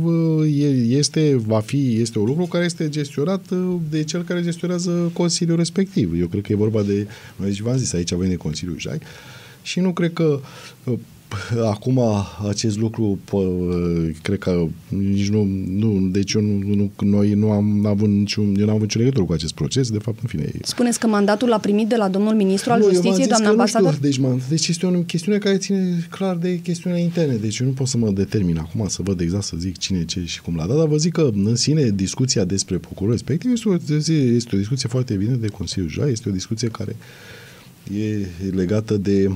este, 0.88 1.36
va 1.46 1.60
fi, 1.60 2.02
este 2.02 2.20
un 2.20 2.26
lucru 2.26 2.46
care 2.46 2.66
este 2.66 2.90
gestionat 2.90 3.46
de 3.90 4.04
cel 4.04 4.24
care 4.24 4.42
gestionează 4.42 5.12
Consiliul 5.14 5.58
respectiv. 5.58 6.20
Eu 6.20 6.28
cred 6.28 6.44
că 6.44 6.52
e 6.52 6.56
vorba 6.56 6.82
de, 6.82 7.08
noi 7.36 7.60
v-am 7.64 7.78
zis, 7.78 7.94
aici 7.94 8.14
avem 8.14 8.30
de 8.30 8.36
Consiliul 8.36 8.80
JAI 8.80 9.00
și 9.62 9.80
nu 9.80 9.92
cred 9.92 10.14
că 10.14 10.40
Acum, 11.64 12.02
acest 12.48 12.78
lucru, 12.78 13.20
cred 14.22 14.40
că 14.40 14.66
nici 14.88 15.30
nu, 15.30 15.44
nu 15.68 16.08
deci 16.12 16.34
eu 16.34 16.42
nu, 16.42 16.76
nu, 16.76 16.92
noi 17.00 17.34
nu 17.34 17.52
am 17.52 17.86
avut 17.86 18.10
niciun, 18.10 18.56
eu 18.60 18.66
n-am 18.66 18.76
avut 18.76 18.82
nicio 18.82 19.00
legătură 19.00 19.24
cu 19.24 19.34
acest 19.34 19.54
proces, 19.54 19.90
de 19.90 19.98
fapt, 19.98 20.20
în 20.22 20.28
fine. 20.28 20.52
Spuneți 20.62 21.00
că 21.00 21.08
mandatul 21.08 21.48
l-a 21.48 21.58
primit 21.58 21.88
de 21.88 21.96
la 21.96 22.08
domnul 22.08 22.34
ministru 22.34 22.72
al 22.72 22.80
nu, 22.80 22.90
justiției, 22.90 23.28
doamna 23.28 23.50
ambasador? 23.50 23.94
Știu, 23.94 24.08
deci, 24.08 24.18
man, 24.18 24.42
deci 24.50 24.68
este 24.68 24.86
o 24.86 24.90
chestiune 24.90 25.38
care 25.38 25.58
ține 25.58 26.08
clar 26.10 26.36
de 26.36 26.60
chestiunea 26.60 27.00
interne, 27.00 27.36
deci 27.36 27.58
eu 27.58 27.68
nu 27.68 27.74
pot 27.74 27.88
să 27.88 27.98
mă 27.98 28.10
determin 28.10 28.58
acum 28.58 28.88
să 28.88 29.02
văd 29.02 29.20
exact 29.22 29.44
să 29.44 29.56
zic 29.58 29.78
cine, 29.78 30.06
ce 30.06 30.24
și 30.26 30.42
cum 30.42 30.56
l-a 30.56 30.66
dat, 30.66 30.78
dar 30.78 30.88
vă 30.88 30.98
zic 30.98 31.12
că 31.12 31.30
în 31.34 31.56
sine 31.56 31.90
discuția 31.90 32.44
despre 32.44 32.78
procuror 32.78 33.12
respectiv 33.12 33.52
este 33.52 33.70
o, 33.70 33.76
este 34.36 34.56
o 34.56 34.58
discuție 34.58 34.90
foarte 34.90 35.14
bine 35.14 35.34
de 35.34 35.48
Consiliul 35.48 35.90
JA, 35.90 36.08
este 36.08 36.30
o 36.30 36.32
discuție 36.32 36.68
care 36.68 36.96
e 38.00 38.26
legată 38.52 38.98
de 38.98 39.32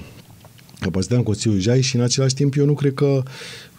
capacitatea 0.79 1.17
în 1.17 1.23
Consiliul 1.23 1.59
Jai 1.59 1.81
și 1.81 1.95
în 1.95 2.01
același 2.01 2.33
timp 2.33 2.55
eu 2.55 2.65
nu 2.65 2.73
cred 2.73 2.93
că 2.93 3.23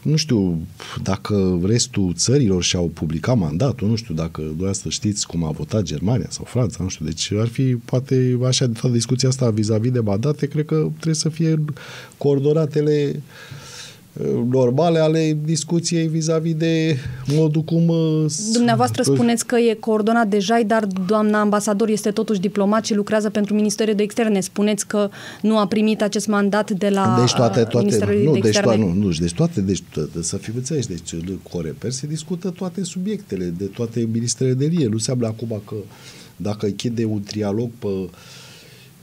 nu 0.03 0.17
știu 0.17 0.67
dacă 1.03 1.61
restul 1.65 2.13
țărilor 2.17 2.63
și-au 2.63 2.91
publicat 2.95 3.37
mandatul, 3.37 3.89
nu 3.89 3.95
știu 3.95 4.15
dacă 4.15 4.41
dumneavoastră 4.41 4.89
știți 4.89 5.27
cum 5.27 5.45
a 5.45 5.51
votat 5.51 5.83
Germania 5.83 6.27
sau 6.31 6.45
Franța, 6.45 6.83
nu 6.83 6.89
știu, 6.89 7.05
deci 7.05 7.33
ar 7.33 7.47
fi 7.47 7.63
poate 7.63 8.39
așa 8.47 8.67
de 8.67 8.79
toată 8.81 8.97
discuția 8.97 9.29
asta 9.29 9.51
vis-a-vis 9.51 9.91
de 9.91 10.01
mandate, 10.01 10.47
cred 10.47 10.65
că 10.65 10.75
trebuie 10.75 11.15
să 11.15 11.29
fie 11.29 11.65
coordonatele 12.17 13.13
uh, 13.15 13.23
normale 14.51 14.99
ale 14.99 15.39
discuției 15.45 16.07
vis-a-vis 16.07 16.55
de 16.55 16.97
modul 17.27 17.63
cum... 17.63 17.89
Uh, 17.89 18.25
Dumneavoastră 18.53 19.03
spuneți 19.03 19.47
că 19.47 19.57
e 19.57 19.75
coordonat 19.81 20.29
deja, 20.29 20.61
dar 20.67 20.87
doamna 21.07 21.41
ambasador 21.41 21.89
este 21.89 22.11
totuși 22.11 22.41
diplomat 22.41 22.85
și 22.85 22.95
lucrează 22.95 23.31
pentru 23.31 23.55
Ministerul 23.55 23.95
de 23.95 24.03
Externe. 24.03 24.41
Spuneți 24.41 24.87
că 24.87 25.09
nu 25.43 25.59
a 25.59 25.67
primit 25.67 26.03
acest 26.03 26.27
mandat 26.27 26.71
de 26.71 26.89
la 26.89 27.17
deci 27.21 27.33
toate, 27.33 27.61
uh, 27.61 27.67
toate, 27.67 27.87
Ministerul 27.87 28.23
nu, 28.23 28.33
de 28.33 28.39
deci 28.39 28.49
Externe. 28.49 28.85
Deci, 28.85 28.95
nu, 28.95 29.03
nu, 29.03 29.11
deci 29.11 29.35
toate, 29.35 29.61
deci, 29.61 29.83
să 30.21 30.37
fim 30.37 30.55
înțelegi, 30.57 30.89
deci 30.89 31.15
Coreper 31.51 31.91
se 31.91 32.07
discută 32.07 32.51
toate 32.51 32.85
subiectele, 32.85 33.55
de 33.59 33.65
toate 33.65 34.09
ministerele 34.13 34.55
de 34.55 34.65
lie. 34.65 34.87
Nu 34.87 34.99
se 34.99 35.13
acum 35.23 35.63
că 35.67 35.75
dacă 36.37 36.67
închide 36.67 37.05
un 37.05 37.23
trialog 37.23 37.71
pe 37.79 37.89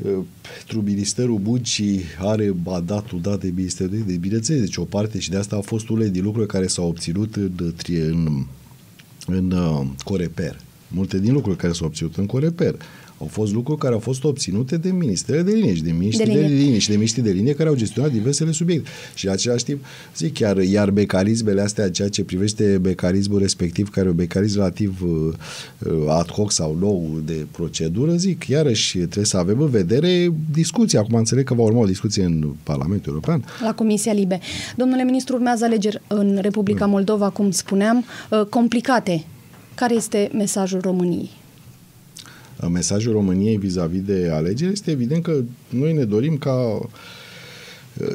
pentru 0.02 0.82
Ministerul 0.84 1.40
Muncii 1.44 2.02
are 2.20 2.54
mandatul 2.64 3.22
dat 3.22 3.40
de 3.40 3.52
Ministerul 3.56 4.04
de 4.06 4.18
Bineînțeles, 4.18 4.62
deci 4.62 4.78
o 4.78 4.84
parte 4.84 5.20
și 5.20 5.30
de 5.30 5.38
asta 5.38 5.56
au 5.56 5.62
fost 5.62 5.90
unele 5.90 6.10
din 6.10 6.24
lucruri 6.24 6.48
care 6.48 6.68
s-au 6.68 6.88
obținut 6.88 7.36
în, 7.36 7.74
în, 7.88 8.46
în 9.26 9.52
uh, 9.52 9.88
Coreper. 10.04 10.60
Multe 10.88 11.20
din 11.20 11.34
lucruri 11.34 11.58
care 11.58 11.74
s-au 11.74 11.88
obținut 11.88 12.16
în 12.16 12.26
Coreper 12.26 12.76
au 13.22 13.28
fost 13.28 13.54
lucruri 13.54 13.80
care 13.80 13.94
au 13.94 14.00
fost 14.00 14.24
obținute 14.24 14.78
de 14.78 14.92
ministere 14.92 15.42
de 15.42 15.52
linie 15.52 15.74
și 15.74 15.84
de 15.84 15.92
miniștri 15.92 16.26
de, 16.26 16.32
linie. 16.32 16.48
de 16.48 16.54
linie 16.54 16.78
și 16.78 16.88
de 16.88 16.94
miniștri 16.94 17.22
de 17.22 17.32
linie 17.32 17.54
care 17.54 17.70
au 17.70 17.76
gestionat 17.76 18.12
diversele 18.12 18.52
subiecte. 18.52 18.90
Și 19.14 19.26
în 19.26 19.32
același 19.32 19.64
timp, 19.64 19.86
zic 20.16 20.34
chiar, 20.34 20.58
iar 20.58 20.90
mecanismele 20.90 21.62
astea, 21.62 21.92
ceea 21.92 22.10
ce 22.10 22.24
privește 22.24 22.80
mecanismul 22.84 23.40
respectiv, 23.40 23.90
care 23.90 24.08
e 24.08 24.10
un 24.10 24.16
mecanism 24.16 24.58
relativ 24.58 25.02
uh, 25.02 25.34
uh, 25.80 26.10
ad 26.10 26.32
hoc 26.32 26.52
sau 26.52 26.78
nou 26.80 27.22
de 27.26 27.46
procedură, 27.52 28.16
zic, 28.16 28.48
iarăși 28.48 28.98
trebuie 28.98 29.26
să 29.26 29.38
avem 29.38 29.62
în 29.62 29.70
vedere 29.70 30.34
discuția. 30.52 31.00
Acum 31.00 31.16
înțeleg 31.16 31.46
că 31.46 31.54
va 31.54 31.64
urma 31.64 31.80
o 31.80 31.86
discuție 31.86 32.24
în 32.24 32.54
Parlamentul 32.64 33.12
European. 33.12 33.44
La 33.64 33.74
Comisia 33.74 34.14
Libe. 34.14 34.40
Domnule 34.76 35.04
ministru, 35.04 35.36
urmează 35.36 35.66
alegeri 35.66 36.02
în 36.08 36.38
Republica 36.42 36.86
Moldova, 36.86 37.30
cum 37.30 37.52
spuneam, 37.52 38.06
uh, 38.30 38.46
complicate. 38.50 39.26
Care 39.76 39.96
este 39.96 40.30
mesajul 40.34 40.80
României? 40.80 41.30
Mesajul 42.68 43.12
României 43.12 43.58
vis-a-vis 43.58 44.02
de 44.02 44.30
alegeri, 44.34 44.72
este 44.72 44.92
evident 44.92 45.24
că 45.24 45.42
noi 45.70 45.94
ne 45.94 46.04
dorim 46.04 46.38
ca 46.38 46.54
uh, 46.54 46.86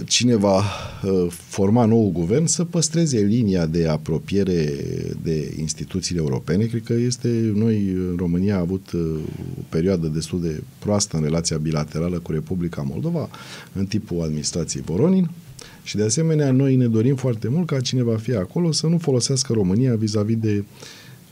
cine 0.04 0.36
va 0.36 0.56
uh, 0.56 1.26
forma 1.30 1.84
nou 1.84 2.10
guvern 2.10 2.46
să 2.46 2.64
păstreze 2.64 3.18
linia 3.18 3.66
de 3.66 3.88
apropiere 3.88 4.74
de 5.22 5.54
instituțiile 5.58 6.20
europene. 6.20 6.64
Cred 6.64 6.82
că 6.82 6.92
este, 6.92 7.52
noi 7.54 7.90
în 7.90 8.14
România 8.16 8.54
am 8.54 8.60
avut 8.60 8.92
uh, 8.92 9.00
o 9.58 9.62
perioadă 9.68 10.06
destul 10.06 10.40
de 10.40 10.62
proastă 10.78 11.16
în 11.16 11.22
relația 11.22 11.56
bilaterală 11.56 12.18
cu 12.18 12.32
Republica 12.32 12.82
Moldova 12.82 13.28
în 13.72 13.86
tipul 13.86 14.22
administrației 14.22 14.82
Voronin. 14.86 15.30
Și 15.82 15.96
de 15.96 16.02
asemenea, 16.02 16.52
noi 16.52 16.76
ne 16.76 16.86
dorim 16.86 17.16
foarte 17.16 17.48
mult 17.48 17.66
ca 17.66 17.80
cine 17.80 18.02
va 18.02 18.16
fi 18.16 18.34
acolo 18.34 18.72
să 18.72 18.86
nu 18.86 18.98
folosească 18.98 19.52
România 19.52 19.94
vis-a-vis 19.94 20.36
de 20.36 20.56
uh, 20.56 20.64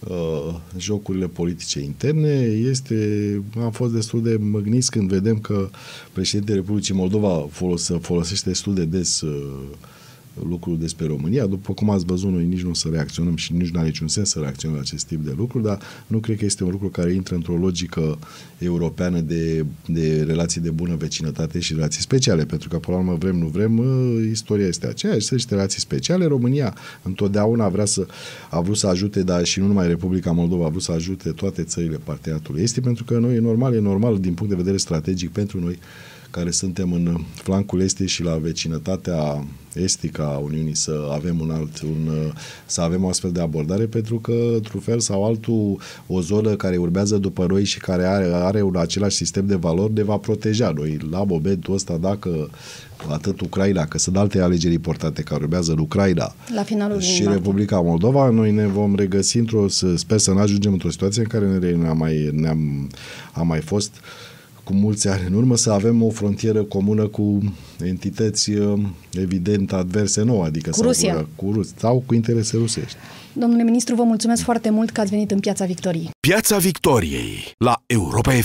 uh, 0.09 0.55
jocurile 0.77 1.27
politice 1.27 1.81
interne. 1.81 2.41
Este, 2.71 3.43
am 3.61 3.71
fost 3.71 3.93
destul 3.93 4.23
de 4.23 4.37
măgniți 4.41 4.91
când 4.91 5.09
vedem 5.09 5.39
că 5.39 5.71
președintele 6.13 6.59
Republicii 6.59 6.95
Moldova 6.95 7.47
folos, 7.51 7.91
folosește 8.01 8.49
destul 8.49 8.75
de 8.75 8.85
des 8.85 9.21
uh, 9.21 9.63
lucruri 10.49 10.79
despre 10.79 11.07
România. 11.07 11.47
După 11.47 11.73
cum 11.73 11.91
ați 11.91 12.05
văzut, 12.05 12.31
noi 12.31 12.45
nici 12.45 12.63
nu 12.63 12.71
o 12.71 12.75
să 12.75 12.89
reacționăm 12.91 13.37
și 13.37 13.53
nici 13.53 13.69
nu 13.69 13.79
are 13.79 13.89
niciun 13.89 14.09
sens 14.09 14.29
să 14.29 14.39
reacționăm 14.39 14.77
la 14.77 14.83
acest 14.83 15.07
tip 15.07 15.25
de 15.25 15.35
lucruri, 15.37 15.65
dar 15.65 15.81
nu 16.07 16.19
cred 16.19 16.37
că 16.37 16.45
este 16.45 16.65
un 16.65 16.71
lucru 16.71 16.89
care 16.89 17.13
intră 17.13 17.35
într-o 17.35 17.57
logică 17.57 18.19
europeană 18.59 19.21
de, 19.21 19.65
de 19.87 20.23
relații 20.27 20.61
de 20.61 20.71
bună 20.71 20.95
vecinătate 20.95 21.59
și 21.59 21.75
relații 21.75 22.01
speciale, 22.01 22.45
pentru 22.45 22.69
că, 22.69 22.79
până 22.79 22.97
la 22.97 23.03
urmă, 23.03 23.17
vrem, 23.19 23.37
nu 23.37 23.47
vrem, 23.47 23.83
istoria 24.31 24.67
este 24.67 24.87
aceeași, 24.87 25.21
sunt 25.21 25.47
relații 25.49 25.81
speciale. 25.81 26.27
România 26.27 26.75
întotdeauna 27.03 27.69
vrea 27.69 27.85
să, 27.85 28.07
a 28.51 28.61
vrut 28.61 28.77
să 28.77 28.87
ajute, 28.87 29.23
dar 29.23 29.45
și 29.45 29.61
nu 29.61 29.67
numai 29.67 29.87
Republica 29.87 30.33
Moldova, 30.33 30.65
a 30.65 30.69
vrut 30.69 30.83
să 30.83 30.93
ajute 30.93 31.31
toate 31.31 31.63
țările 31.63 31.97
parteneriatului 32.05 32.63
estic, 32.63 32.83
pentru 32.83 33.05
că 33.05 33.19
noi 33.19 33.35
e 33.35 33.39
normal, 33.39 33.75
e 33.75 33.79
normal 33.79 34.19
din 34.19 34.35
punct 34.35 34.51
de 34.51 34.59
vedere 34.59 34.77
strategic 34.77 35.31
pentru 35.31 35.61
noi 35.61 35.79
care 36.35 36.51
suntem 36.51 36.93
în 36.93 37.21
flancul 37.35 37.81
estic 37.81 38.07
și 38.07 38.23
la 38.23 38.37
vecinătatea 38.37 39.45
estică 39.75 40.23
a 40.23 40.37
Uniunii 40.37 40.77
să 40.77 41.09
avem 41.13 41.41
un 41.41 41.51
alt, 41.51 41.81
un, 41.81 42.33
să 42.67 42.81
avem 42.81 43.05
o 43.05 43.09
astfel 43.09 43.33
de 43.33 43.41
abordare, 43.41 43.85
pentru 43.85 44.19
că, 44.19 44.35
într-un 44.55 44.81
fel 44.81 45.01
sau 45.01 45.25
altul, 45.25 45.81
o 46.07 46.21
zonă 46.21 46.55
care 46.55 46.77
urmează 46.77 47.17
după 47.17 47.47
noi 47.49 47.65
și 47.65 47.79
care 47.79 48.05
are, 48.05 48.31
are 48.33 48.63
un 48.63 48.77
același 48.77 49.17
sistem 49.17 49.47
de 49.47 49.55
valori 49.55 49.93
ne 49.93 50.03
va 50.03 50.17
proteja. 50.17 50.73
Noi, 50.77 50.99
la 51.11 51.25
momentul 51.25 51.75
ăsta, 51.75 51.97
dacă 51.97 52.51
atât 53.09 53.41
Ucraina, 53.41 53.85
că 53.85 53.99
sunt 53.99 54.17
alte 54.17 54.41
alegeri 54.41 54.75
importante 54.75 55.23
care 55.23 55.43
urmează 55.43 55.73
în 55.73 55.79
Ucraina 55.79 56.35
la 56.55 56.63
finalul 56.63 57.01
și 57.01 57.25
Republica 57.25 57.81
Moldova, 57.81 58.29
noi 58.29 58.51
ne 58.51 58.67
vom 58.67 58.95
regăsi 58.95 59.39
într-o, 59.39 59.69
sper 59.97 60.19
să 60.19 60.31
nu 60.31 60.39
ajungem 60.39 60.73
într-o 60.73 60.91
situație 60.91 61.23
în 61.23 61.29
care 61.29 61.75
ne-am 61.77 61.99
mai, 61.99 62.31
ne-am, 62.33 62.91
am 63.33 63.47
mai 63.47 63.61
fost 63.61 63.91
uh, 63.95 64.24
cu 64.65 64.73
mulți 64.73 65.09
ani 65.09 65.27
în 65.27 65.35
urmă 65.35 65.57
să 65.57 65.71
avem 65.71 66.03
o 66.03 66.11
frontieră 66.11 66.63
comună 66.63 67.07
cu 67.07 67.39
entități 67.85 68.51
uh, 68.51 68.81
evident 69.13 69.73
adverse 69.73 70.23
nouă, 70.23 70.45
adică 70.45 70.71
cu 70.71 70.83
Rusia. 70.83 71.15
Cu, 71.15 71.45
cu 71.45 71.53
Rus, 71.53 71.69
sau 71.77 72.03
cu 72.07 72.15
interese 72.15 72.57
rusești. 72.57 72.97
Domnule 73.33 73.63
ministru, 73.63 73.95
vă 73.95 74.03
mulțumesc 74.03 74.43
foarte 74.43 74.71
mult 74.71 74.91
că 74.91 75.01
ați 75.01 75.11
venit 75.11 75.31
în 75.31 75.41
Piața 75.41 75.65
Victoriei. 75.65 76.11
Piața 76.21 76.57
Victoriei 76.57 77.53
la 77.59 77.83
Europa 77.87 78.33